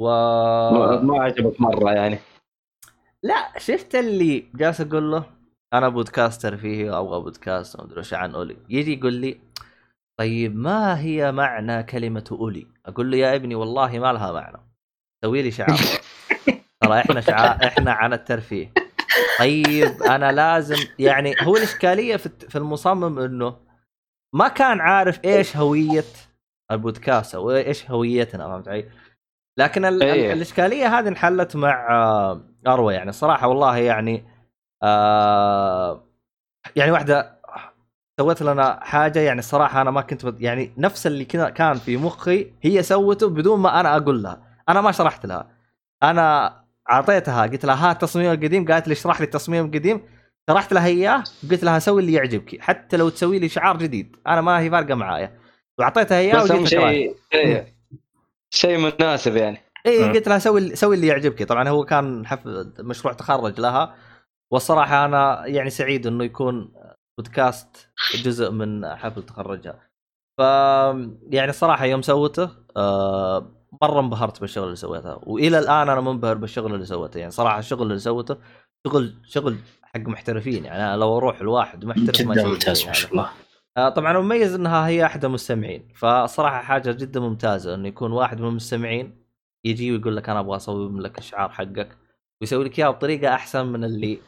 [0.00, 0.04] و
[0.70, 2.18] ما ما عجبك مرة يعني؟
[3.22, 5.24] لا شفت اللي جالس أقول له؟
[5.72, 8.56] أنا بودكاستر فيه أبغى بودكاست ما أدري إيش عن أولي.
[8.68, 9.40] يجي يقول لي
[10.18, 14.67] طيب ما هي معنى كلمة أولي؟ أقول له يا ابني والله ما لها معنى.
[15.24, 15.78] سوي لي شعار
[16.80, 18.72] ترى إحنا شعار إحنا عن الترفيه
[19.38, 23.56] طيب أنا لازم يعني هو الإشكالية في المصمم إنه
[24.34, 26.04] ما كان عارف إيش هوية
[26.70, 28.88] البودكاست أو إيش هويتنا فهمت علي؟
[29.58, 30.32] لكن ال- إيه.
[30.32, 34.24] الإشكالية هذه انحلت مع آه، أروى يعني الصراحه والله يعني
[34.82, 36.04] آه
[36.76, 37.38] يعني واحدة
[38.20, 40.34] سوت لنا حاجة يعني الصراحه أنا ما كنت.
[40.40, 44.92] يعني نفس اللي كان في مخي هي سوته بدون ما أنا أقول لها أنا ما
[44.92, 45.50] شرحت لها.
[46.02, 46.58] أنا
[46.90, 48.72] أعطيتها قلت لها ها التصميم القديم.
[48.72, 50.02] قالت لي اشرح لي التصميم القديم.
[50.50, 54.16] شرحت لها إياه قلت لها سوي اللي يعجبك حتى لو تسوي لي شعار جديد.
[54.26, 55.38] أنا ما هي فارقة معايا.
[55.78, 56.68] وأعطيتها إياه بس.
[56.68, 57.74] شيء إيه.
[58.50, 59.58] شيء مناسب يعني.
[59.86, 60.12] اي.
[60.12, 61.42] قلت لها سوي سوي اللي يعجبك.
[61.42, 63.94] طبعا هو كان حفل مشروع تخرج لها.
[64.52, 66.72] والصراحة أنا يعني سعيد إنه يكون
[67.18, 67.88] بودكاست
[68.24, 69.88] جزء من حفل تخرجها.
[70.38, 70.40] ف
[71.30, 76.74] يعني الصراحه يوم سوته آه مرة انبهرت بالشغل اللي سويته وإلى الآن أنا منبهر بالشغل
[76.74, 77.18] اللي سويته.
[77.18, 78.36] يعني صراحة الشغل اللي سويته
[78.86, 80.64] شغل شغل حق محترفين.
[80.64, 82.92] يعني أنا لو أروح لواحد محترف جدا ممتاز ما.
[82.92, 83.30] شاء الله.
[83.76, 88.48] آه، طبعا مميز إنها هي احد المستمعين فصراحة حاجة جدا ممتازة انه يكون واحد من
[88.48, 89.24] المستمعين
[89.64, 91.88] يجي ويقول لك أنا أبغى أسوي لك الشعار حقك
[92.40, 94.18] ويسوي لك اياه بطريقة أحسن من اللي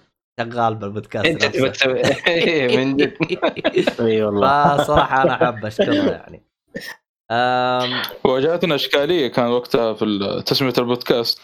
[0.40, 1.44] شغال بالبودكاست أنت.
[1.44, 3.14] تسوي إيه، من جد.
[4.00, 4.76] أي والله.
[4.76, 6.42] فصراحة أنا حاب اشكره يعني.
[7.30, 11.40] آم، واجهتنا اشكالية كان وقتها في تسمية البودكاست.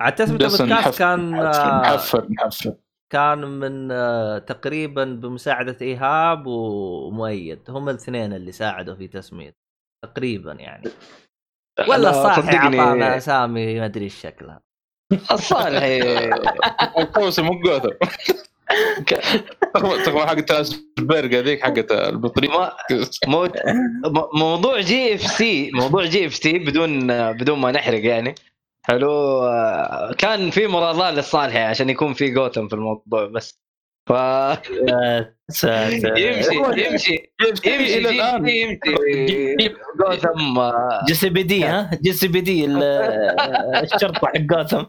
[0.00, 2.74] عاد تسمية بس البودكاست كان محفل محفل
[3.12, 7.70] كان من آه، تقريبا بمساعدة إيهاب ومؤيد.
[7.70, 9.54] هم الاثنين اللي ساعدوا في تسمية
[10.04, 10.90] تقريبا يعني.
[11.88, 14.62] ولا لا، الصالح صدقني، اعطانا اسامي ما أدري إيش شكلها.
[15.32, 16.00] الصالحي
[16.98, 17.88] الكوسه مو جوثم
[19.74, 22.50] تخبط حقت البرجر ذيك حقت البطريق.
[24.34, 28.34] موضوع جي إف سي موضوع جي إف سي بدون بدون ما نحرق يعني.
[28.86, 29.10] حلو.
[29.44, 33.60] آه، كان في مراضاة للصالحي عشان يكون في جوثم في الموضوع بس.
[34.08, 34.12] ف
[36.16, 36.54] يمشي
[36.86, 37.32] يمشي.
[37.66, 37.98] يمشي.
[37.98, 38.48] إلى الآن.
[38.48, 39.74] يمشي.
[40.00, 42.82] جوثم آه، جي سي بي دي ها؟ جي سي بي دي ال-
[43.94, 44.84] الشرطة حق جوثم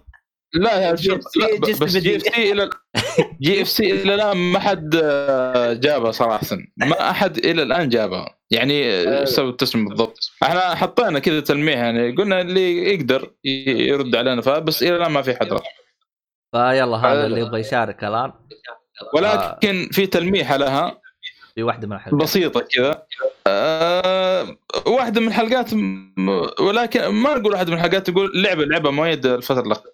[0.55, 2.69] لا يا جي شوف إف سي- لا، GF بس C GFC إلى
[3.41, 6.47] GFC إلى الآن ما حد آه، جابها صراحة.
[6.77, 8.37] ما أحد إلى الآن جابها.
[8.51, 13.31] يعني آه، إيش سوى التسميه بالضبط؟ إحنا حطينا كذا تلميح يعني قلنا اللي يقدر
[13.65, 15.61] يرد علينا بس إلى الآن ما في حد رد
[16.51, 17.25] فيلا هذا.
[17.25, 18.31] اللي يبغى يشارك الآن.
[19.13, 21.01] ولكن في تلميحه لها.
[21.55, 22.21] في واحدة من الحلقات.
[22.21, 23.03] بسيطة كذا.
[23.47, 25.73] آه واحدة من الحلقات
[26.59, 29.93] ولكن ما نقول واحدة من الحلقات تقول لعبة لعبة مؤيد الفترة الأخيرة.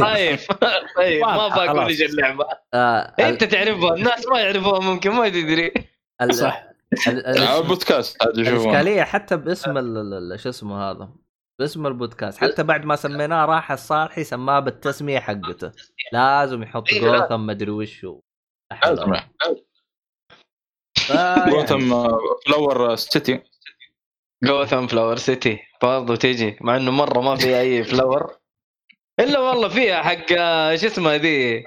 [0.00, 0.38] طيب
[0.96, 1.86] طيب ما بقول.
[1.88, 2.44] إيش اللعبة.
[2.74, 5.72] آه، ال- أنت تعرفها؟ الناس ما يعرفوها ممكن ما تدري.
[6.30, 6.64] صح.
[7.08, 11.08] آه، البودكاست الإشكالية حتى باسم ال- ال- ال- شو اسمه هذا؟
[11.60, 12.38] باسم البودكاست.
[12.38, 15.72] حتى بعد ما سميناه راح الصالحي سماه بالتسمية حقته.
[16.12, 17.00] لازم يحط إيه،.
[17.00, 18.20] جوثم مدري وش هو.
[18.72, 19.64] لا حول ولا اسمع قوة.
[20.98, 22.08] فيعني- Gotham
[22.46, 23.42] Flower City
[24.44, 28.36] Gotham Flower City برضو تيجي مع إنه مرة ما في أي flower
[29.20, 30.26] إلا والله فيها حق
[30.76, 31.64] شو اسمها ذي؟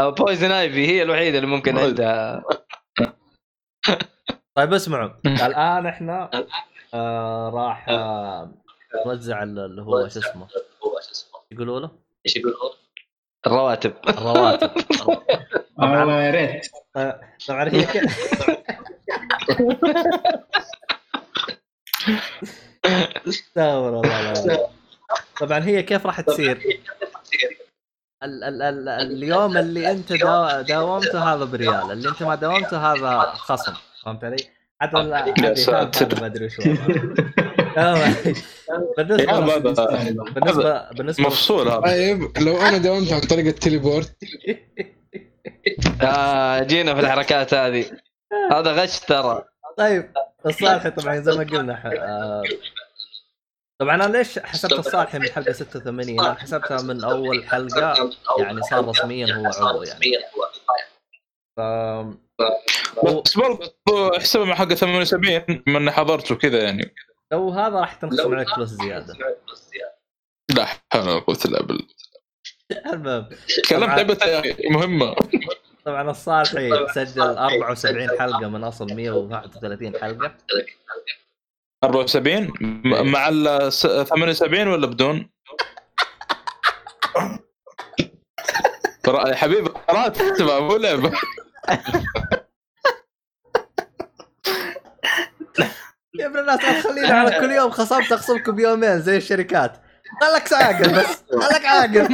[0.00, 1.88] Poison Ivy هي الوحيدة اللي ممكن Poison.
[1.88, 2.42] عندها.
[4.54, 5.10] طيب اسمعوا.
[5.46, 6.30] الآن إحنا
[6.94, 8.52] آه راح آه
[9.06, 10.46] نوزع ال- اللي هو شو اسمه؟
[11.52, 11.90] يقولوا له؟
[13.46, 13.92] الرواتب.
[14.08, 14.70] الرواتب.
[15.80, 16.66] آه، يا ريت.
[16.96, 17.68] آه، طبعا.
[17.68, 17.86] هي.
[23.28, 24.58] استغفر الله العظيم.
[25.40, 26.80] طبعا هي كيف راح تصير؟
[28.22, 33.20] ال ال ال اليوم اللي انت دا داومته هذا بريال اللي انت ما داومته هذا
[33.20, 33.72] خصم
[34.04, 34.36] فهمت علي؟
[34.80, 34.96] حتى
[35.42, 36.20] يا ساتر.
[36.20, 36.48] ما أدري.
[37.74, 38.14] تمام.
[38.96, 39.58] بالنسبة
[40.34, 44.16] بالنسبة بالنسبة مفصول هذا طيب لو أنا داومت عن طريق التليبورت
[46.02, 47.84] آه جينا في الحركات هذه
[48.52, 49.44] هذا غش ترى
[49.76, 50.12] طيب
[50.46, 51.86] الصالحي طبعا زي ما قلنا ح...
[51.86, 52.42] آه،
[53.80, 58.88] طبعا أنا ليش حسبت الصالحي من حلقة 86 أنا حسبتها من أول حلقة يعني صار
[58.88, 60.00] رسميا هو عضو يعني.
[61.56, 61.60] ف...
[63.04, 66.94] بس برضو احسبها مع حق 78 بما أني حضرت وكذا يعني.
[67.32, 69.14] لو هذا راح تنقسم عليك فلوس زيادة.
[70.56, 71.86] لا حول ولا قوة إلا بالله.
[72.92, 73.28] المهم.
[73.68, 73.90] كلام.
[73.90, 75.16] لعبة أخي مهمة.
[75.84, 80.34] طبعا الصالحي سجل 74 حلقة من أصل 131 حلقة.
[81.84, 85.30] 74 م- مع ال س- 78 ولا بدون؟
[89.02, 91.12] ترى يا حبيبي راتب مو لعبة.
[96.14, 99.72] يا ابن الناس لا تخليني على كل يوم خصمت أخصمكم بيومين زي الشركات.
[100.20, 102.08] خلك عاقل بس خلك عاقل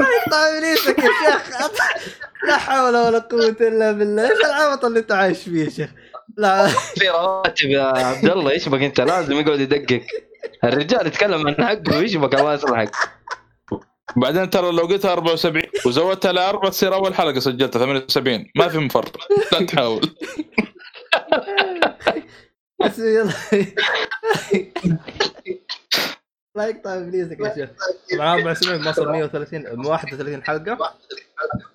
[0.00, 1.70] الله يقطع إبليسك يا شيخ.
[2.48, 4.30] لا حول ولا قوة إلا بالله.
[4.30, 5.90] إيش العبط اللي أنت عايش فيه يا شيخ؟
[6.36, 6.66] لا.
[6.68, 8.50] في رواتب يا عبد الله.
[8.50, 10.02] إيش بك أنت؟ لازم يقعد يدقق.
[10.64, 11.98] الرجال يتكلم عن حقه.
[12.00, 12.90] إيش بك؟ الله يصلحك
[14.16, 18.78] بعدين ترى لو قلتها 74 وزودتها ل 4 تصير أول حلقة سجلتها 78 ما في
[18.78, 19.08] مفر
[19.52, 20.00] لا تحاول.
[22.80, 23.32] بس يلا.
[26.58, 27.70] لا يقطع إبليسك يا شيخ.
[28.12, 30.94] طبعا 74 وصل 130 31 حلقة.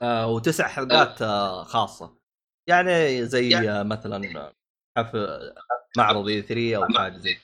[0.01, 2.17] آه وتسع حلقات آه خاصة.
[2.67, 4.51] يعني زي آه مثلا
[4.97, 5.53] حفل
[5.97, 7.37] معرض اي 3 أو حاجة زي.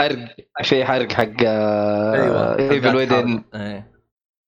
[0.00, 3.44] حرق في حرق حق أيوه إيفل ويدن.
[3.54, 3.92] إيه.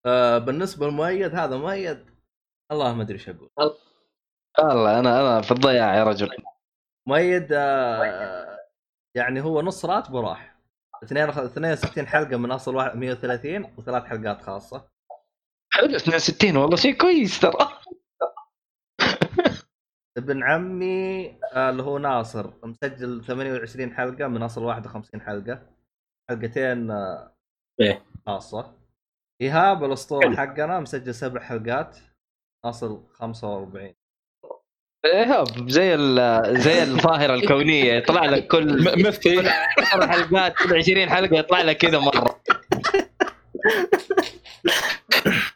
[0.07, 2.07] آه بالنسبة للمؤيد هذا مؤيد
[2.73, 3.51] الله ما أدري إيش أقول.
[4.59, 6.31] والله أنا أنا في الضياع يا رجل.
[7.07, 8.59] مؤيد آه
[9.15, 10.58] يعني هو نص راتبه راح.
[11.05, 14.89] 62 حلقة من أصل واحد- 130 وثلاث حلقات خاصة.
[15.73, 17.53] حلو 62 والله شيء كويس ترى.
[20.19, 25.67] ابن عمي آه، اللي هو ناصر مسجل 28 حلقة من أصل 51 حلقة.
[26.31, 27.35] حلقتين آه،
[27.81, 28.03] إيه.
[28.27, 28.79] خاصة.
[29.41, 31.99] إيهاب الاسطوره حقنا مسجل سبع حلقات
[32.65, 33.95] أصل 45
[35.15, 37.93] ايهاب زي ال- زي الظاهرة الكونية.
[37.95, 42.41] يطلع لك كل م- مثي 10 حلقات كل 20 حلقة يطلع لك كذا مرة.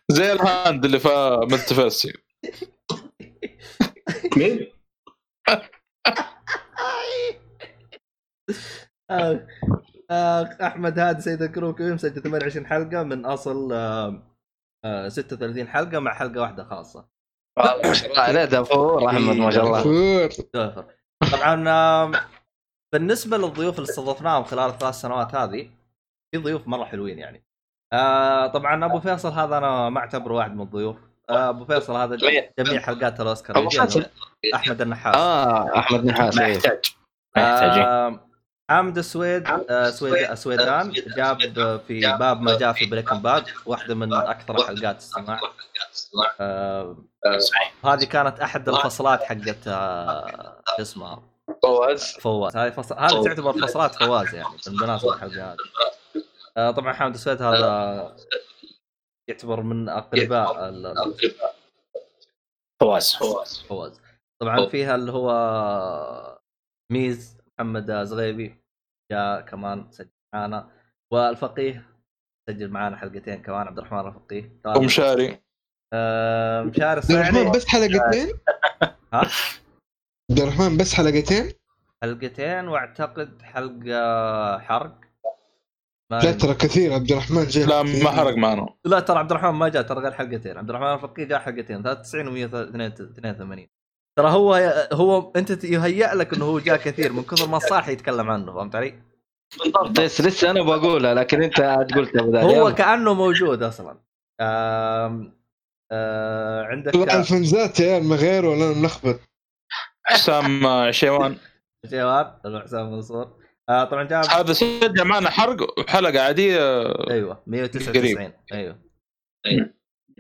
[0.09, 2.13] زي الهاند اللي في ملتفيرسي
[4.37, 4.67] مين؟
[9.11, 9.47] آه،
[10.11, 14.23] آه، أحمد هادي سيد الكروكي مسجل 28 حلقة من أصل آه،
[14.85, 17.09] آه، 36 حلقة مع حلقة واحدة خاصة.
[17.57, 18.23] والله ما شاء الله.
[18.23, 20.87] عليه دافور احمد ما شاء الله.
[21.33, 22.13] طبعا
[22.93, 25.71] بالنسبة للضيوف اللي استضفناهم خلال الثلاث سنوات هذه
[26.33, 27.45] في ضيوف مرة حلوين يعني.
[27.93, 30.97] آه طبعا أبو فيصل هذا أنا ما أعتبره واحد من الضيوف.
[31.31, 33.69] آه أبو فيصل هذا مين؟ جميع حلقات الأوسكار؟
[34.55, 35.17] أحمد النحاس.
[35.17, 36.55] آه أحمد نحاس ما إيه.
[36.55, 36.81] يحتاج
[37.37, 38.19] ما يحتاج
[38.73, 41.39] حامد السويد آه سويد سويدان جاب
[41.87, 45.41] في باب ما جاء في Breaking Bad واحدة من أكثر حلقات السماع.
[46.41, 46.97] آه
[47.85, 51.23] هذه كانت أحد الفصلات حقت آه شو اسمها؟
[51.63, 52.13] فواز.
[52.21, 52.57] فواز.
[52.57, 55.57] هذه فصل هذه تعتبر فصلات فواز يعني بالمناسبة الحلقة هذه.
[56.57, 58.17] آه طبعا حامد السويد هذا
[59.29, 61.15] يعتبر من أقرباء ال-
[62.81, 63.17] فواز.
[63.69, 64.01] فواز.
[64.41, 66.39] طبعا فيها اللي هو
[66.93, 68.62] ميز محمد زغيبي.
[69.13, 70.71] جاء كمان سجل معانا.
[71.13, 71.87] والفقيه
[72.49, 74.61] سجل معانا حلقتين كمان عبد الرحمن الفقيه.
[74.77, 75.39] ومشاري
[75.93, 78.33] آه مشاري عبد الرحمن بس حلقتين؟
[79.15, 79.23] ها؟
[80.31, 81.53] عبد الرحمن بس حلقتين؟
[82.03, 85.01] حلقتين واعتقد حلقة حرق.
[86.11, 87.83] لا ترى كثير عبد الرحمن جاي لا.
[87.83, 88.69] ما حرق معنا.
[88.85, 90.59] لا ترى عبد الرحمن ما جاء ترى غير حلقتين.
[90.59, 93.69] عبد الرحمن الفقيه جاء حلقتين 93 و 182
[94.19, 94.55] ترى هو
[94.93, 98.75] هو انت يهيأ لك إنه هو جاء كثير من كثر ما صاح يتكلم عنه فهمت
[98.75, 98.95] علي؟
[99.59, 100.01] بالضبط.
[100.01, 101.61] بس لسه أنا بقولها لكن أنت
[101.95, 102.75] قلتها بدال هو.
[102.75, 103.99] كأنه موجود أصلا.
[104.41, 105.43] آم
[105.93, 109.21] آه عندك طبعا الفنزات يا عيال ما غير ولا ملخبط
[110.05, 111.37] حسام آه، شيوان.
[111.87, 116.83] جواب حسام منصور آه طبعا جاب هذا سجل معنا حرق وحلقة عادية.
[117.11, 118.79] أيوه 199 أيوه.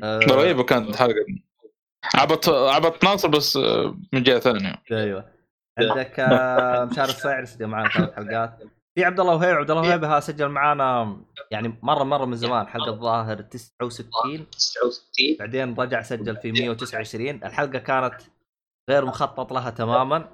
[0.02, 1.24] آه رهيبه كانت حلقه
[2.14, 4.82] عبط عبط ناصر بس آه، من جهة ثانية.
[4.92, 5.24] أيوه.
[5.78, 8.58] عندك آه، مشاري الصايعري سجل معنا ثلاث حلقات.
[8.94, 9.56] في عبد الله وهيب.
[9.56, 11.16] عبد الله وهيب سجل معانا
[11.50, 12.66] يعني مره مرة من زمان.
[12.66, 14.46] حلقة الظاهر 69
[15.38, 18.14] بعدين رجع سجل في 129 الحلقة كانت
[18.90, 20.28] غير مخطط لها تماما.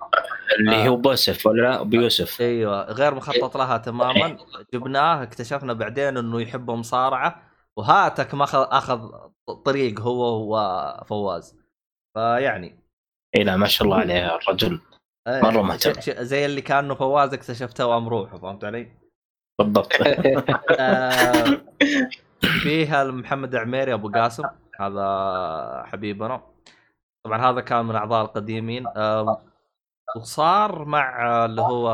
[0.59, 2.93] اللي هو بوسف ولا لا؟ بيوسف أيوه.
[2.93, 4.37] غير مخطط لها تماما.
[4.75, 7.43] جبناه اكتشفنا بعدين إنه يحب مصارعة.
[7.77, 9.09] وهاتك ما اخذ أخذ
[9.65, 11.58] طريق هو وفواز.
[12.19, 12.79] فيعني.
[13.37, 14.81] إي لا ما شاء الله عليه الرجل
[15.29, 16.01] إيه، مرة مهتم.
[16.01, 18.89] ش- ش- زي اللي كأنه فواز اكتشفته وأم روحه فهمت علي؟
[19.59, 19.93] بالضبط.
[20.81, 21.61] آه،
[22.63, 24.45] فيها محمد عميري أبو قاسم.
[24.81, 26.41] هذا حبيبنا.
[27.25, 28.87] طبعا هذا كان من أعضاء القديمين.
[28.97, 29.43] آه،
[30.17, 31.89] وصار مع اللي هو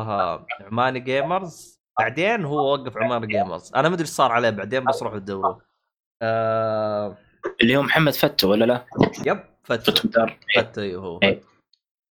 [0.60, 1.80] Omani Gamers.
[1.98, 3.72] بعدين هو وقف Omani Gamers.
[3.76, 5.56] أنا ما أدري إيش صار عليه بعدين بس روحوا تدوروا.
[6.22, 7.16] آه
[7.62, 8.84] اللي هو محمد فتو ولا لا؟
[9.26, 9.53] yep.
[9.64, 11.42] فتو فتو دار فتو أيوه هو إيه.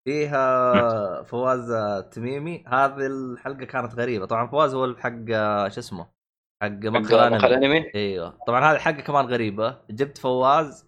[0.07, 4.25] فيها فواز التميمي هذه الحلقة كانت غريبة.
[4.25, 5.25] طبعا فواز هو حق
[5.67, 6.07] شو اسمه؟
[6.63, 7.91] حق مقهى الأنمي.
[7.95, 8.37] أيوه.
[8.47, 9.81] طبعا هذه حاجة كمان غريبة.
[9.89, 10.85] جبت فواز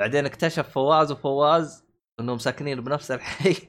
[0.00, 1.84] بعدين اكتشف فواز وفواز
[2.20, 3.56] إنهم ساكنين بنفس الحي.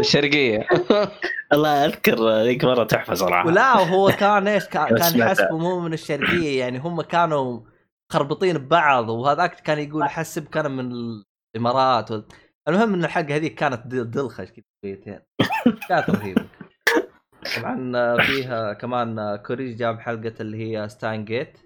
[0.00, 0.66] الشرقيه
[1.52, 3.46] الله أذكر ذيك مرة تحفة صراحة.
[3.46, 5.28] ولا وهو كان إيش كان, كان.
[5.28, 7.60] حسبه مو من الشرقية يعني هم كانوا
[8.12, 10.92] خربطين ببعض وهذاك كان يقول حسب كان من
[11.56, 12.24] الإمارات وال...
[12.68, 15.20] المهم إن الحلقة هذيك كانت دل- دلخش كذا شويتين
[15.88, 16.44] كانت رهيبه
[17.56, 21.58] طبعا فيها كمان كوريج جاب حلقة اللي هي ستاين جيت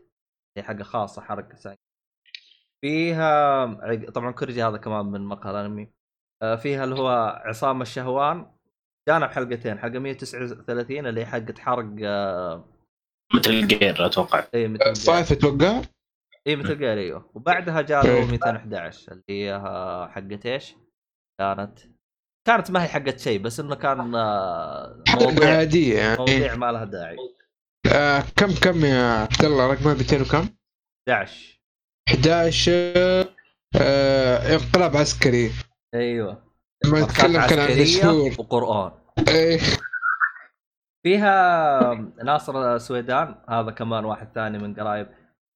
[0.57, 1.77] هي حلقة خاصة حركة ستاين
[2.85, 3.67] فيها
[4.15, 5.98] طبعا كوريجي هذا كمان من مقهى الأنمي.
[6.41, 8.47] فيها اللي هو عصام الشهوان.
[9.09, 12.65] جانا بحلقتين حلقه 139 اللي هي حقه حرق آه،
[13.35, 14.45] مثل الجير أتوقع.
[14.55, 15.83] اي مثل صايف أتوقع
[16.47, 17.31] اي مثل قال إيوه.
[17.35, 18.25] وبعدها جاء له إيه.
[18.25, 20.75] 211 اللي هي آه، حقت إيش؟
[21.41, 21.79] كانت.
[22.47, 26.17] كانت ما هي حقت شيء بس إنه كان آه، حلقه مواضيع عادية يعني.
[26.17, 27.17] مواضيع ما لها داعي.
[27.95, 30.49] آه كم كم يا عبد الله؟ رقمها 200 وكم؟
[31.09, 31.61] 11
[32.09, 32.73] 11
[33.81, 35.51] آه انقلاب عسكري.
[35.95, 36.43] أيوه.
[36.85, 38.93] ما نتكلم كان عن دستور وقرآن.
[39.29, 39.61] إيه.
[41.03, 41.95] فيها
[42.25, 45.09] ناصر السويدان هذا كمان واحد ثاني من قرايب.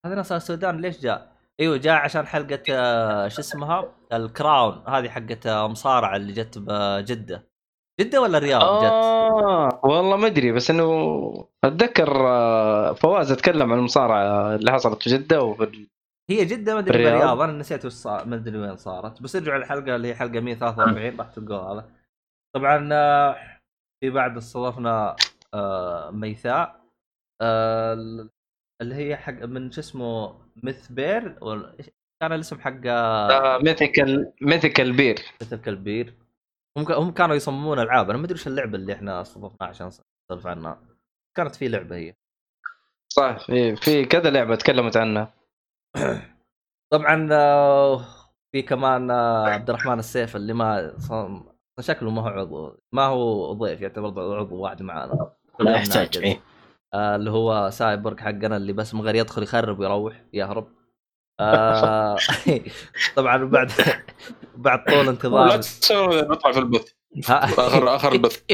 [0.06, 4.82] هذا ناصر السويدان ليش جاء؟ أيوه جاء عشان حلقة آه، شو اسمها؟ الكراون.
[4.88, 7.48] هذه حقت آه، مصارعة اللي جت بجده
[8.00, 8.20] جدة.
[8.20, 14.54] ولا الرياض جت؟ آه والله ما أدري بس إنه أتذكر آه، فواز أتكلم عن المصارعة
[14.54, 15.88] اللي حصلت في جدة وفي
[16.40, 19.22] هي جده ما أدري بالرياض؟ أنا نسيت وش صار ما أدري وين صارت.
[19.22, 21.90] بس ارجعوا الحلقة اللي هي حلقة 143 راح تلقوها هذا.
[22.54, 23.36] طبعا آه،
[24.00, 25.16] في بعد استضفنا
[25.54, 26.80] آه، ميثاء
[27.42, 27.92] آه،
[28.82, 31.38] اللي هي حق من شو اسمه Myth Bear
[32.22, 32.80] كان الاسم حق
[33.62, 36.14] Mythical Mythical Bear Mythical Bear
[36.78, 38.10] هم هم كانوا يصممون ألعاب.
[38.10, 40.80] أنا ما أدري وش اللعبة اللي إحنا استضفناها عشان نسولف عنها
[41.36, 42.14] كانت في لعبة هي.
[43.08, 45.41] صح في كذا لعبة تكلمت عنها.
[46.92, 48.04] طبعا آه،
[48.52, 50.96] في كمان آه، عبد الرحمن السيف اللي ما.
[51.80, 56.40] شكله ما هو عضو ما هو ضيف يعتبر عضو واحد معانا لا يحتاج إيه.
[56.94, 60.68] آه اللي هو سايبورغ حقنا اللي بس من غير يدخل يخرب ويروح يهرب.
[61.40, 62.16] آه
[63.16, 63.70] طبعا بعد
[64.56, 65.58] بعد طول لا انتظار.
[65.58, 66.92] تسوي بطلع في البث.
[67.30, 68.42] آخر آخر البث.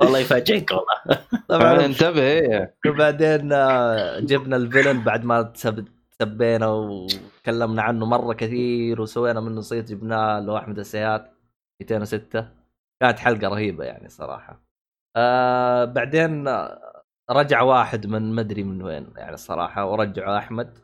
[0.00, 1.22] والله يفاجئك والله.
[1.48, 1.84] طبعا.
[1.86, 2.74] انتبه إيه.
[2.86, 5.88] وبعدين آه، جبنا الفيلن بعد ما تسب-
[6.22, 11.30] سبينا وتكلمنا عنه مرة كثير وسوينا منه صيت جبناه اللي هو احمد السيات
[11.82, 12.48] 206
[13.02, 14.60] كانت حلقة رهيبة يعني صراحة.
[15.16, 20.78] آه بعدين آه، رجع واحد من مدري من وين يعني الصراحه ورجعوا أحمد.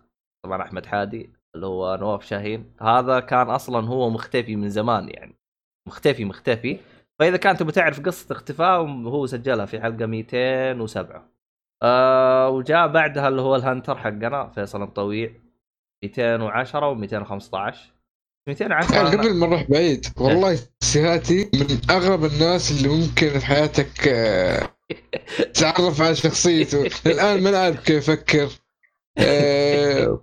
[0.45, 2.73] طبعا أحمد حادي اللي هو نواف شاهين.
[2.81, 5.35] هذا كان أصلا هو مختفي من زمان يعني.
[5.89, 6.79] مختفي مختفي.
[7.19, 11.29] فإذا كان تبغى تعرف قصة اختفاء هو سجلها في حلقة 207
[11.83, 15.31] آه وجاء بعدها اللي هو الهنتر حقنا فيصل الطويع
[16.05, 17.77] 210 و215
[18.49, 23.47] 210 يعني أنا- قبل ما نروح بعيد والله سيهاتي من أغرب الناس اللي ممكن في
[23.47, 24.69] حياتك آه،
[25.61, 26.91] تعرف على شخصيته.
[27.07, 28.49] الآن ما نعرف كيف يفكر.
[29.19, 30.21] آه،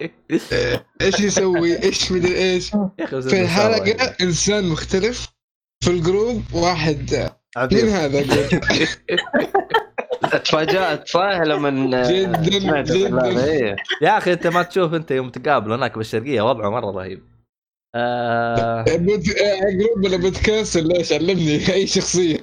[1.02, 2.70] إيش يسوي إيش مدري إيش.
[3.10, 3.42] في.
[3.42, 5.28] الحلقة إنسان مختلف.
[5.84, 7.30] في الجروب واحد.
[7.58, 8.88] مين هذا أقول؟
[10.46, 11.70] تفاجأت صح لما
[12.12, 13.44] جداً، جداً.
[13.44, 13.76] إيه.
[14.02, 17.24] يا أخي أنت ما تشوف أنت يوم تقابل هناك بالشرقية وضعه مرة رهيب
[17.96, 18.96] آه آه،
[19.70, 22.38] group ولا بودكاست ولا إيش علمني أي شخصية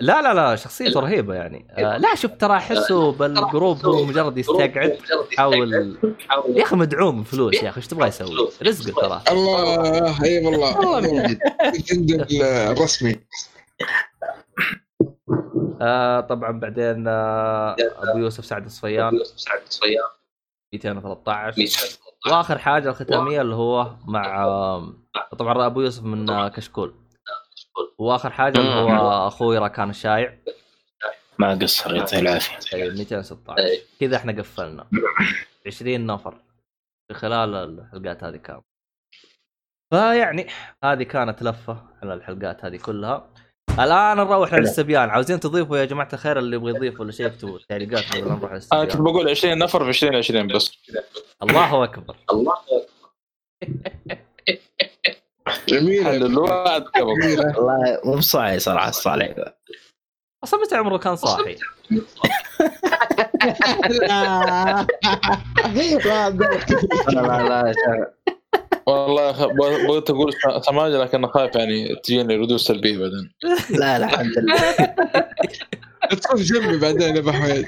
[0.00, 1.66] لا لا لا شخصيته رهيبة يعني.
[1.70, 4.98] آه لا شوف ترى أحسه بال group هو مجرد يستقعد
[5.32, 5.96] يحاول
[6.48, 9.22] يا أخي مدعوم فلوس يا أخي إيش تبغى يسوي؟ رزقه ترى.
[9.30, 13.16] الله أي والله legend رسمي.
[15.82, 19.20] آه طبعا بعدين آه أبو يوسف سعد الصفيان.
[20.72, 24.94] 213 وآخر حاجة الختامية اللي هو مع آه،
[25.38, 26.94] طبعا أبو يوسف من كشكول.
[27.98, 30.38] وآخر حاجة اللي هو أخوي راكان الشايع.
[31.38, 32.76] ما قصر يعطيه العافية.
[32.76, 34.86] أي 216 كذا إحنا قفلنا.
[35.66, 36.34] 20 نفر.
[37.08, 38.62] في خلال الحلقات هذه كامله
[39.92, 40.46] فيعني
[40.84, 43.30] هذه كانت لفة على الحلقات هذه كلها.
[43.78, 48.04] الآن نروح للاستبيان عاوزين تضيفوا يا جماعة الخير اللي يبغى يضيف ولا شيء يكتبوا تعليقات
[48.04, 50.78] قبل لا نروح أنا كنت للاستبيان بقول 20 نفر في 2020 بس.
[51.42, 52.16] الله أكبر.
[52.30, 52.86] جميله حل
[55.72, 57.20] الوعد قبل.
[57.22, 59.34] جميله والله مو صاعي صراحة الصالح
[60.44, 61.56] أصلا متى عمره كان صاحي؟
[64.00, 64.86] لا
[67.10, 68.06] لا
[68.86, 69.46] والله
[69.86, 70.32] بغيت أقول
[70.62, 73.32] سماجة لكن خايف يعني تجيني ردود سلبية بعدين.
[73.70, 74.72] لا لا الحمد لله.
[76.10, 77.66] تقف جنبي بعدين يا أبو حميد.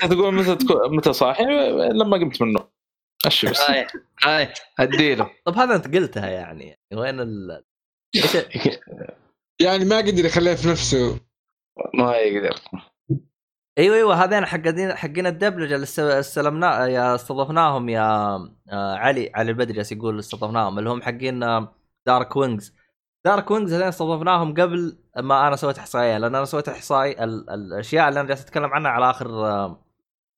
[0.00, 1.44] تقول متى تكون- متى صاحي؟
[1.92, 2.77] لما قمت منه
[3.26, 3.60] اشي بس.
[3.70, 3.86] هاي
[4.24, 4.48] هاي.
[4.78, 7.62] اديله طب هذا انت قلتها يعني وين ال
[9.62, 11.20] يعني ما قدر يخليها في نفسه.
[11.94, 12.60] ما يقدر.
[13.78, 18.02] أيوه أيوه هذين حقين حقين الدبلجة اللي است- استلمنا يا استضفناهم يا
[18.72, 21.40] آه، علي علي البدري جالس يقول استضفناهم اللي هم حقين
[22.06, 22.74] Dark Wings
[23.26, 28.08] Dark Wings هذين استضفناهم قبل ما أنا سويت إحصائية لأن أنا سويت إحصائي ال- الأشياء
[28.08, 29.84] اللي أنا جالس أتكلم عنها على آخر آه،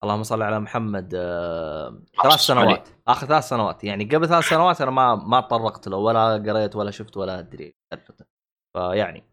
[0.05, 2.89] اللهم صل على محمد آه، ثلاث سنوات.
[3.09, 3.85] آخر ثلاث سنوات.
[3.85, 7.75] يعني قبل ثلاث سنوات أنا ما ما تطرقت له ولا قريت ولا شفت ولا أدري.
[8.73, 9.25] فيعني.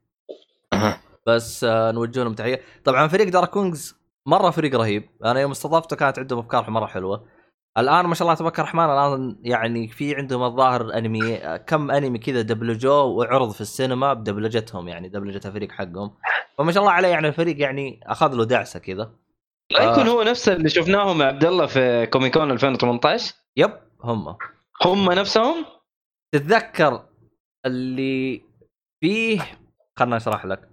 [1.27, 2.61] بس آه، نوجه لهم تحية.
[2.83, 3.95] طبعا فريق Dark Wings
[4.25, 5.09] مرة فريق رهيب.
[5.25, 7.25] أنا يوم استضفته كانت عندهم أفكار مرة حلوة.
[7.77, 12.41] الآن ما شاء الله تبارك الرحمن الآن يعني في عندهم الظاهر أنمي كم أنمي كذا
[12.41, 16.13] دبلجوه وعرض في السينما بدبلجتهم يعني دبلجة الفريق حقهم.
[16.57, 19.11] فما شاء الله عليه يعني الفريق يعني أخذ له دعسة كذا.
[19.71, 23.71] لا يكون هو نفس اللي شفناه مع عبد الله في Comic Con 2018 yep
[24.03, 24.35] هم.
[24.85, 25.65] هم نفسهم؟
[26.35, 27.05] تتذكر
[27.65, 28.41] اللي
[29.03, 29.41] فيه
[29.99, 30.69] خلنا أشرح لك.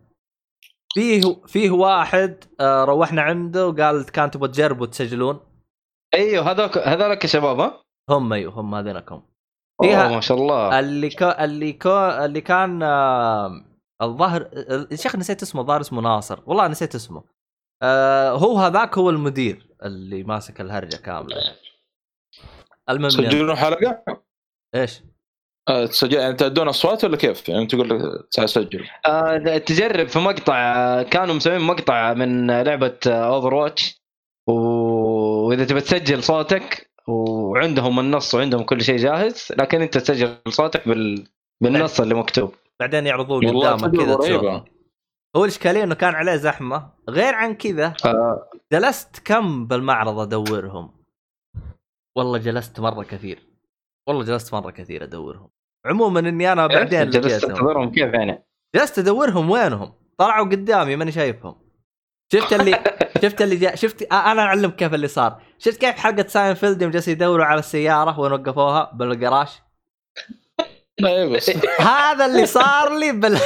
[0.94, 5.40] فيه فيه واحد آه، روحنا عنده وقال كان تبغى تجربوا تسجلون
[6.14, 9.22] أيوه هذاك هذاك الشباب ها؟ هم أيوه هم هذينكم
[9.82, 10.78] فيها- ما شاء الله.
[10.78, 13.64] اللي كو اللي كو اللي كان آه،
[14.02, 14.48] الظاهر
[14.92, 16.40] الشيخ نسيت اسمه الظاهر اسمه ناصر.
[16.46, 17.24] والله نسيت اسمه.
[17.84, 21.56] آه هو هذاك هو المدير اللي ماسك الهرجة كاملة يعني
[22.90, 24.02] المهم تسجلون حلقه؟
[24.74, 25.02] إيش؟
[25.68, 31.02] آه، تسجل يعني تأدون أصوات ولا كيف؟ يعني تقول لك تسجل آه، تجرب في مقطع
[31.02, 34.02] كانوا مسوين مقطع من لعبة Overwatch
[34.46, 41.26] وإذا تبي تسجل صوتك وعندهم النص وعندهم كل شيء جاهز لكن أنت تسجل صوتك بال...
[41.60, 44.64] بالنص اللي مكتوب بعدين يعرضوه قدامك كذا
[45.36, 46.90] هو الإشكالية إنه كان عليه زحمة.
[47.10, 51.04] غير عن كذا آه، جلست كم بالمعرض أدورهم؟
[52.16, 53.48] والله جلست مرة كثير.
[54.08, 55.50] والله جلست مرة كثير أدورهم.
[55.86, 58.44] عموما إني أنا بعدين جلست تنتظرهم كيف يعني؟
[58.76, 61.56] جلست أدورهم وينهم؟ طلعوا قدامي ماني شايفهم.
[62.32, 62.84] شفت اللي
[63.22, 65.42] شفت اللي جاء شفت أنا اعلمك كيف اللي صار.
[65.58, 69.63] شفت كيف حلقة ساينفيلد يوم جالسين يدوروا على السيارة وين وقفوها؟ بس
[71.80, 73.38] هذا اللي صار لي بال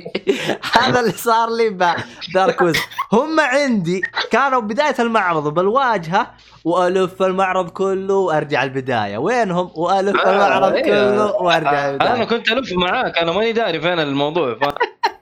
[0.76, 2.76] هذا اللي صار لي ب Dark Wings
[3.12, 9.18] هم عندي كانوا بداية المعرض بالواجهة وألف المعرض كله وأرجع البداية.
[9.18, 10.82] وينهم؟ وألف آه، المعرض إيه.
[10.82, 12.24] كله وأرجع أنا البداية.
[12.24, 14.54] كنت ألف معاك أنا ماني داري فين الموضوع.
[14.54, 14.74] ف...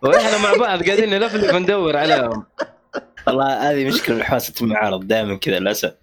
[0.02, 2.44] وإحنا مع بعض قاعدين نلفلف ندور عليهم.
[3.26, 5.94] والله هذه مشكلة من حواسة المعارض دائما كذا للأسف.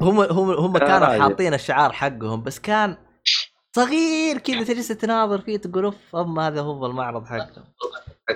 [0.00, 1.22] هم هم هم آه، كانوا.
[1.22, 2.96] حاطين الشعار حقهم بس كان
[3.76, 7.64] صغير كذا تجلس تناظر فيه تقول أوف اما هذا هو المعرض حقهم.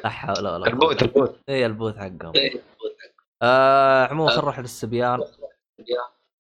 [0.05, 0.66] لا حول ولا قوة.
[0.66, 1.36] ال booth ال booth.
[1.48, 2.32] إي ال booth حقهم.
[3.43, 5.20] آه عموما خلينا نروح للاستبيان.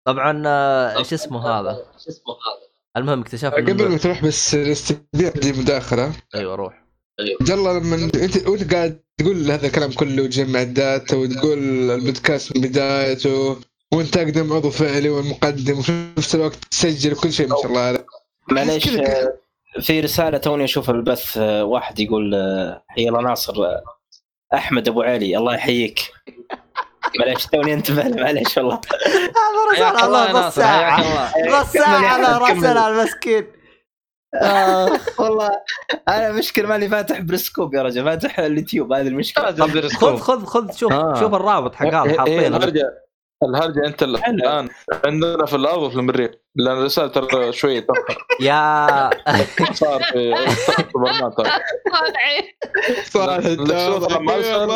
[0.06, 1.86] طبعا آه، إيش اسمه هذا؟
[2.96, 6.12] المهم اكتشفنا قبل ما تروح بس الاستبيان دي مداخلة.
[6.34, 6.84] أيوه روح.
[7.48, 11.58] يلا لما أنت وأنت قاعد تقول هذا الكلام كله وتجمع ال data وتقول
[11.90, 13.56] البودكاست من بدايته
[13.94, 18.06] وأنت أقدم عضو فعلي والمقدم وفي نفس الوقت تسجل وكل شيء ما شاء الله عليك.
[18.50, 18.88] معليش.
[18.96, 19.34] آه،
[19.80, 23.82] في رسالة توني أشوف البث آه، واحد يقول آه، حي الله ناصر آه،
[24.54, 26.00] أحمد أبو علي الله يحييك.
[27.18, 28.80] معليش توني انتبه معليش والله.
[28.84, 31.00] هذا حياك رسال الله نص ساعة.
[31.48, 33.46] نص ساعة على على المسكين.
[34.34, 34.90] آه.
[35.18, 35.50] والله
[36.08, 39.44] أنا مشكلة ماني فاتح بريسكوب يا رجل فاتح اليوتيوب هذه المشكلة.
[39.44, 40.16] خذ برسكوب.
[40.16, 41.20] خذ خذ شوف آه.
[41.20, 42.90] شوف الرابط حق هذا إيه، حاطينه.
[43.44, 44.68] الهرجة أنت الآن
[45.04, 46.30] عندنا في الأرض وفي المريخ.
[46.56, 48.26] لأن الرسالة ترى شوي تأخر.
[48.40, 49.10] يا.
[49.80, 50.34] صار في
[53.14, 53.58] طيب
[54.28, 54.70] أرسل-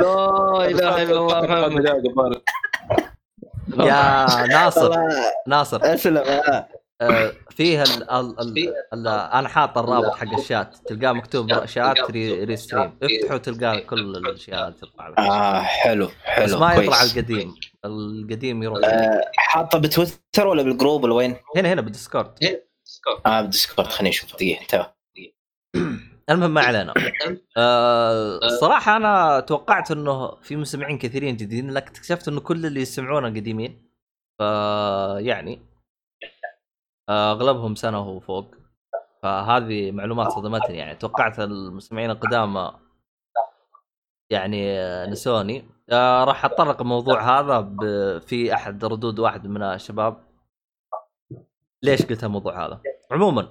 [0.00, 1.40] لا إله إلا الله
[3.78, 4.90] يا ناصر.
[5.46, 5.80] ناصر.
[5.94, 6.22] أسلم.
[7.50, 10.76] فيه ال ال ال ال أنا حاط الرابط حق الشات.
[10.86, 12.98] تلقاه مكتوب شات ري, ريستريم.
[13.02, 15.18] افتحوا تلقاه كل الأشياء تطلع لك.
[15.18, 17.16] آه حلو حلو بس ما يطلع كويس.
[17.16, 17.54] القديم.
[17.84, 18.78] القديم يروح.
[18.84, 22.32] آه، حاطه بتويتر ولا بال group ولا وين؟ هنا هنا بال Discord.
[23.26, 23.88] آه بال Discord.
[23.88, 24.32] خليني أشوف.
[24.34, 24.82] دقيقة تو
[26.30, 26.94] المهم ما علينا.
[27.56, 33.26] آه، الصراحه أنا توقعت إنه في مستمعين كثيرين جديدين لكن اكتشفت إنه كل اللي يسمعونا
[33.28, 33.86] قديمين.
[34.38, 34.42] ف
[35.18, 35.75] يعني آه،
[37.08, 38.54] أغلبهم سنة وفوق
[39.22, 40.94] فهذه معلومات صدمتني يعني.
[40.94, 42.72] توقعت المستمعين القدامى
[44.30, 44.76] يعني
[45.06, 45.68] نسوني.
[45.90, 47.70] آه، راح أتطرق الموضوع هذا
[48.18, 50.26] في أحد ردود واحد من الشباب.
[51.82, 52.80] ليش قلت الموضوع هذا؟
[53.10, 53.48] عموما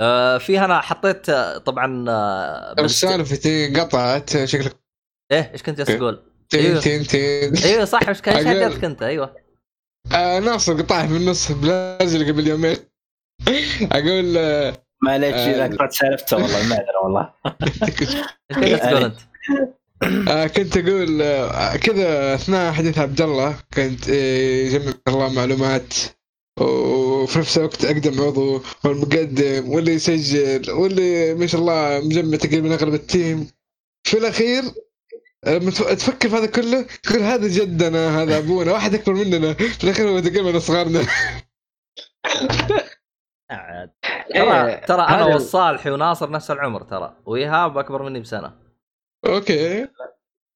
[0.00, 4.76] آه، في أنا حطيت آه، طبعا آه، السالفة قطعت شكلك
[5.32, 5.98] إيه إيش كنت جالس.
[5.98, 6.80] تقول؟ تين أيوه.
[6.80, 7.56] تين تين.
[7.64, 8.20] أيوه صح إيش
[8.84, 9.47] انت أيوه.
[10.14, 12.76] آه ناصر قطعها في النص بلازل قبل يومين
[13.92, 15.54] أقول آه معليش آه.
[15.54, 17.30] اذا كنت سالفته والله المعذره والله
[19.06, 19.16] انت؟
[20.30, 25.94] آه كنت أقول آه كذا أثناء حديث عبد الله كنت آه، يجمع الله معلومات
[26.60, 32.94] وفي نفس الوقت أقدم عضو والمقدم واللي يسجل واللي ما شاء الله مجمع تقريبا أغلب
[32.94, 33.46] التيم
[34.04, 34.62] في الأخير
[35.46, 39.54] لما تف- تفكر في هذا كله؟ تقول هذا جدنا هذا أبونا واحد أكبر مننا.
[39.54, 41.00] في الأخير هو تقريبا أصغرنا.
[43.50, 43.92] عاد.
[44.34, 47.16] إيه، ترى ترى أنا والصالحي وناصر نفس العمر ترى.
[47.26, 48.52] وإيهاب أكبر مني بسنة.
[49.26, 49.88] okay.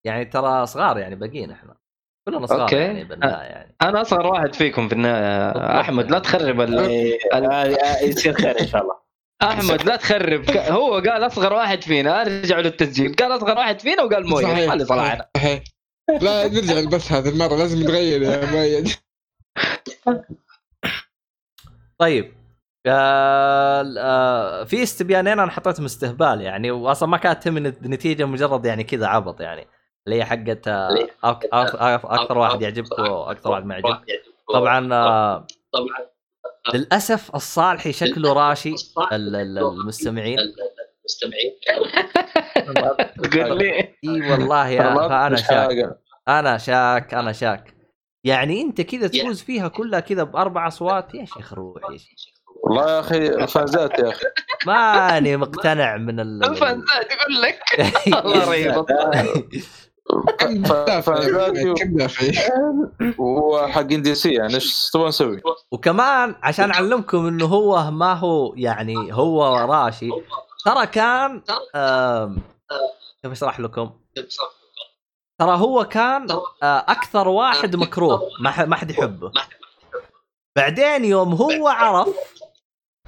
[0.07, 1.77] يعني ترى صغار يعني باقيين إحنا.
[2.29, 2.77] كلنا صغار okay.
[2.77, 3.77] يعني بالنهايه يعني.
[3.83, 6.61] أنا أصغر واحد فيكم في النهايه أحمد لا تخرب
[8.03, 9.02] يصير خير إن شاء الله.
[9.43, 10.45] أحمد لا تخرب.
[10.45, 12.23] ك- هو قال أصغر واحد فينا.
[12.23, 13.15] ارجعوا للتسجيل.
[13.15, 14.45] قال أصغر واحد فينا وقال مؤيد.
[14.45, 14.67] صحيح.
[14.69, 15.63] ما اللي طلعنا صحيح.
[16.21, 17.57] لا نرجع البث هذه المرة.
[17.57, 18.89] لازم نغير يا مؤيد
[21.99, 22.33] طيب.
[22.87, 28.85] آه آه في استبيانين أنا حطيتهم استهبال يعني واصلا ما كانت تهم النتيجه مجرد يعني
[28.85, 29.67] كذا عبط يعني.
[30.07, 30.89] اللي هي حقت آه
[31.25, 34.05] أك- أك- أك- أكثر واحد يعجبك وأكثر واحد ما يعجبك
[34.55, 35.47] طبعا آه
[36.75, 38.75] للأسف الصالحي شكله راشي.
[39.13, 40.39] ال- ال- المستمعين.
[43.35, 43.79] لي.
[44.05, 45.99] إي والله يا فانا مش شاك.
[46.29, 47.75] أنا شاك أنا شاك.
[48.25, 52.33] يعني أنت كذا تفوز فيها كلها كذا بأربع أصوات يا شيخ روح يا شيخ.
[52.65, 54.27] والله يا أخي فازات يا أخي.
[54.67, 57.61] ماني مقتنع من ال الفنزات يقول لك.
[58.25, 58.85] الله رهيب
[64.15, 70.11] سي يعني إيش تبغى نسوي؟ وكمان عشان أعلمكم إنه هو ما هو يعني هو راشي
[70.65, 71.43] ترى كان
[71.75, 72.43] آم،
[73.23, 73.91] كيف أشرح لكم؟
[75.39, 76.45] ترى هو كان آه،
[76.89, 79.33] أكثر واحد مكروه ما حد يحبه.
[80.57, 82.09] بعدين يوم هو عرف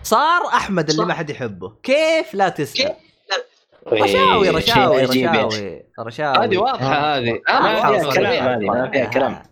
[0.02, 1.72] صار أحمد اللي ما حد يحبه.
[1.82, 2.94] كيف لا تسأل؟
[3.89, 5.85] رشاوي شيء رشاوي يا رشاوي.
[6.01, 6.44] رشاوي.
[6.44, 7.40] هذه واضحة هذه.
[7.48, 7.93] ما واضحة.
[7.98, 8.48] فيها كلام.
[8.48, 9.43] هذه ما فيها كلام.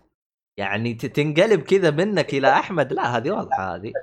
[0.57, 2.93] يعني تنقلب كذا منك إلى أحمد.
[2.93, 3.93] لا هذه واضحة هذه.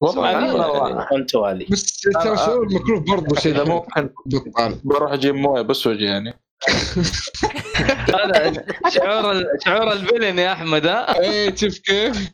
[0.00, 1.66] والله أنت والي.
[1.70, 3.62] بس ترى شعور مكروه برضه شيء إذا
[4.26, 6.34] بطال بروح أجيب موية بس وجهي يعني.
[8.14, 11.20] هذا شعور ال- شعور الفيلن يا أحمد ها.
[11.20, 12.32] إيه شوف كيف.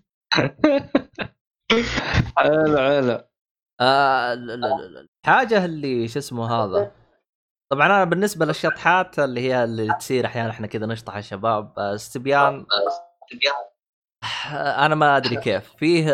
[2.36, 3.20] حلو حلو
[5.28, 6.92] الحاجة اللي شو اسمه هذا؟
[7.70, 12.66] طبعا أنا بالنسبة للشطحات اللي هي اللي تصير أحيانا إحنا كذا نشطح الشباب استبيان
[14.52, 15.74] أنا ما أدري كيف.
[15.78, 16.10] فيه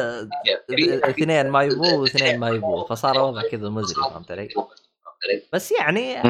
[1.05, 4.49] اثنين ما يبوه واثنين ما يبوه فصار وضع كذا مزري فهمت علي؟
[5.53, 6.23] بس يعني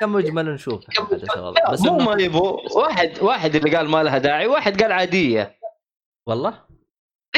[0.00, 0.84] كمجمل نشوف
[1.72, 5.58] بس مو ما يبو واحد واحد اللي قال ما لها داعي واحد قال عادية.
[6.26, 6.67] والله؟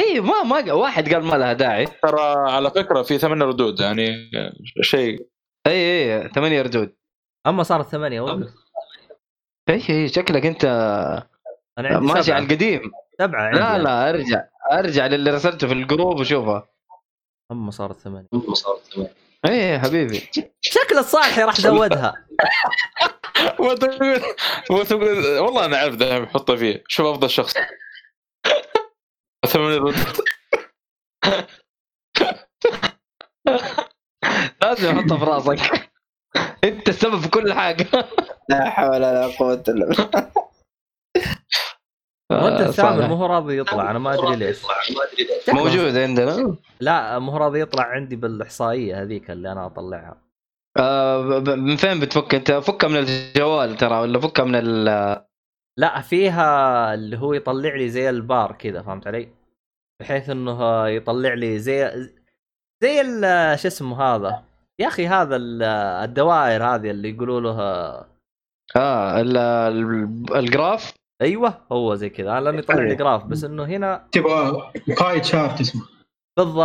[0.01, 1.87] اي ما ما واحد قال ما لها داعي.
[1.87, 4.31] ترى على فكرة في ثمان ردود يعني
[4.83, 5.27] شيء.
[5.67, 5.73] اي
[6.23, 6.95] اي ثمانية ردود.
[7.47, 8.55] أما صارت ثمانية والله
[9.69, 10.65] اي اي شكلك أنت
[11.79, 12.37] أنا عندي ماشي سبعة.
[12.37, 12.91] على القديم.
[13.19, 13.59] سبعة عندي.
[13.59, 13.83] لا أنا.
[13.83, 16.69] لا أرجع أرجع للي رسلته في ال group وشوفها
[17.53, 18.29] أما صارت ثمانية.
[19.47, 20.29] اي اي حبيبي.
[20.61, 22.15] شكل الصالحي راح زودها.
[25.41, 26.85] والله أنا عارف ذا بحطه فيه.
[26.89, 27.55] شوف أفضل شخص.
[29.47, 29.95] ثمان ردود
[34.63, 35.91] لازم احطها في راسك.
[36.65, 37.87] انت السبب في كل حاجة.
[38.49, 40.31] لا حول ولا قوة إلا بالله.
[42.31, 43.09] وانت الثامن صالح.
[43.09, 44.59] مو راضي يطلع أنا ما أدري ليش.
[45.49, 46.57] موجود عندنا.
[46.81, 50.23] لا مو راضي يطلع عندي بالإحصائية هذيك اللي أنا أطلعها.
[50.79, 54.89] آه من فين بتفك؟ أنت فكها من الجوال ترى ولا فكها من ال
[55.81, 59.29] لا فيها اللي هو يطلع لي زي البار كذا فهمت علي؟
[60.01, 61.91] بحيث إنه يطلع لي زي
[62.83, 64.43] زي ال- شو اسمه هذا؟
[64.81, 65.63] يا أخي هذا ال-
[66.05, 67.61] الدوائر هذه اللي يقولوا له.
[68.77, 70.93] آه ال- ال- ال graph؟
[71.23, 72.33] أيوه هو زي كذا.
[72.33, 75.83] أنا لأنه يطلع لي graph بس إنه هنا تبغى pie chart اسمه.
[76.37, 76.63] بالضبط.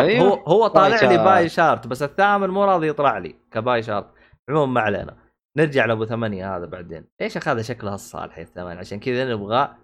[0.00, 0.28] أيوة.
[0.28, 1.20] هو هو طالع لي chart.
[1.20, 4.06] pie chart بس الثامن مو راضي يطلع لي ك pie chart.
[4.50, 5.16] عموما ما علينا.
[5.58, 7.04] نرجع لأبو ثمانية هذا بعدين.
[7.20, 9.74] إيش يا هذا شكلها الصالح الثمانية عشان كذا نبغى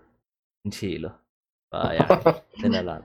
[0.67, 1.17] نشيله.
[1.71, 2.23] فيعني
[2.65, 3.03] من الآن.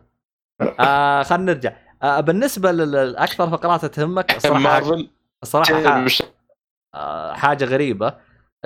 [0.80, 1.74] آه خلينا نرجع.
[2.04, 4.98] آه بالنسبة للاكثر فقرات تهمك الصراحه
[5.44, 6.06] الصراحه
[6.96, 8.18] آه حاجة غريبة.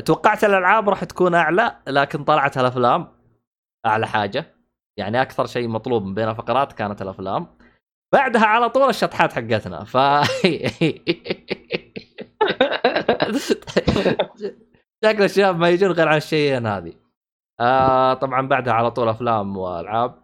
[0.06, 3.08] توقعت الألعاب راح تكون أعلى لكن طلعت الأفلام
[3.86, 4.56] أعلى حاجة.
[4.98, 7.48] يعني أكثر شيء مطلوب من بين الفقرات كانت الأفلام.
[8.14, 9.84] بعدها على طول الشطحات حقتنا.
[9.84, 9.98] ف
[15.06, 16.94] شكل الشباب ما يجون غير على الشيئين هذه.
[17.60, 20.24] آه طبعا بعدها على طول أفلام وألعاب.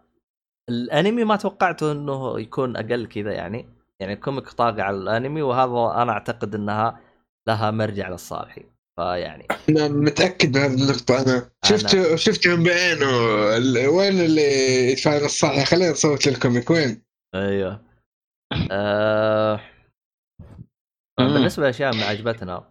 [0.70, 3.68] الأنمي ما توقعته إنه يكون أقل كذا يعني.
[4.00, 7.00] يعني ال comic طاقع على الأنمي وهذا أنا أعتقد إنها
[7.48, 8.64] لها مرجع للصالحي
[8.96, 11.22] فيعني أنا متأكد من هذه النقطة.
[11.22, 13.10] أنا شفته شفته من بعينه.
[13.56, 14.42] ال- وين اللي
[14.90, 17.02] يدفع الصح خلينا نصوت لل comic وين؟
[17.34, 17.80] أيوه.
[18.70, 19.60] آه...
[21.20, 21.34] مم.
[21.34, 22.69] بالنسبة للأشياء اللي عجبتنا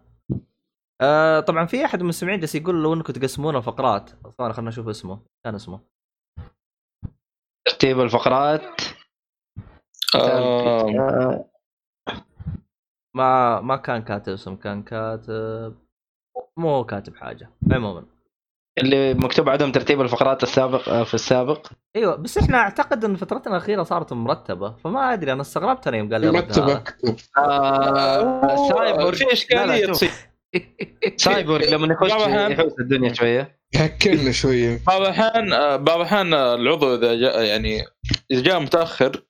[1.01, 4.87] آه طبعا في أحد من المستمعين جالس يقول لو إنكم تقسمون الفقرات ثواني خلينا نشوف
[4.87, 5.19] اسمه.
[5.45, 5.79] كان اسمه.
[7.67, 8.81] ترتيب الفقرات.
[10.15, 11.45] آه،
[13.15, 14.55] ما ما كان كاتب اسم.
[14.55, 15.75] كان كاتب
[16.57, 17.49] مو كاتب حاجة.
[17.71, 18.05] عموما.
[18.77, 21.67] اللي مكتوب عدم ترتيب الفقرات السابق آه، في السابق.
[21.95, 24.75] أيوه بس إحنا أعتقد إن فترتنا الأخيرة صارت مرتبة.
[24.75, 26.77] فما أدري أنا استغربت أنا يوم قال لي رد مرتب هذا.
[26.77, 29.85] اكتب آه، سايبورغ في إشكالية.
[29.85, 30.11] تصير.
[31.17, 32.11] سايبورغ لما يخش
[32.51, 33.59] يحوس الدنيا شوية.
[33.75, 34.79] يهكرنا شوية.
[34.87, 37.85] بعض الأحيان آه، بعض الأحيان آه، العضو إذا جاء يعني
[38.31, 39.23] إذا جاء متأخر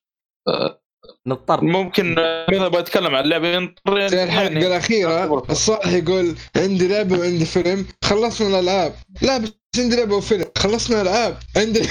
[1.27, 1.63] نضطر.
[1.63, 6.87] ممكن آه، مثلا أبغى أتكلم عن اللعبه ينطر زي الحلقة يعني الاخيره الصالح يقول عندي
[6.87, 8.93] لعبة وعندي فيلم خلصنا الألعاب.
[9.21, 11.81] لا بس عندي لعبة وفيلم خلصنا العاب عندي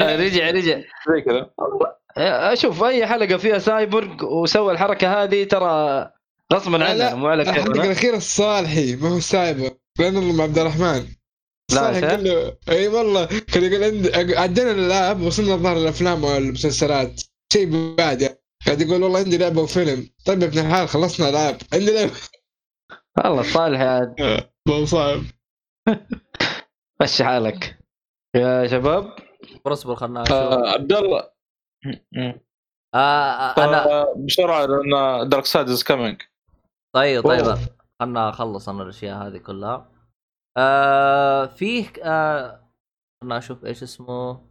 [0.00, 0.80] آه، رجع رجع.
[1.08, 1.50] زي كذا.
[2.16, 6.10] آه، أشوف أي حلقة فيها سايبورغ وسوى الحركة هذه ترى
[6.52, 11.06] غصبا لا، عننا مو على كيفنا الاخيره الصالحي ما هو سايبر لأن الله عبد الرحمن.
[11.70, 17.20] شايف؟ قال له أي والله كان يقول عندي عدينا الالعاب وصلنا الظاهر الافلام والمسلسلات.
[17.52, 18.36] شيء بعد يعني.
[18.66, 20.10] قاعد يقول والله عندي لعبة وفيلم.
[20.26, 22.12] طيب يا ابن الحلال خلصنا العاب عندي لعبة.
[23.24, 24.14] والله صالح عاد.
[24.68, 25.22] ما هو صعب
[27.02, 27.78] مشي حالك.
[28.36, 29.16] يا شباب.
[29.66, 31.30] اصبر خلنا آه، عبد الله.
[32.16, 32.40] آه
[32.94, 36.22] آه، أنا بسرعة لأن Darkseid is coming
[36.94, 37.56] طيب طيب.
[38.00, 39.90] خلنا أخلص أنا الأشياء هذه كلها
[40.56, 42.70] آه فيه آه
[43.22, 44.46] خلنا أشوف إيش اسمه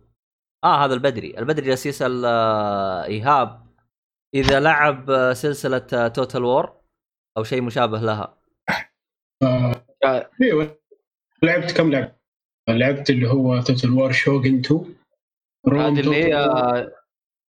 [0.63, 3.69] آه هذا البدري البدري جالس يسأل آه إيهاب
[4.35, 6.81] إذا لعب آه، سلسلة آه Total War
[7.37, 8.37] أو شيء مشابه لها
[9.43, 10.29] آه، آه.
[10.41, 10.79] أيوه
[11.43, 12.15] لعبت كم لعبة؟
[12.69, 14.95] لعبت اللي هو Total War Shogun 2
[15.67, 16.99] Rome هذه اللي هي Total War.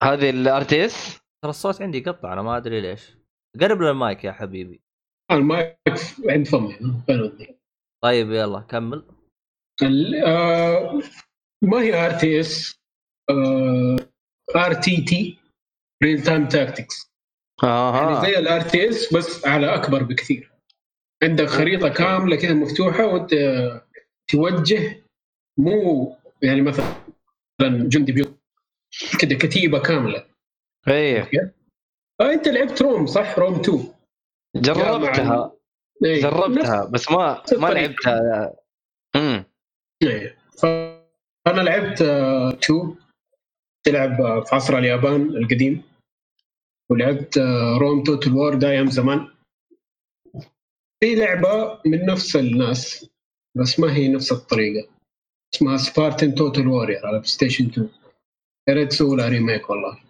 [0.02, 3.15] هذه ال RTS ترى الصوت عندي يقطع أنا ما أدري ليش
[3.60, 4.80] قرب للمايك يا حبيبي.
[5.30, 5.76] المايك
[6.28, 6.74] عند فمي.
[7.06, 7.56] فين ودي
[8.04, 9.04] طيب يلا كمل.
[10.26, 11.02] آه،
[11.62, 12.80] ما هي آر تي إس؟
[14.56, 15.38] آر تي تي
[16.02, 17.12] real time tactics
[17.62, 20.52] يعني أها زي الار تي إس بس على أكبر بكثير.
[21.22, 23.34] عندك خريطة كاملة كذا مفتوحة وانت
[24.30, 25.02] توجه
[25.58, 26.94] مو يعني مثلا
[27.62, 28.38] جندي بيوت
[29.20, 30.26] كذا كتيبة كاملة.
[30.88, 31.30] إيه.
[32.20, 33.92] آه انت لعبت Rome صح؟ Rome 2
[34.56, 35.52] جربتها.
[36.04, 36.22] إيه.
[36.22, 37.66] جربتها بس ما ما.
[37.68, 38.54] لعبتها.
[39.16, 39.44] امم
[40.02, 40.38] إيه.
[40.58, 42.96] فأنا لعبت 2
[43.86, 45.82] تلعب آه، في عصر اليابان القديم.
[46.90, 49.28] ولعبت آه، Rome Total War ده أيام زمان.
[51.00, 53.06] في لعبة من نفس الناس
[53.56, 54.88] بس ما هي نفس الطريقة.
[55.54, 57.88] اسمها Spartan Total Warrior على PlayStation 2
[58.68, 60.05] يا ريت تسوي لها remake والله.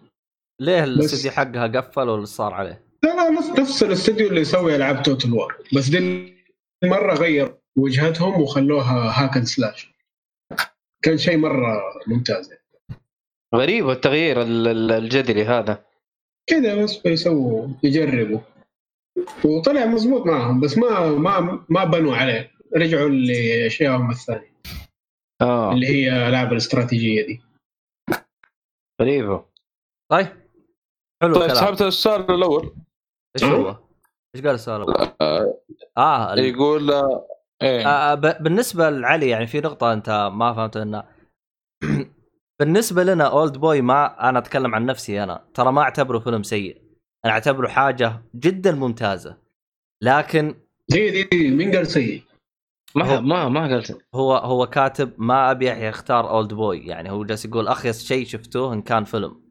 [0.59, 5.03] ليه الاستديو حقها قفل ولا صار عليه؟ لا لا نفس نفس الاستوديو اللي يسوي العاب
[5.03, 6.33] Total War بس دي
[6.83, 9.89] مرة غير وجهتهم وخلوها hack and slash
[11.03, 12.53] كان شيء مرة ممتاز.
[13.55, 15.85] غريب التغيير ال- ال- الجذري هذا.
[16.47, 18.39] كذا بس بيسووا يجربوا.
[19.45, 22.51] وطلع مزبوط معهم بس ما ما ما بنوا عليه.
[22.75, 24.53] رجعوا لاشيائهم الثانية.
[25.41, 25.71] آه.
[25.73, 27.41] اللي هي العاب الاستراتيجية دي.
[29.01, 29.45] غريبه
[30.11, 30.27] طيب.
[31.21, 32.73] حلو طيب سحبت السؤال الأول.
[33.35, 33.75] إيش هو؟
[34.35, 35.57] إيش قال السؤال الأول؟ آه،
[35.97, 37.27] آه ال- يقول آه،
[37.61, 37.87] إيه.
[37.87, 41.03] آه ب- بالنسبة لعلي يعني في نقطة أنت ما فهمت إنه
[42.59, 45.45] بالنسبة لنا Oldboy ما أنا أتكلم عن نفسي أنا.
[45.53, 46.81] ترى ما أعتبره فيلم سيء.
[47.25, 49.37] أنا أعتبره حاجة جدا ممتازة.
[50.03, 50.55] لكن
[50.89, 52.23] دي دي, دي مين قال سيء؟
[52.95, 56.79] ما ما ما قلت هو هو كاتب ما أبي يختار Oldboy.
[56.85, 59.46] يعني هو جالس يقول اخيس شيء شفتوه إن كان فيلم.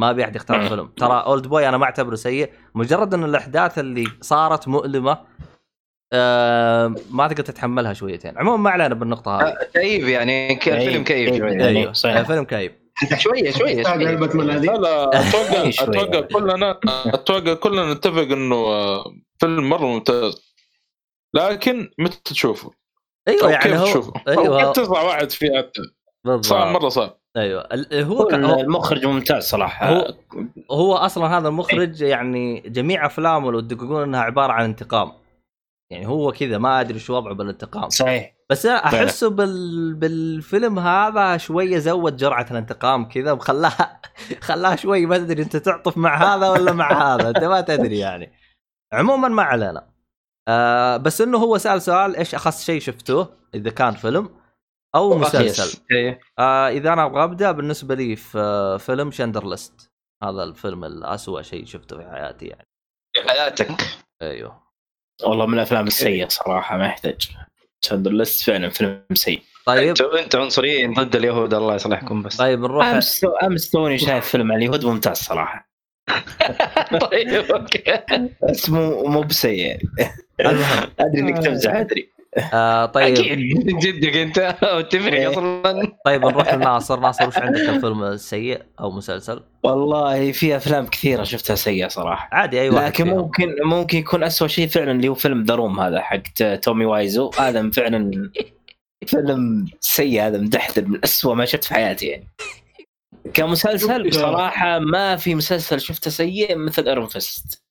[0.00, 0.68] ما أبي أحد يختار مم.
[0.68, 0.86] فيلم.
[0.86, 2.50] ترى Oldboy أنا ما أعتبره سيء.
[2.74, 5.18] مجرد إن الأحداث اللي صارت مؤلمة
[6.12, 8.38] آه ما تقدر تتحملها شويتين.
[8.38, 9.56] عموما ما علينا بالنقطة هذه.
[9.74, 11.66] كئيب يعني الفيلم كئيب شوية.
[11.66, 12.16] أيوه صحيح.
[12.16, 12.80] الفيلم كئيب.
[13.18, 13.86] شوية شوية.
[13.86, 15.68] علبه مناديل لا لا أتوقع.
[15.68, 19.04] أتوقع كلنا أتوقع كلنا نتفق إنه آه،
[19.38, 20.54] فيلم مرة ممتاز.
[21.34, 22.70] لكن متى تشوفه؟
[23.28, 24.58] أيوه يعني كيف هو تشوفه؟ أيوه.
[24.64, 25.82] كيف تطلع واحد فيه حتى
[26.24, 26.44] بالضبط.
[26.46, 27.19] صعب مرة صعب.
[27.36, 27.68] أيوه.
[27.94, 29.88] هو ك- المخرج ممتاز صراحة.
[29.90, 30.14] هو
[30.70, 35.12] هو أصلا هذا المخرج يعني جميع أفلامه لو تدققون إنها عبارة عن انتقام.
[35.90, 37.88] يعني هو كذا ما أدري شو وضعه بالانتقام.
[37.88, 38.34] صحيح.
[38.50, 39.94] بس أنا أحسه بال...
[39.94, 44.00] بالفيلم هذا شوية زود جرعة الانتقام كذا وخلاها
[44.48, 47.28] خلاها شوي ما تدري أنت تعطف مع هذا ولا مع هذا.
[47.28, 48.32] أنت ما تدري يعني.
[48.92, 49.90] عموما ما علينا.
[50.48, 54.30] آه بس إنه هو سأل سؤال إيش أخص شيء شفتوه إذا كان فيلم؟
[54.94, 55.80] أو مسلسل.
[55.92, 56.20] إيه.
[56.38, 59.90] آه إذا أنا أبغى أبدأ بالنسبة لي في آه، فيلم شندر ليست
[60.22, 62.66] هذا الفيلم الأسوأ شيء شفته في حياتي يعني.
[63.28, 63.70] حياتك؟
[64.22, 64.62] أيوه.
[65.24, 67.28] والله من الأفلام السيئة صراحة ما يحتاج.
[67.82, 69.42] Schindler's List فعلا فيلم سيء.
[69.66, 69.88] طيب.
[69.88, 72.36] أنتوا أنتوا عنصريين ضد اليهود الله يصلحكم بس.
[72.36, 75.70] طيب نروح امس امس توني شايف فيلم عن اليهود؟ ممتاز صراحة.
[77.10, 78.00] طيب أوكي.
[78.50, 79.58] بس مو مو بسيء.
[79.58, 79.82] يعني
[80.40, 80.90] المهم.
[81.00, 82.12] أدري إنك تمزح أدري.
[82.54, 83.18] آه طيب.
[83.18, 83.38] أكيد.
[83.84, 85.30] جدك أنت وتفرق إيه.
[85.30, 85.92] أصلا.
[86.04, 91.54] طيب نروح لناصر ناصر وش عندك؟ الفيلم السيء أو مسلسل؟ والله في أفلام كثيرة شفتها
[91.56, 92.28] سيئة صراحة.
[92.32, 93.16] عادي أي واحد لكن فيهم.
[93.16, 97.30] ممكن ممكن يكون أسوأ شيء فعلا اللي هو فيلم The Room هذا حق تومي وايزو.
[97.38, 98.30] هذا فعلا
[99.06, 102.28] فيلم سيء هذا مدحدر من أسوأ ما شفت في حياتي يعني.
[103.34, 107.62] كمسلسل بصراحة ما في مسلسل شفته سيء مثل Iron Fist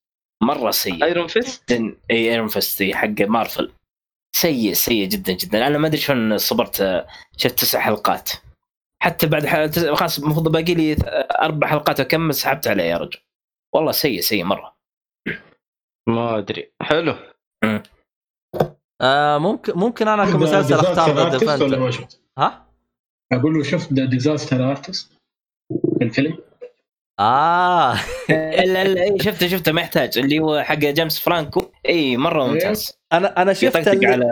[0.43, 1.03] مرة سيء.
[1.03, 3.71] Iron Fist إي Iron Fist حق مارفل.
[4.35, 5.67] سيء سيء جدا جدا.
[5.67, 7.07] أنا ما أدري شلون صبرت آه،
[7.37, 8.29] شفت تسع حلقات.
[9.03, 10.95] حتى بعد ح- تس- خلاص المفروض باقي لي
[11.41, 13.19] أربع حلقات اكمل سحبت عليه يا رجل.
[13.75, 14.75] والله سيء سيء مرة.
[16.09, 16.71] ما أدري.
[16.81, 17.15] حلو.
[19.01, 21.37] آه ممكن ممكن أنا كمسلسل أختار ذا؟
[22.37, 22.65] ها؟
[23.33, 25.11] أقول له شفت The Disaster Artist
[26.01, 26.37] الفيلم؟
[27.19, 27.93] آه.
[28.29, 30.17] الا الا إيه، شفته شفته ما يحتاج.
[30.17, 31.71] اللي هو حق جيمس فرانكو.
[31.85, 32.99] اي مرة ممتاز.
[33.13, 34.07] أنا أنا شفت اللي...
[34.07, 34.25] على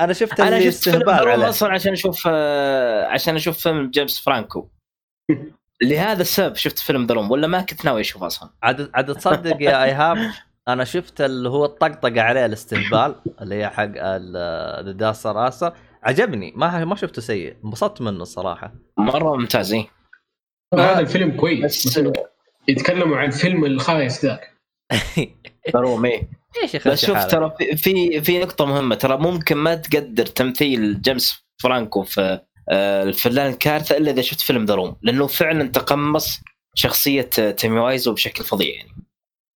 [0.00, 1.48] أنا شفت أنا شفت فيلم عليه.
[1.48, 4.68] أصلا عشان أشوف آه، عشان أشوف فيلم جيمس فرانكو.
[5.82, 8.50] لهذا السبب شفت فيلم The Room ولا ما كنت ناوي أشوف أصلا.
[8.62, 10.30] عاد عاد تصدق يا إيهاب
[10.68, 13.92] أنا شفت اللي هو الطقطقة عليه الاستهبال اللي هي حق
[14.84, 15.72] The Disaster Artist
[16.02, 19.88] عجبني ما ما شفته سيء انبسطت منه الصراحه مرة ممتاز إيه.
[20.80, 21.64] هذا الفيلم كويس.
[21.64, 22.00] بس
[22.68, 24.50] يتكلموا عن الفيلم الخايس ذاك.
[25.74, 26.28] The Room إيه
[26.62, 28.94] إيش بس شوف؟ ترى في- في نقطة مهمة.
[28.94, 34.64] ترى ممكن ما تقدر تمثيل جيمس فرانكو في آه، الفنان كارثة إلا إذا شفت فيلم
[34.64, 36.40] The Room لأنه فعلا تقمص
[36.74, 38.90] شخصية آه، تومي وايزو بشكل فظيع يعني.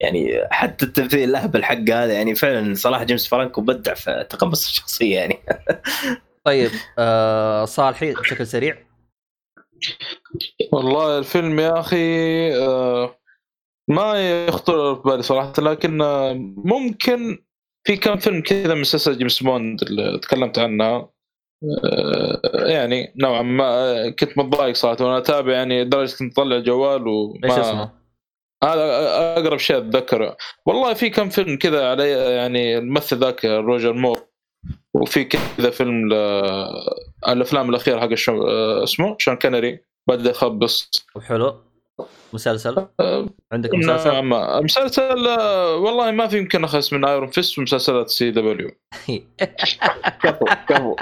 [0.01, 5.17] يعني حتى التمثيل الاهبل حقه هذا يعني فعلا صراحة جيمس فرانكو بدع في تقمص الشخصية
[5.17, 5.39] يعني.
[6.45, 8.77] طيب آه صالحي بشكل سريع.
[10.73, 11.97] والله الفيلم يا أخي
[12.57, 13.19] آه،
[13.89, 17.39] ما يخطر في بالي صراحة لكن آه، ممكن
[17.87, 21.11] في كم فيلم كذا من سلسله جيمس بوند اللي تكلمت عنها
[21.85, 27.45] آه، يعني نوعا ما كنت متضايق صراحة وأنا أتابع يعني لدرجة كنت اطلع الجوال وما
[27.45, 27.91] إيش اسمه؟
[28.65, 28.83] هذا
[29.39, 30.37] أقرب شيء أتذكره
[30.67, 34.29] والله في كم فيلم كذا علي يعني الممثل ذاك روجر مور
[34.95, 36.15] وفي كذا فيلم ل...
[37.29, 38.13] الأفلام الأخيرة حق
[38.83, 41.55] اسمه شون كونري بدا يخبص وحلو
[42.33, 47.59] مسلسل؟ آه، عندك مسلسل؟ ما مسلسل آه، والله ما في يمكن اخس من Iron Fist
[47.59, 48.71] ومسلسلات CW
[50.23, 50.97] كفو كفو.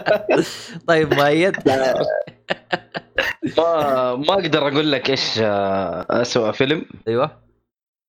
[0.88, 1.56] طيب مؤيد؟
[3.58, 6.84] ما ما أقدر أقول لك إيش آه، اسوء فيلم.
[7.08, 7.30] أيوه.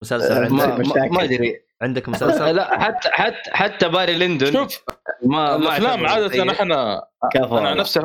[0.03, 0.97] مسلسل ما عندك.
[0.97, 1.61] ما, ما أدري.
[1.81, 4.83] عندك مسلسل؟ لا حتى حتى حتى باري ليندون شوف
[5.23, 6.51] ما الأفلام عادة.
[6.51, 7.57] إحنا كفو.
[7.57, 7.99] أنا نفسي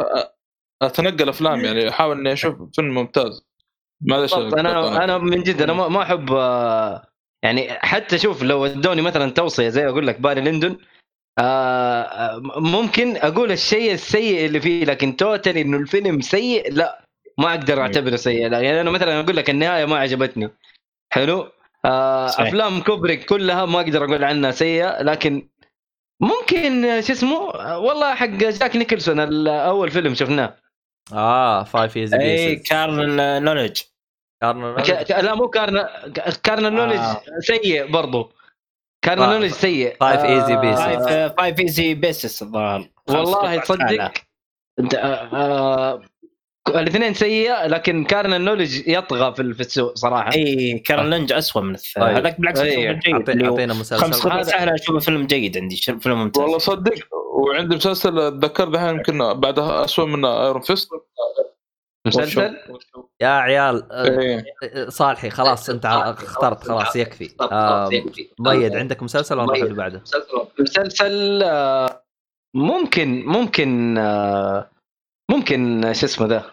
[0.86, 3.44] أتنقل أفلام يعني أحاول إني أشوف فيلم ممتاز.
[4.00, 4.54] بالضبط.
[4.54, 7.06] أنا أنا من جد أنا ما ما أحب آه،
[7.42, 10.78] يعني حتى شوف لو ادوني مثلا توصية زي أقول لك باري ليندون
[11.38, 17.04] آه، آه، ممكن أقول الشيء السيء اللي فيه لكن total إنه الفيلم سيء لا
[17.38, 18.48] ما أقدر أعتبره سيء.
[18.48, 20.50] لا يعني أنا مثلا أقول لك النهاية ما عجبتني.
[21.12, 21.48] حلو؟
[21.84, 22.46] آه صحيح.
[22.46, 25.48] أفلام كوبريك كلها ما أقدر أقول عنها سيئة لكن
[26.20, 27.38] ممكن آه، شو اسمه؟
[27.76, 30.61] والله حق جاك نيكلسون أول فيلم شفناه.
[31.12, 33.80] آه Five Easy أي Pieces Carnal Knowledge
[34.43, 36.09] ك- ك- لا مو Carnal
[36.42, 37.00] Carnal Knowledge.
[37.39, 38.32] سيء برضو.
[39.04, 39.97] Carnal فا- Knowledge سيء.
[40.00, 41.09] Five Easy Pieces.
[41.38, 42.89] Five Easy Pieces الظاهر.
[43.09, 44.12] والله تصدق
[46.68, 50.32] الاثنين سيئة لكن Carnal Knowledge يطغى في في السوء صراحة.
[50.34, 52.16] إي كارل لينج اسوء من الثاني طيب.
[52.16, 56.43] هذاك بالعكس هو أعطينا خمس مسلسل خطوات سهلة اشوفه فيلم جيد عندي فيلم ممتاز.
[56.43, 56.94] والله صدق
[57.34, 60.88] وعندي مسلسل أتذكر دحين يمكن بعدها اسوء من Iron Fist
[62.06, 62.56] مسلسل؟
[63.20, 64.89] يا عيال آه،.
[64.89, 67.30] صالحي خلاص أنت اخترت خلاص يكفي.
[67.40, 67.90] آه،
[68.39, 70.02] مؤيد عندك مسلسل ولا نروح اللي بعده؟
[70.59, 72.05] مسلسل آه،
[72.55, 74.71] ممكن ممكن آه،
[75.30, 76.50] ممكن شو اسمه ذا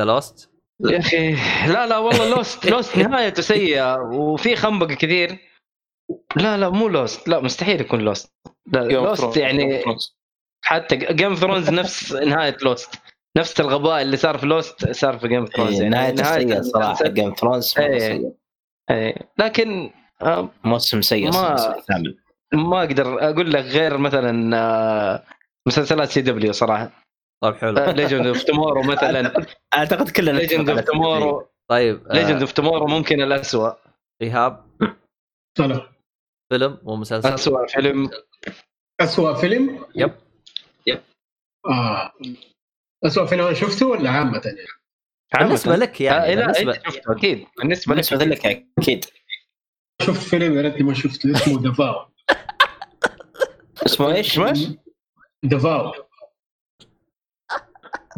[0.00, 0.50] ذا Lost
[0.90, 1.32] يا أخي
[1.72, 5.38] لا لا والله Lost Lost نهايته سيئة وفي خنبق كثير
[6.36, 8.32] لا لا مو Lost لا مستحيل يكون Lost
[8.66, 9.36] لا Game of Lost.
[9.36, 9.82] يعني.
[10.64, 12.94] حتى Game Thrones نفس نهاية Lost
[13.38, 17.08] نفس الغباء اللي صار في Lost صار في Game Thrones إيه، يعني نهايته سيئة صراحة
[17.08, 18.34] Game Thrones إيه.
[18.90, 19.14] إيه.
[19.38, 19.90] لكن
[20.22, 21.76] آه، موسم سيء ما-
[22.52, 25.24] ما أقدر أقول لك غير مثلا آه،
[25.66, 27.01] مسلسلات CW صراحة
[27.42, 27.90] طيب حلو.
[27.90, 29.46] Legend of Tomorrow مثلا.
[29.74, 33.76] أعتقد كلنا Legend of Tomorrow طيب Legend of Tomorrow ممكن الاسوء
[34.22, 34.66] ايهاب
[36.52, 38.10] فيلم ومسلسل اسوء فيلم.
[39.00, 40.12] اسوء فيلم؟ Yep.
[41.66, 42.12] آه.
[43.04, 47.12] اسوء فيلم أنا شفته ولا عامة يعني؟ بالنسبة لك آه يعني لا بالنسبة انت شفته
[47.12, 47.46] أكيد.
[47.58, 49.04] بالنسبة لك بالنسبة لك أكيد.
[50.02, 52.06] شفت فيلم يا ريتني ما شفته اسمه The Vow
[53.86, 54.68] اسمه إيش؟ اسمه إيش؟
[55.42, 55.92] دفاو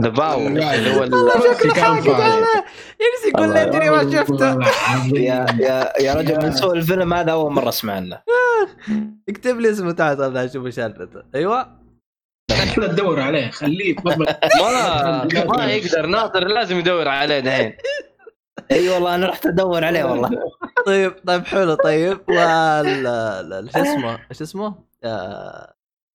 [0.01, 1.05] ذا باو اللي هو
[1.55, 2.39] شكله
[3.01, 4.59] يجلس يقول لي ادري ما شفته.
[5.21, 8.19] يا يا يا رجل من سوء الفيلم هذا أول مرة أسمع عنه.
[9.29, 10.81] اكتب لي اسمه تعال أنا أشوف إيش.
[11.35, 11.85] أيوه.
[12.79, 13.97] لا تدور عليه خليه.
[13.97, 15.25] تفضل ما
[15.57, 17.77] ما يقدر ناصر لازم يدور عليه دحين.
[18.73, 20.31] أي والله أنا رحت أدور عليه والله.
[20.87, 22.21] طيب طيب حلو طيب.
[22.29, 25.75] وال ال- شو اسمه؟ إيش اسمه؟ آه،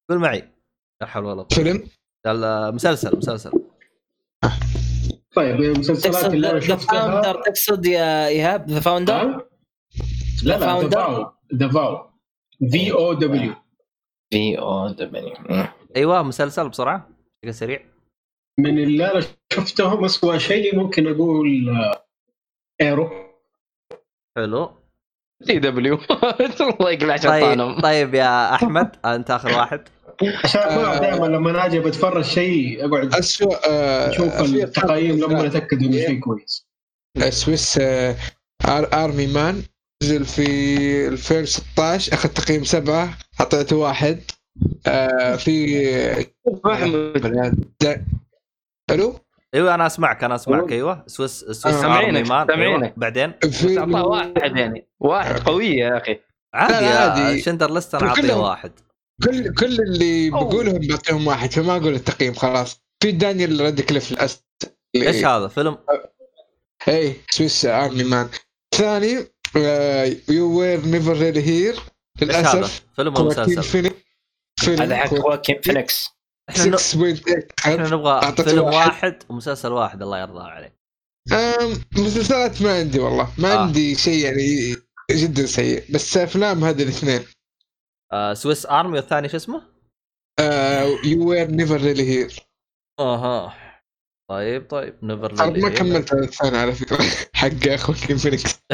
[0.10, 0.54] قول معي.
[1.02, 1.48] لا حول ولا قوة.
[1.48, 1.84] فيلم؟
[2.28, 3.52] المسلسل مسلسل.
[5.36, 9.48] طيب المسلسلات اللي أنا تقصد ذا شفتها Founder تقصد يا إيهاب؟ The Founder؟
[10.44, 12.10] لا لا Founder؟ The Vow The Vow
[12.72, 13.54] V O W
[14.34, 15.34] V O W
[15.96, 17.10] أيوه مسلسل بسرعة
[17.44, 17.86] بشكل سريع.
[18.60, 19.22] من اللي أنا
[19.54, 22.06] شفتهم اسوء شيء ممكن أقول آه،
[22.82, 23.10] Arrow
[24.38, 24.72] حلو.
[25.42, 25.96] CW
[26.60, 29.90] الله يقلع طيب طيب يا أحمد أنت آخر واحد.
[30.44, 31.00] عشان آه.
[31.00, 36.68] دائما لما أجي بتفرج شيء أقعد اسوء آه، أشوف التقييم لما أتأكد إنه شيء كويس
[37.30, 38.16] Swiss آه،
[38.68, 39.64] آر Army Man
[40.04, 40.48] نزل في
[41.08, 44.20] 2016 أخذ تقييم سبعة اعطيته واحد
[44.88, 46.26] آه، في
[48.92, 49.16] ألو
[49.54, 51.82] أيوه أنا أسمعك أنا أسمعك أيوه Swiss Swiss آه.
[51.82, 52.48] سامعينك، أيوة.
[52.48, 52.94] سامعينك.
[52.98, 56.20] بعدين في اعطاه واحد يعني واحد قوية يا أخي
[56.54, 57.42] عادي عادي.
[57.42, 58.72] Schindler's List أنا اعطيه واحد
[59.24, 60.30] كل كل اللي.
[60.30, 62.82] بقولهم بعطيهم واحد فما أقول التقييم خلاص.
[63.04, 64.44] في دانيال رادكليف الأس
[64.96, 65.78] إيش هذا؟ فيلم؟
[66.88, 68.30] اي Swiss Army Man.
[68.76, 69.26] ثاني
[70.30, 71.76] You Were Never Really Here
[72.22, 72.82] إيش هذا؟ للأسف.
[72.96, 73.92] فيلم مسلسل؟
[74.70, 76.10] هذا حق واكين فينيكس.
[76.50, 78.88] إحنا ن- 6.8 إحنا نبغى فيلم واحد.
[78.88, 80.74] واحد ومسلسل واحد الله يرضى عليك.
[81.98, 83.32] مسلسلات ما عندي والله.
[83.38, 83.58] ما آه.
[83.60, 84.76] عندي شيء يعني
[85.12, 87.22] جدا سيء بس أفلام هذه الاثنين.
[88.14, 89.62] آه Swiss Army والثاني شو اسمه؟
[91.06, 92.34] You Were Never Really Here
[93.00, 93.54] أها.
[94.30, 96.98] طيب طيب never ما كملت الثاني على فكرة.
[97.40, 98.60] حق أخوك فينيكس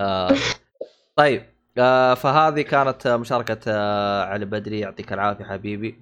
[0.00, 0.34] آه.
[1.16, 1.42] طيب
[1.78, 4.80] آه فهذه كانت مشاركة آه علي بدري.
[4.80, 6.00] يعطيك العافية حبيبي.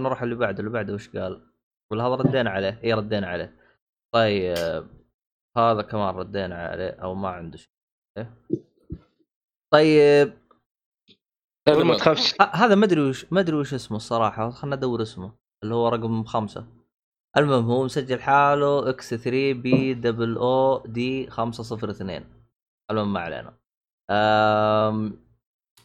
[0.00, 0.58] نروح اللي بعده.
[0.60, 1.52] اللي بعده وش قال؟
[1.92, 3.56] ولا هذا ردينا عليه؟ اي ردينا عليه.
[4.14, 4.88] طيب
[5.56, 8.26] هذا كمان ردينا عليه أو ما عنده شيء.
[9.72, 10.32] طيب.
[11.68, 12.34] ما تخافش.
[12.40, 15.32] هذا ما أدري وش ما أدري وش اسمه الصراحة خلنا ندور اسمه
[15.62, 16.66] اللي هو رقم خمسة.
[17.36, 22.24] المهم هو مسجل حاله X 3 B double O D 502
[22.90, 23.58] المهم ما علينا.
[24.10, 25.20] أم،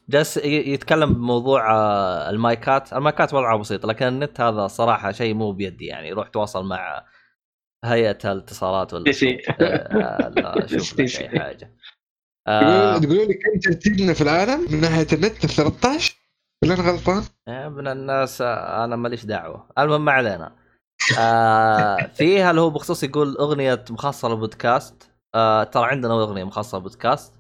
[0.10, 2.94] جالس يتكلم بموضوع آه، المايكات.
[2.94, 6.12] المايكات وضعها بسيط لكن النت هذا صراحة شيء مو بيدي يعني.
[6.14, 7.06] روح تواصل مع
[7.86, 9.12] هيئة الاتصالات ولا.
[9.12, 9.30] شوف.
[9.62, 11.00] آه، لا شوف.
[11.00, 11.76] اي حاجة.
[12.48, 16.16] آه، تقولوا لي كم ترتيبنا في العالم؟ من ناحية النت 13
[16.64, 19.68] ولا أنا غلطان؟ يا ابن الناس آه، أنا ماليش دعوة.
[19.78, 20.56] المهم ما علينا.
[21.20, 27.34] آه فيها اللي هو بخصوص يقول أغنية مخصصة للبودكاست؟ آه ترى عندنا أغنية مخصصة للبودكاست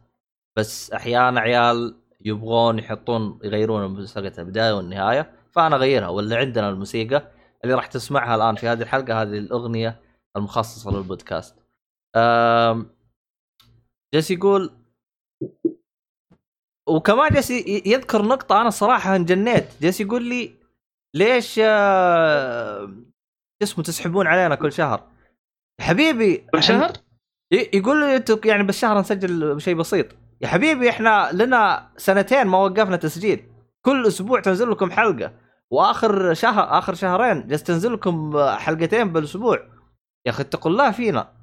[0.57, 6.07] بس أحيانا عيال يبغون يحطون يغيرون موسيقى البداية والنهاية فأنا أغيرها.
[6.07, 7.31] واللي عندنا الموسيقى
[7.63, 10.01] اللي راح تسمعها الآن في هذه الحلقة هذه الأغنية
[10.35, 11.55] المخصصة للبودكاست.
[12.15, 12.89] آم،
[14.13, 14.71] جالس يقول
[16.88, 17.51] وكمان جالس
[17.85, 19.65] يذكر نقطة أنا صراحة انجنيت.
[19.81, 20.53] جالس يقول لي
[21.14, 22.91] ليش آه،
[23.64, 25.03] اسمه تسحبون علينا كل شهر؟
[25.81, 26.91] حبيبي كل شهر؟
[27.51, 30.07] يقول لي يعني بالشهر نسجل شيء بسيط.
[30.41, 33.49] يا حبيبي إحنا لنا سنتين ما وقفنا تسجيل.
[33.85, 35.34] كل أسبوع تنزل لكم حلقة.
[35.72, 39.57] وآخر شهر آخر شهرين جالس تنزل لكم حلقتين بالأسبوع.
[40.26, 41.43] يا أخي اتقوا الله فينا.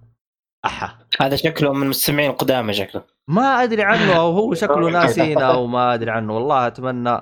[0.65, 0.99] أحا.
[1.21, 3.05] هذا شكله من المستمعين القدامى شكله.
[3.29, 6.35] ما أدري عنه أو هو شكله ناسينا أو ما أدري عنه.
[6.35, 7.21] والله أتمنى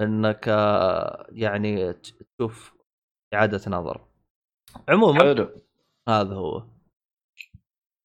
[0.00, 2.74] إنك آه، يعني تشوف
[3.34, 4.00] إعادة نظر.
[4.88, 5.48] عموما حلو.
[6.08, 6.62] هذا هو.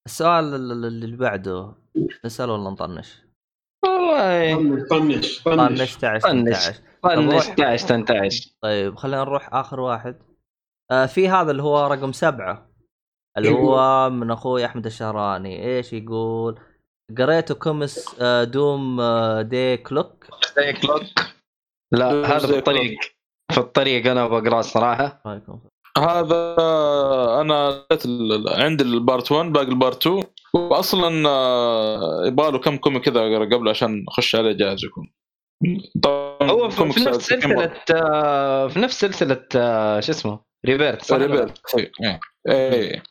[0.06, 1.74] السؤال ال- ال- اللي بعده.
[2.24, 3.22] نسأل ولا نطنش؟
[3.84, 4.56] والله.
[4.90, 5.42] طنش طنش.
[5.42, 6.56] طنش تعش طنش.
[7.02, 7.48] طنش.
[7.48, 10.16] 11 18 طيب خلينا نروح آخر واحد.
[10.90, 12.67] آه في هذا اللي هو رقم سبعة.
[13.38, 15.64] اللي هو من أخوي أحمد الشهراني.
[15.76, 16.60] إيش يقول؟
[17.18, 20.26] قريتوا كومس آه دوم آه دي كلوك.
[20.56, 21.02] زي كلوك.
[21.92, 22.98] لا هذا في الطريق.
[23.52, 25.60] في الطريق أنا بقرأه الصراحه رايكم
[25.98, 26.56] هذا
[27.40, 27.86] أنا
[28.48, 30.24] عندي البارت 1 باقي البارت 2
[30.54, 35.12] واصلا آه، يبغى له كم كوميك كذا أقرأ قبل عشان أخش عليه جاهز يكون.
[36.02, 37.26] طبعا هو في, في نفس.
[37.26, 37.66] سلسلة
[38.68, 39.46] في نفس سلسلة
[40.00, 42.20] شو اسمه؟ ريبيرت صح؟ ريبيرت إيه.
[42.46, 43.02] لازم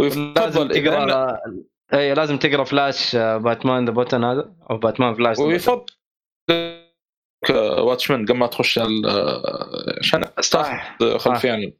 [0.00, 1.38] ويفضل تقرأ
[1.94, 5.38] اي لازم تقرأ فلاش آه، Batman The Button هذا أو باتمان فلاش.
[5.38, 5.84] ويفضل
[7.78, 8.88] Watchmen قبل ما تخش على
[10.00, 11.72] عشان صح تاخذ خلفيه عنه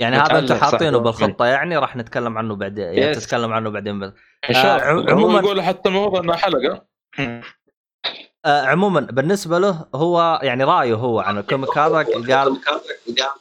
[0.00, 0.54] يعني هذا أنتم.
[0.54, 3.14] حاطينه بالخطة يعني راح نتكلم عنه بعدين يعني.
[3.14, 4.12] تتكلم عنه بعدين بس.
[4.50, 6.86] آه، عموماً- هو يقول حتى الموضوع انها حلقة
[8.44, 12.02] آه عموما بالنسبة له هو يعني رأيه هو عن ال comic هذا
[12.34, 12.56] قال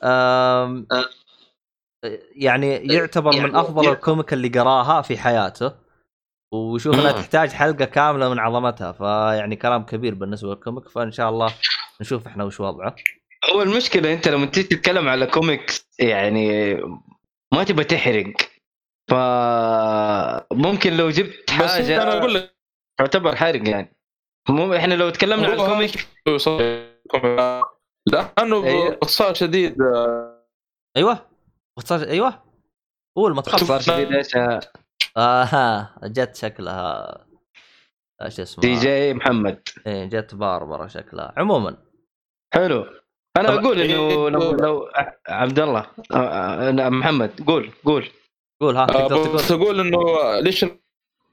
[0.04, 0.88] آم
[2.36, 5.90] يعني يعتبر من أفضل ال comic اللي قراها في حياته.
[6.54, 11.30] ويشوف إنها تحتاج حلقة كاملة من عظمتها فيعني كلام كبير بالنسبة لل comic فإن شاء
[11.30, 11.54] الله
[12.02, 12.96] نشوف إحنا وش وضعه.
[13.54, 16.74] هو المشكلة أنت لما تيجي تتكلم على كوميكس يعني
[17.54, 18.34] ما تبغى تحرق.
[19.10, 22.56] فممكن لو جبت بس أنا حاجة أقول لك
[23.00, 23.96] يعتبر حرق يعني.
[24.50, 26.08] مو إحنا لو تكلمنا عن الكوميك
[28.08, 28.90] لأنه أيوه.
[28.90, 29.78] باختصار شديد.
[30.98, 31.29] أيوه.
[31.80, 32.44] باختصار أيوه.
[33.16, 34.36] قول ما تخاف صار شديد إيش
[35.18, 37.26] آها جت شكلها.
[38.22, 39.62] إيش اسمها؟ دي جي محمد.
[39.88, 41.34] إيه جت باربرا شكلها.
[41.38, 41.78] عموما.
[42.54, 42.86] حلو.
[43.38, 43.54] أنا.
[43.54, 44.90] أقول إنه لو لو
[45.28, 45.86] عبد الله.
[46.12, 48.08] آه، آه، محمد قول قول.
[48.62, 49.36] قول ها تقدر آه، تقول.
[49.36, 50.00] بس أقول إنه
[50.40, 50.66] ليش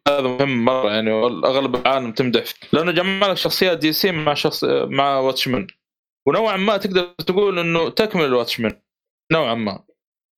[0.09, 1.11] هذا مهم مرة؟ يعني
[1.45, 2.45] أغلب العالم تمدح.
[2.73, 5.67] لأنه جمع لك شخصيات DC مع شخص مع Watchmen
[6.27, 8.81] ونوعا ما تقدر تقول إنه تكمل Watchmen
[9.33, 9.87] نوعا ما.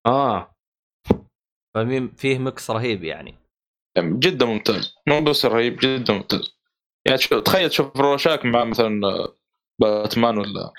[0.06, 0.54] آه.
[1.76, 3.34] فمين- فيه mix رهيب يعني.
[3.96, 4.94] يعني جدا ممتاز.
[5.08, 6.58] مو بس رهيب جدا ممتاز.
[7.06, 9.36] يعني تشوف- تخيل تشوف Rorschach مع مثلا آه،
[9.80, 10.72] باتمان ولا؟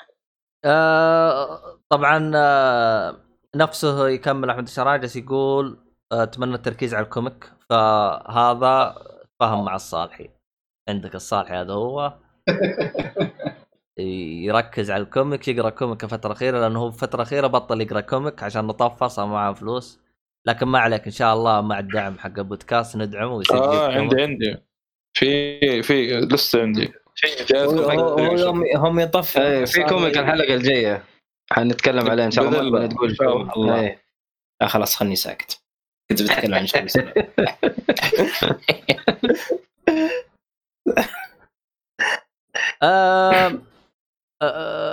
[0.65, 3.19] آه طبعا آه
[3.55, 5.77] نفسه يكمل أحمد الشراجس يقول
[6.11, 7.51] آه، أتمنى التركيز على ال comic.
[7.69, 8.95] فهذا
[9.39, 10.29] فهم مع الصالحي.
[10.89, 12.13] عندك الصالحي هذا هو.
[13.99, 18.43] يركز على ال comic يقرأ comic الفترة الأخيرة لأنه هو الفترة الأخيرة بطل يقرأ comic
[18.43, 19.99] عشان مطفر صار معاه فلوس
[20.47, 23.91] لكن ما عليك إن شاء الله مع الدعم حق البودكاست ندعمه ويسجل آه.
[23.91, 24.57] عندي عندي
[25.13, 26.91] في في لسه عندي
[28.75, 31.03] هم يطفوا إيه في comic الحلقة الجاية
[31.51, 32.87] حنتكلم عليه إن شاء الله ما.
[32.87, 33.53] تقول إن شاء فيه.
[33.53, 33.79] الله.
[33.79, 34.01] إيه.
[34.61, 35.61] آه خلاص خلني ساكت
[36.09, 36.87] كنت بتكلم عن شيء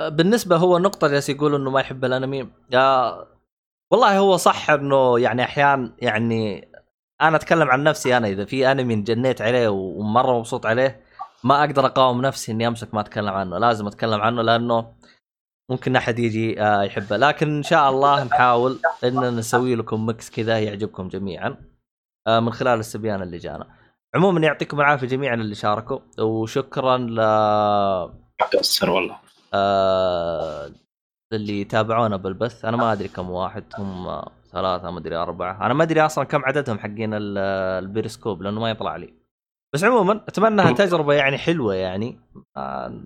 [0.08, 2.48] بالنسبة هو النقطه جالس يقول إنه ما يحب الأنمي.
[3.90, 6.68] والله هو صح إنه يعني أحيانا يعني
[7.20, 11.00] أنا أتكلم عن نفسي أنا إذا في أنمي انجنيت عليه ومرة مبسوط عليه
[11.44, 13.58] ما أقدر أقاوم نفسي إني أمسك ما أتكلم عنه.
[13.58, 14.92] لازم أتكلم عنه لأنه
[15.70, 17.16] ممكن أحد يجي آه يحبه.
[17.16, 21.56] لكن إن شاء الله نحاول إن نسوي لكم mix كذا يعجبكم جميعا
[22.28, 23.66] من خلال الاستبيان اللي جانا.
[24.14, 27.20] عموما يعطيكم العافية جميعا اللي شاركوا وشكرا ل
[28.82, 29.25] والله.
[29.56, 30.70] آه
[31.32, 32.64] اللي يتابعونا بالبث.
[32.64, 34.22] أنا ما أدري كم واحد هم
[34.52, 35.66] ثلاثة ما أدري أربعة.
[35.66, 37.38] أنا ما أدري أصلا كم عددهم حقين ال-
[37.84, 39.14] البيرسكوب لأنه ما يطلع لي.
[39.74, 42.20] بس عموما أتمنى تجربة يعني حلوة يعني.
[42.56, 43.00] آه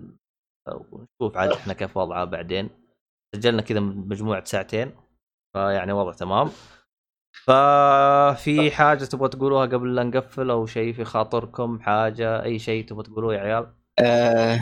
[1.35, 2.69] عاد إحنا كيف وضعها بعدين.
[3.35, 4.91] سجلنا كذا مجموعة ساعتين
[5.53, 6.49] فيعني وضع تمام.
[7.45, 13.03] ففي حاجة تبغى تقولوها قبل لا نقفل أو شيء في خاطركم؟ حاجة؟ أي شيء تبغى
[13.03, 14.59] تقولوه يا عيال؟ آه،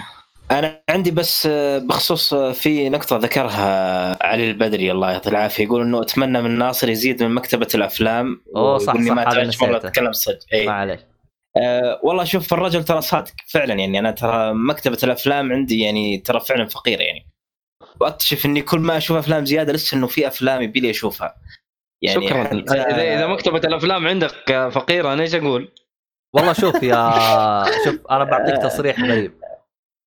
[0.52, 5.82] أنا عندي بس آه، بخصوص آه، في نقطة ذكرها علي البدري الله يعطيه العافية يقول
[5.82, 9.78] إنه أتمنى من ناصر يزيد من مكتبة الأفلام أوه، صح، وإني صح، ما تعرفش مرة.
[9.78, 10.40] اتكلم صدق.
[10.54, 11.00] اي معليش
[11.58, 16.40] أه والله شوف الرجل ترى صادق فعلا يعني أنا ترى مكتبة الأفلام عندي يعني ترى
[16.40, 17.26] فعلا فقيرة يعني.
[18.02, 21.36] وأكتشف إني كل ما أشوف أفلام زيادة لسه إنه في أفلام يبي لي أشوفها.
[22.02, 22.44] يعني شكرا.
[22.44, 25.72] حتى- إذا إذا مكتبة الأفلام عندك فقيرة أنا إيش أقول؟
[26.36, 27.14] والله شوف يا
[27.86, 29.34] شوف أنا بعطيك تصريح غريب.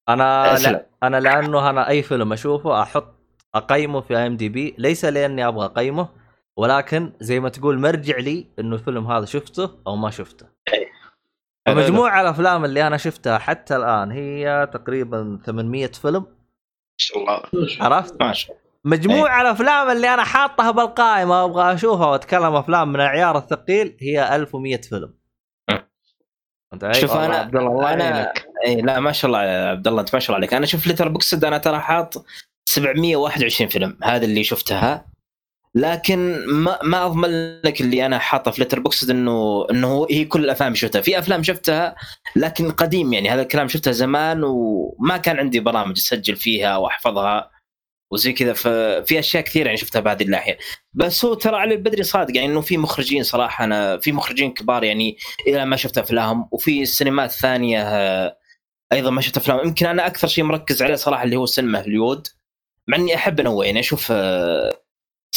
[0.08, 0.72] أنا أسلم.
[0.72, 3.14] لا أنا لأنه أنا أي فيلم أشوفه أحط
[3.54, 6.08] أقيمه في ام دي بي ليس لأني أبغى أقيمه
[6.56, 10.46] ولكن زي ما تقول مرجع لي إنه الفيلم هذا شفته أو ما شفته.
[11.66, 16.26] فمجموع الأفلام اللي أنا شفتها حتى الآن هي تقريبا 800 فيلم.
[16.96, 17.42] شاء الله.
[17.80, 18.62] عرفت؟ ما شاء الله.
[18.84, 24.80] مجموع الأفلام اللي أنا حاطها بالقائمة أبغى أشوفها وأتكلم أفلام من العيار الثقيل هي 1100
[24.80, 25.14] فيلم.
[26.82, 28.44] علي؟ شوف أنا عبد الله الله يعينك.
[28.66, 30.54] اي لا ما شاء الله يا عبد الله انت ما شاء الله عليك.
[30.54, 32.24] أنا شوف Letterboxd أنا ترى حاط
[32.68, 35.12] 721 فيلم هذا اللي شفتها.
[35.74, 40.44] لكن ما ما أضمن لك اللي أنا حاطه في لتر بوكسد إنه إنه هي كل
[40.44, 41.00] الأفلام شفتها.
[41.00, 41.94] في أفلام شفتها
[42.36, 43.30] لكن قديم يعني.
[43.30, 47.50] هذا الكلام شفتها زمان وما كان عندي برامج اسجل فيها وأحفظها
[48.12, 48.52] وزي كذا.
[48.52, 50.58] ففي أشياء كثير يعني شفتها بهذه الناحية.
[50.94, 54.84] بس هو ترى علي البدري صادق يعني إنه في مخرجين صراحة أنا في مخرجين كبار
[54.84, 55.16] يعني
[55.46, 58.41] إلى ما شفت افلامهم وفي السينمات ثانية آه،
[58.92, 59.66] أيضا ما شفت أفلام.
[59.66, 62.28] يمكن أنا أكثر شيء مركز عليه صراحة اللي هو سينما هوليوود
[62.88, 64.78] مع إني أحب أنوع يعني أشوف آه،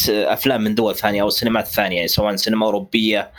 [0.09, 3.31] أفلام من دول ثانية أو سينمات ثانية يعني سواء سينما أوروبية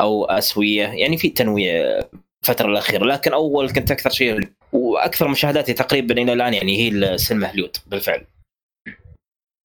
[0.00, 2.00] أو آسيوية يعني في تنويع
[2.42, 3.04] الفترة الأخيرة.
[3.04, 8.26] لكن أول كنت أكثر شيء وأكثر مشاهداتي تقريبا إلى الآن يعني هي السينما هوليوود بالفعل.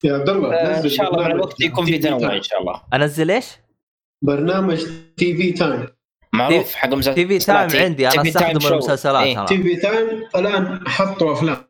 [0.04, 2.36] يا عبد الله آه، إن شاء الله مع الوقت يكون في تنوع.
[2.36, 2.82] إن شاء الله.
[2.94, 3.46] أنزل إيش؟
[4.24, 4.86] برنامج
[5.18, 5.88] TV Time
[6.40, 8.74] معروف حق مسلسلات TV Time عندي أنا أستخدم.
[8.74, 9.46] المسلسلات إيه.
[9.46, 11.66] TV Time الآن حطوا أفلام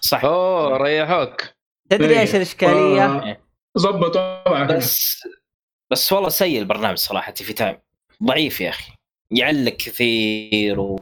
[0.00, 1.42] صح أوه ريحوك
[1.90, 2.20] تدري إيه.
[2.20, 3.36] إيش الإشكالية؟ آه،
[3.78, 4.76] ظبطوا وضعك.
[4.76, 5.22] بس
[5.90, 7.78] بس والله سيء البرنامج صراحة TV Time
[8.24, 8.92] ضعيف يا أخي
[9.30, 11.00] يعلق كثير و...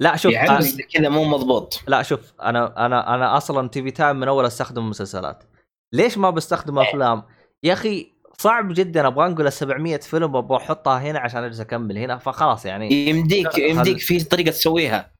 [0.00, 0.34] لا شوف.
[0.34, 0.60] أنا
[0.94, 5.44] كذا مو مضبوط لا شوف أنا أنا أنا أصلا TV Time من أول أستخدم مسلسلات
[5.92, 7.22] ليش ما بستخدم أفلام؟
[7.62, 8.12] يا أخي
[8.42, 13.08] صعب جدا أبغى أنقل 700 فيلم وأبغى أحطها هنا عشان أجلس أكمل هنا فخلاص يعني.
[13.08, 15.12] يمديك يمديك في طريقة تسويها.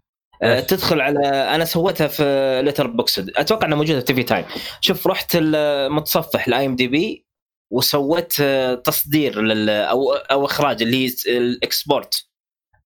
[0.43, 4.45] آه، إيش؟ تدخل على أنا سويتها في Letterboxd أتوقع إنها موجودة في TV Time
[4.81, 7.27] شوف رحت المتصفح ال IMDb
[7.73, 12.27] وسويت آه، تصدير لل أو أو إخراج اللي هي ال export.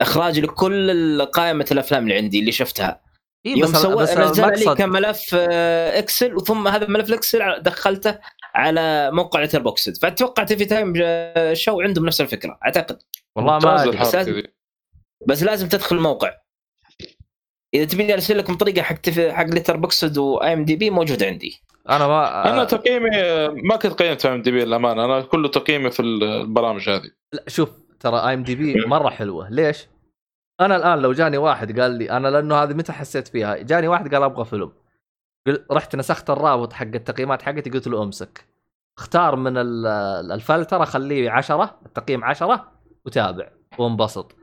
[0.00, 3.00] إخراج لكل قائمه الأفلام اللي عندي اللي شفتها.
[3.46, 8.18] إيه يوم بس نزل لي كملف آه، Excel وثم هذا الملف ال Excel دخلته
[8.56, 10.94] على موقع Letterboxd فأتوقع TV Time
[11.54, 12.98] شو عندهم نفس الفكرة أعتقد.
[13.36, 14.52] والله ما أدري بس دي.
[15.28, 16.34] بس لازم تدخل الموقع.
[17.74, 21.62] إذا تبيني أرسل لكم طريقة حق تف- حق Letterboxd و IMDb موجود عندي.
[21.88, 23.10] أنا ما أنا تقييمي
[23.48, 27.10] ما كنت قيمت IMDb للأمانة أنا كله تقييمي في البرامج هذه.
[27.32, 27.70] لا، شوف
[28.00, 29.50] ترى IMDb مرة حلوة.
[29.50, 29.86] ليش؟
[30.60, 34.14] أنا الآن لو جاني واحد قال لي أنا لأنه هذه متى حسيت فيها؟ جاني واحد
[34.14, 34.72] قال أبغى فيلم.
[35.72, 38.44] رحت نسخت الرابط حق التقييمات حقتي قلت له امسك.
[38.98, 39.86] اختار من ال-
[40.32, 42.72] الفلتره خليه 10 التقييم 10
[43.06, 44.36] وتابع وانبسط.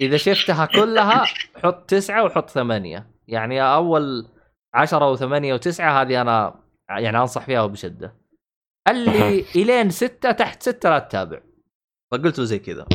[0.00, 1.24] إذا شفتها كلها
[1.56, 3.10] حط تسعة وحط ثمانية.
[3.28, 4.28] يعني أول
[4.74, 8.16] 10 و8 و9 هذه أنا يعني أنصح فيها بشده
[8.88, 11.40] اللي إلين ستة تحت ستة لا تتابع.
[12.12, 12.86] فقلت له زي كذا.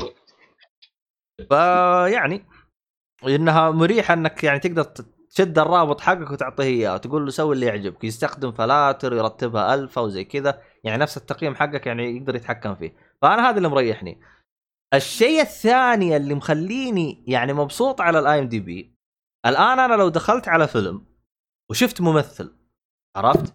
[1.50, 2.46] فيعني
[3.28, 4.84] إنها مريحة إنك يعني تقدر
[5.30, 10.24] تشد الرابط حقك وتعطيه إياه تقول له سوي اللي يعجبك يستخدم فلاتر يرتبها الفا وزي
[10.24, 12.94] كذا يعني نفس التقييم حقك يعني يقدر يتحكم فيه.
[13.22, 14.22] فأنا هذا اللي مريحني.
[14.94, 18.96] الشيء الثاني اللي مخليني يعني مبسوط على ال IMDb
[19.46, 21.06] الآن أنا لو دخلت على فيلم
[21.72, 22.56] وشفت ممثل
[23.16, 23.54] عرفت؟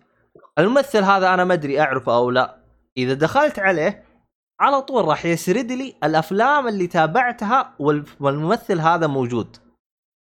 [0.58, 2.64] الممثل هذا أنا ما أدري أعرفه أو لا.
[2.96, 4.04] إذا دخلت عليه
[4.60, 9.56] على طول راح يسرد لي الأفلام اللي تابعتها وال- والممثل هذا موجود.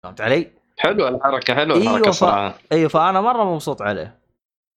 [0.05, 2.55] فهمت علي؟ حلوة الحركة حلوة أيوة، الحركة ف- صراحة.
[2.73, 4.19] إيوه فأنا مرة مبسوط عليه.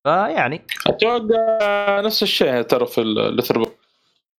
[0.03, 3.75] فيعني أتوقع نفس الشيء ترى في ال Letterboxd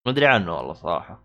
[0.07, 1.25] ما أدري عنه والله صراحة.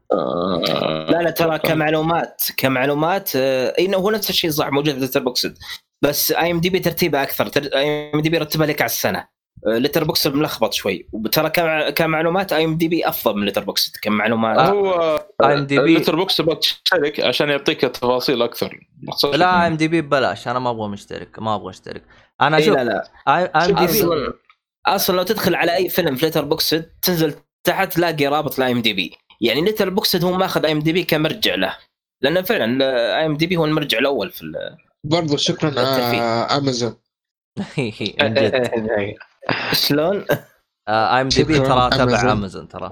[1.11, 5.57] لا لا ترى كمعلومات كمعلومات آه، اي هو نفس الشيء صح موجود في ليتر بوكسد
[6.01, 9.27] بس اي ام دي بي ترتيبه أكثر IMDb يرتبها لك على السنة.
[9.68, 11.07] Letterboxd ملخبط شوي.
[11.13, 14.57] وترى كمع- كمعلومات اي ام دي بي أفضل من ليتر بوكسد كمعلومات.
[14.59, 14.69] آه.
[14.71, 18.79] هو IMDb ال Letterboxd تبغى تشترك عشان يعطيك تفاصيل أكثر.
[19.34, 22.03] لا IMDb ببلاش أنا ما أبغى مشترك ما أبغى أشترك.
[22.41, 23.11] أنا إي شوف لا لا.
[23.55, 24.34] IMDb أصلا
[24.86, 29.18] أصلا لو تدخل على أي فيلم في Letterboxd تنزل تحت تلاقي رابط ل IMDb.
[29.41, 31.78] يعني ليتر بوكسد هو ماخذ اي إم دي بي كمرجع له.
[32.22, 32.86] لأن فعلا
[33.19, 35.73] IMDb هو المرجع الأول في برضو شكرا.
[35.80, 36.95] آه أمازون.
[38.22, 39.18] من جد
[39.88, 40.26] شلون؟
[40.89, 42.30] IMDb ترى تبع أمازون.
[42.30, 42.91] أمازون ترى.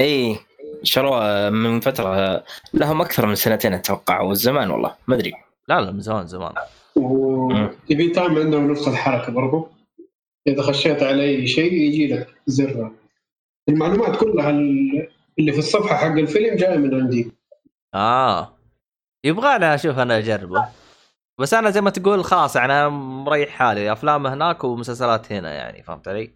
[0.00, 0.38] إي.
[0.82, 2.44] شروه من فترة
[2.74, 5.32] لهم أكثر من سنتين أتوقع والزمان والله ما أدري.
[5.68, 6.52] لا لا من زمان زمان.
[7.88, 9.68] TV Time عندهم نفس الحركة برضو
[10.46, 12.92] إذا خشيت على أي شيء يجي لك زر.
[13.68, 14.50] المعلومات كلها
[15.38, 17.32] اللي في الصفحة حق الفيلم جاية من عندي.
[17.94, 18.52] آه.
[19.24, 20.68] يبغى أشوف أنا أجربه.
[21.40, 23.92] بس أنا زي ما تقول خلاص يعني أنا مريح حالي.
[23.92, 26.35] أفلام هناك ومسلسلات هنا يعني فهمت علي؟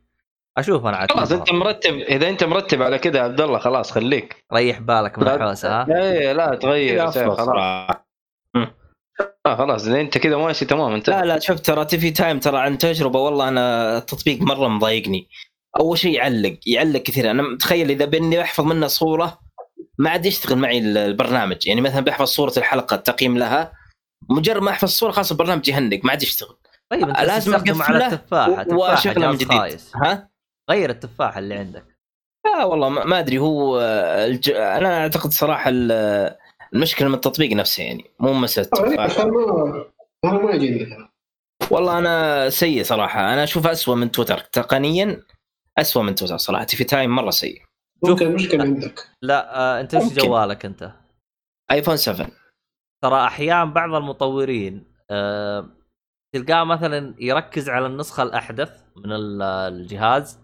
[0.61, 4.45] أشوف أنا عاد خلاص أنت مرتب إذا أنت مرتب على كذا عبد الله خلاص خليك.
[4.53, 7.49] ريح بالك من الحوسة ها؟ اي لا تغير خلاص.
[9.47, 11.11] آه خلاص إذا أنت كذا ماشي تمام انت.
[11.11, 15.28] لا لا شوف ترى TV Time ترى عن تجربة والله أنا التطبيق مرة مضايقني.
[15.81, 17.31] أول شيء يعلق يعلق كثير.
[17.31, 19.39] أنا متخيل إذا بإني احفظ منه صورة
[19.99, 21.66] ما عاد يشتغل معي البرنامج.
[21.66, 23.73] يعني مثلا بحفظ صورة الحلقة التقييم لها
[24.31, 26.57] مجرد ما أحفظ الصورة خلاص البرنامج يهنق ما عاد يشتغل.
[26.91, 28.51] طيب أنت لازم تستخدم على التفاحة.
[28.51, 29.59] و- تفاحه وأشغله من جديد.
[29.59, 29.93] خايس.
[29.97, 30.30] ها؟
[30.70, 31.84] غير التفاحه اللي عندك.
[32.47, 33.80] لا والله ما ما أدري هو
[34.26, 34.51] الج...
[34.51, 36.36] أنا أعتقد صراحة ال-
[36.74, 39.05] المشكلة من التطبيق نفسه يعني مو مسألة آه، التفاح.
[39.05, 39.84] عشان ما
[40.24, 41.09] أنا ما يجيني
[41.70, 44.38] والله أنا سيء صراحة أنا اشوفه اسوء من تويتر.
[44.38, 45.22] تقنيا
[45.78, 47.62] اسوء من تويتر صراحة TV Time مرة سيء.
[48.05, 49.09] ممكن مشكلة عندك.
[49.22, 50.14] لا آه أنت ممكن.
[50.14, 50.92] جوالك أنت؟
[51.70, 52.28] آيفون 7
[53.02, 55.68] ترى أحيانا بعض المطورين آه
[56.34, 60.38] تلقاه مثلا يركز على النسخة الأحدث من ال- الجهاز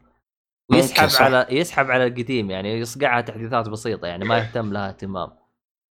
[0.71, 1.25] ويسحب.
[1.25, 5.31] على يسحب على القديم يعني يصقعها تحديثات بسيطة يعني ما يهتم لها اهتمام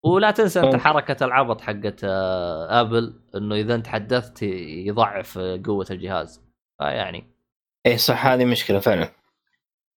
[0.04, 0.76] ولا تنسى أنت.
[0.76, 6.42] حركة العبط حقت آه آبل إنه إذا أنت حدثت يضعف قوة الجهاز
[6.78, 7.34] فيعني
[7.86, 9.08] إيه صح هذه مشكلة فعلا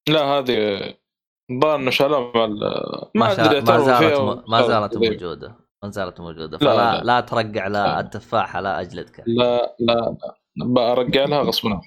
[0.09, 0.79] لا هذه
[1.51, 2.47] الظاهر إنه شالوها
[3.15, 4.51] ما, أدري ما زالت م...
[4.51, 4.97] ما زالت.
[4.97, 7.19] موجودة ما زالت موجودة لا، فلا لا, لا.
[7.19, 7.99] ترقع لا لا.
[7.99, 10.17] التفاحة لا أجلدك لا لا
[10.55, 11.81] لا برجع لها غصبا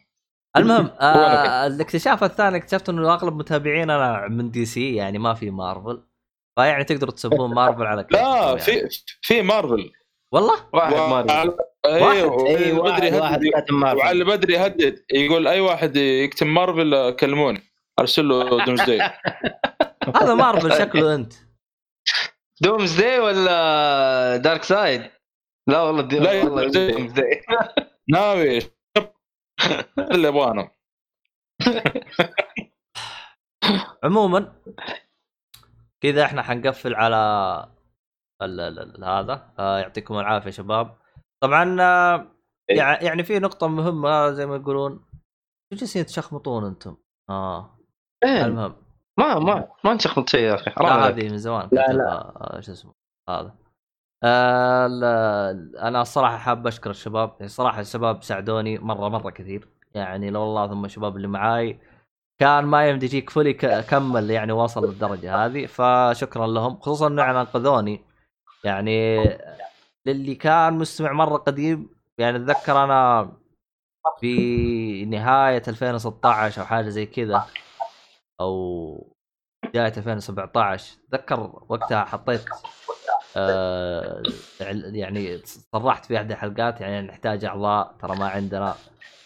[0.57, 6.03] المهم آه الاكتشاف الثاني اكتشفت إنه أغلب متابعينا من DC يعني ما في مارفل
[6.59, 8.59] فيعني تقدروا تسبون مارفل على كيفكم لا يعني.
[8.59, 8.89] في
[9.23, 9.91] في مارفل
[10.33, 11.33] والله واحد ما أدري.
[11.51, 12.47] وعلى- أيوه واحد.
[12.47, 17.63] اي بدري واحد يهدد كاتب مارفل وعلى بدري يهدد يقول أي واحد يكتب مارفل كلموني
[18.01, 19.01] أرسل له دومزداي
[20.17, 21.33] هذا مارفل شكله أنت
[22.61, 25.03] دومز داي ولا دارك سايد؟
[25.69, 26.73] لا والله دي لا، والله Doomsday.
[26.97, 27.43] دومز داي
[28.09, 28.59] ناوي
[30.15, 30.71] اللي يبغانا.
[34.05, 34.53] عموما
[36.03, 37.17] كذا إحنا حنقفل على
[38.43, 39.53] ال ال ال هذا.
[39.59, 40.99] آه يعطيكم العافية شباب.
[41.43, 42.33] طبعا آه
[42.71, 45.05] يع- يعني في نقطة مهمة زي ما يقولون.
[45.73, 46.97] شو جالسين تشخمطون أنتم؟
[47.31, 47.79] آه.
[48.25, 48.77] إيه، المهم.
[49.19, 51.09] ما ما ما نشخبط شيء يا أخي لا.
[51.09, 52.13] هذه من زمان لا، لا.
[52.57, 52.95] آه، شو اسمه
[53.29, 53.55] هذا.
[54.23, 54.87] آه
[55.79, 59.69] أنا الصراحه حاب أشكر الشباب يعني صراحة الشباب ساعدوني مرة مرة كثير.
[59.95, 61.81] يعني لو والله ثم الشباب اللي معاي
[62.41, 63.55] كان ما يمدي يجيك فولي
[63.91, 66.81] كمل يعني وصل للدرجة هذه فشكرا لهم.
[66.81, 68.05] خصوصا إنه يعني انقذوني
[68.65, 69.19] يعني
[70.07, 73.33] للي كان مستمع مرة قديم يعني أتذكر أنا
[74.21, 77.47] في نهاية 2016 أو حاجة زي كذا
[78.41, 79.15] أو
[79.65, 82.45] بداية 2017 أتذكر وقتها حطيت
[83.37, 84.23] آه
[84.61, 88.75] يعني صرحت في احدى الحلقات يعني نحتاج أعضاء ترى ما عندنا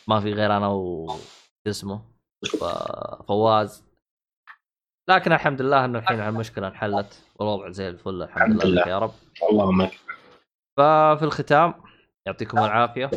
[0.08, 1.16] ما في غير أنا و
[1.66, 2.02] اسمه
[3.28, 3.84] فواز.
[5.10, 8.82] لكن الحمد لله إنه الحين المشكلة انحلت والوضع زي الفل الحمد, الحمد لله.
[8.82, 8.88] لله.
[8.88, 9.12] يا رب.
[9.50, 9.86] اللهم
[10.78, 11.74] ففي الختام
[12.26, 13.10] يعطيكم العافية.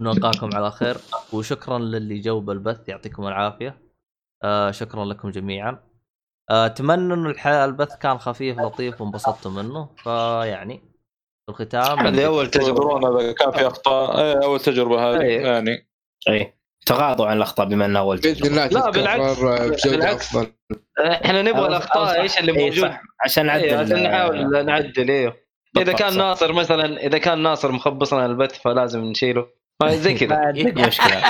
[0.00, 0.96] ونلقاكم على خير
[1.32, 3.78] وشكرا للي جو بالبث يعطيكم العافية.
[4.42, 5.85] آه شكرا لكم جميعا.
[6.50, 10.80] أتمنى إنه الح- البث كان خفيف لطيف وانبسطتوا منه فيعني
[11.46, 15.40] في الختام هذه أول تجربة تجربه كان في أخطاء إيه، أول تجربة هذه إيه.
[15.46, 15.88] يعني
[16.28, 16.54] اي
[16.86, 18.46] تغاضوا عن الأخطاء بما انها أول بإذن.
[18.46, 19.86] الله لا، بالعكس.
[19.86, 20.36] بالعكس.
[20.98, 23.02] إحنا نبغى الأخطاء إيش اللي إيه، موجود صح.
[23.24, 25.46] عشان نعدل إيه، عشان نحاول نعدل إيه
[25.78, 26.16] إذا كان صح.
[26.16, 29.46] ناصر مثلا إذا كان ناصر مخبصنا البث فلازم نشيله
[29.84, 31.22] زي ما كذا عندك مشكلة.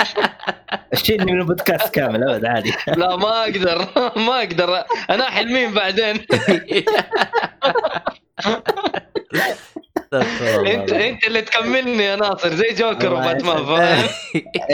[0.93, 2.73] شيلني من البودكاست كامل أبد عادي.
[2.97, 3.77] لا ما أقدر.
[4.27, 4.83] ما أقدر.
[5.09, 6.25] أنا حلمين بعدين.
[10.67, 10.91] انت.
[10.91, 13.65] أنت اللي تكملني يا ناصر زي جوكر وباتمان.
[13.65, 14.09] فاهم؟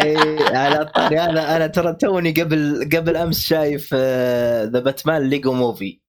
[0.03, 5.99] اي على طاري أنا أنا ترى توني قبل قبل أمس شايف The Batman Lego Movie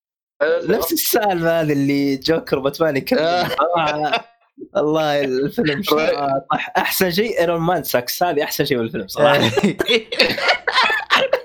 [0.43, 3.49] نفس السالفة هذه اللي جوكر وباتمان يكمل
[4.77, 6.73] والله الفيلم شاطح.
[6.77, 9.39] أحسن شيء Iron Man sucks هذه أحسن شيء بالفيلم صراحة.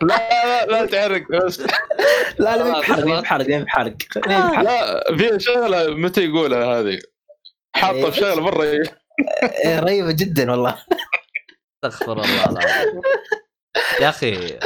[0.02, 1.60] لا لا لا تعرق بس.
[2.40, 3.48] لا لا ما بحرق ما بحرق
[4.28, 4.62] ما.
[4.64, 7.00] لا في شغلة متى يقولها هذه؟
[7.76, 8.64] حاطة في شغلة مرة.
[9.66, 10.78] إيه، رهيبة جدا والله.
[11.86, 13.02] استغفر الله العظيم.
[14.02, 14.58] يا أخي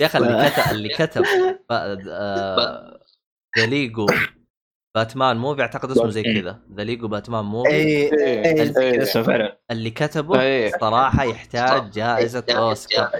[0.00, 1.24] يا أخي اللي كتب اللي كتب
[1.70, 3.00] آه،
[3.58, 4.06] The Lego
[4.94, 6.58] Batman Movie اعتقد اسمه زي كذا.
[6.76, 8.78] The Lego Batman Movie اي إيه.
[8.78, 9.58] اي اسمه فعلا.
[9.70, 10.72] اللي كتبه إيه.
[10.80, 13.10] صراحة يحتاج جائزة أوسكار.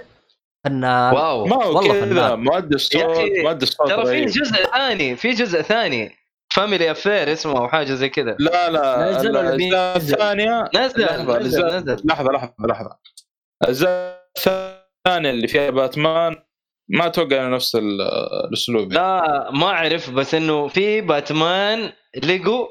[0.65, 1.15] فنان.
[1.15, 1.47] واو.
[1.47, 2.01] ما هو والله كذا.
[2.01, 2.41] فنان.
[2.45, 4.25] مؤدي الصوت مؤدي الصوت ترى في.
[4.25, 6.17] جزء ثاني في جزء ثاني.
[6.55, 8.37] family affair اسمه أو حاجة زي كذا.
[8.39, 11.97] لا لا الأجزاء؟ الثانية؟ نزل لحظة نزل.
[12.05, 12.99] لحظة لحظة لحظة.
[13.63, 16.37] الأجزاء الثانية اللي فيها باتمان
[16.93, 18.01] ما أتوقع نفس ال-
[18.49, 19.05] الأسلوب يعني.
[19.05, 22.69] لا ما أعرف بس إنه في Batman Lego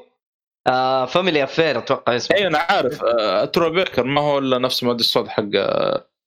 [0.66, 4.84] آه family affair أتوقع اسمه اي أنا عارف آه، Troy Baker ما هو إلا نفس
[4.84, 5.42] مؤدي الصوت حق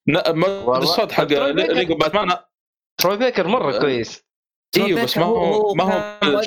[0.07, 0.77] والله.
[0.77, 2.31] الصوت حق ترو ليجو باتمان
[3.01, 3.80] تروي بيكر مرة آه.
[3.80, 4.26] كويس
[4.77, 6.41] أيوه بس ما هو ما هو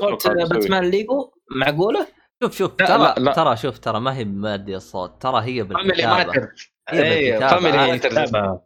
[0.00, 0.28] صوت.
[0.28, 2.06] باتمان ليجو معقولة؟
[2.42, 3.32] شوف شوف لا، ترى لا، لا.
[3.32, 6.48] ترى شوف ترى ما هي مادي الصوت ترى هي فاميلي بالكتابة ماتر
[6.88, 7.48] هي اي بالكتابة.
[7.60, 8.58] فاميلي ماتر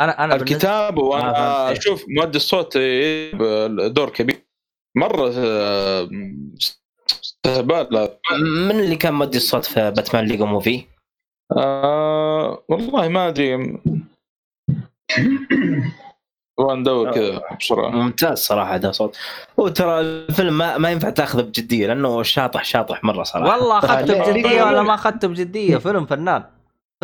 [0.00, 1.78] أنا أنا الكتاب آه، وأنا فهمت.
[1.78, 4.46] أشوف مؤدي الصوت يلعب دور كبير
[4.96, 6.08] مرة آه،
[7.22, 8.18] استهبال لا.
[8.40, 10.84] من اللي كان مؤدي الصوت في باتمان ليجو موفي؟
[11.56, 13.78] آه والله ما أدري
[16.58, 19.16] وندور كذا بسرعة ممتاز صراحة ده صوت
[19.60, 24.32] هو ترى الفيلم ما, ما ينفع تاخذه بجدية لأنه شاطح شاطح مرة صراحة والله أخذته؟
[24.32, 26.44] بجدية ولا ما أخذته بجدية فيلم فنان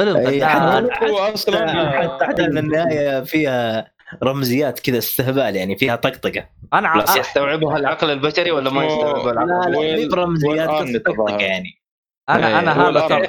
[0.05, 6.49] فيلم أي، حتى- هو أصلا حتى حتى النهايه فيها رمزيات كذا استهبال يعني فيها طقطقة.
[6.73, 11.37] أنا لا، يستوعبها العقل البشري ولا ما يستوعبها لا العقل لا في رمزيات بس طقطقة.
[11.37, 11.83] يعني.
[12.29, 13.27] أنا إيه، أنا هذا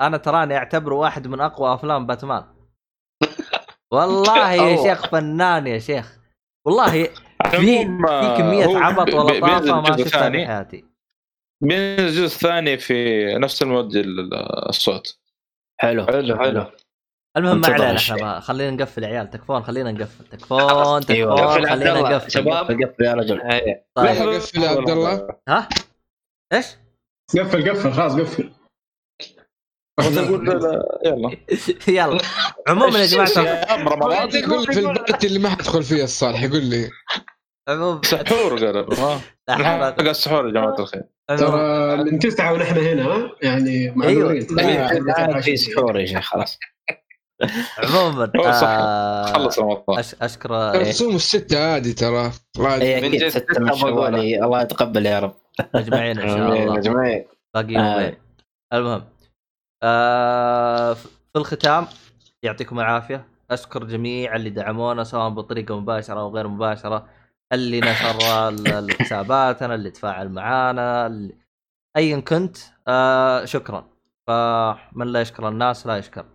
[0.00, 2.44] أنا تراني أعتبره واحد من أقوى أفلام باتمان.
[3.92, 4.76] والله يا.
[4.82, 6.18] شيخ فنان يا شيخ.
[6.66, 7.08] والله في
[7.50, 7.84] في
[8.38, 10.44] كمية عبط ولطافة ما شفتها الثاني.
[10.44, 10.84] بحياتي
[11.62, 14.34] بينزل الجزء الثاني في نفس المؤدي ال-
[14.68, 15.19] الصوت.
[15.80, 16.66] حلو حلو حلو
[17.36, 17.96] المهم ما علينا.
[17.96, 18.40] إحنا.
[18.40, 21.00] خلينا نقفل عيال تكفون خلينا نقفل تكفون أيوة.
[21.00, 22.00] تكفون عبد خلينا.
[22.00, 22.82] نقفل شباب.
[22.82, 23.86] قفل يا رجل إيه.
[23.94, 25.28] طيب لحظة، قفل يا عبد الله.
[25.48, 25.68] ها
[26.52, 26.66] إيش؟
[27.38, 28.52] قفل قفل خلاص قفل
[31.04, 31.36] يلا
[31.88, 32.18] يلا
[32.68, 36.90] عموما يا جماعة رمضان يقول لي في البارتي اللي ما حدخل فيه الصالح يقول لي
[37.70, 38.58] عموما سحور
[39.48, 41.02] حول- نلحق السحور يا جماعة الخير.
[41.28, 44.46] ترى من تسعه ونحن هنا؟ يعني معذورين.
[44.50, 45.56] لا، عشرة في.
[45.56, 46.58] سحور يا شيخ خلاص.
[47.78, 48.32] عموما.
[48.36, 50.80] آه، خلص رمضان أشكر.
[50.80, 52.32] رسوم الستة عادي ترى.
[52.58, 55.34] اي عادي من أكيد جد ستة من الله يتقبل يا رب.
[55.74, 56.80] مجمعين إن شاء الله.
[56.80, 57.24] جماعة
[57.54, 57.94] باقي آه.
[58.00, 58.16] يومين.
[58.72, 59.04] المهم
[59.82, 61.06] آه في
[61.36, 61.86] الختام
[62.42, 63.26] يعطيكم العافية.
[63.50, 67.06] أشكر جميع اللي دعمونا سواء بطريقة مباشرة أو غير مباشرة.
[67.52, 71.34] اللي نشر ال- الحساباتنا اللي تفاعل معانا اللي...
[71.96, 72.56] ايا كنت
[72.88, 73.90] آه شكرا.
[74.28, 76.26] فمن لا يشكر الناس لا يشكر.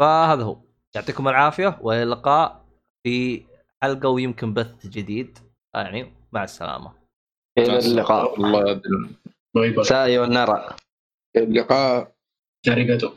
[0.00, 0.60] فهذا هو.
[0.96, 2.64] يعطيكم العافية وإلى اللقاء
[3.06, 3.46] في
[3.82, 5.38] حلقة ويمكن بث جديد.
[5.74, 6.92] يعني مع السلامة.
[7.58, 8.34] إلى اللقاء.
[8.34, 8.80] الله
[9.54, 10.76] bye bye さようなら
[11.36, 12.12] اللقاء.
[12.68, 13.10] ありがとう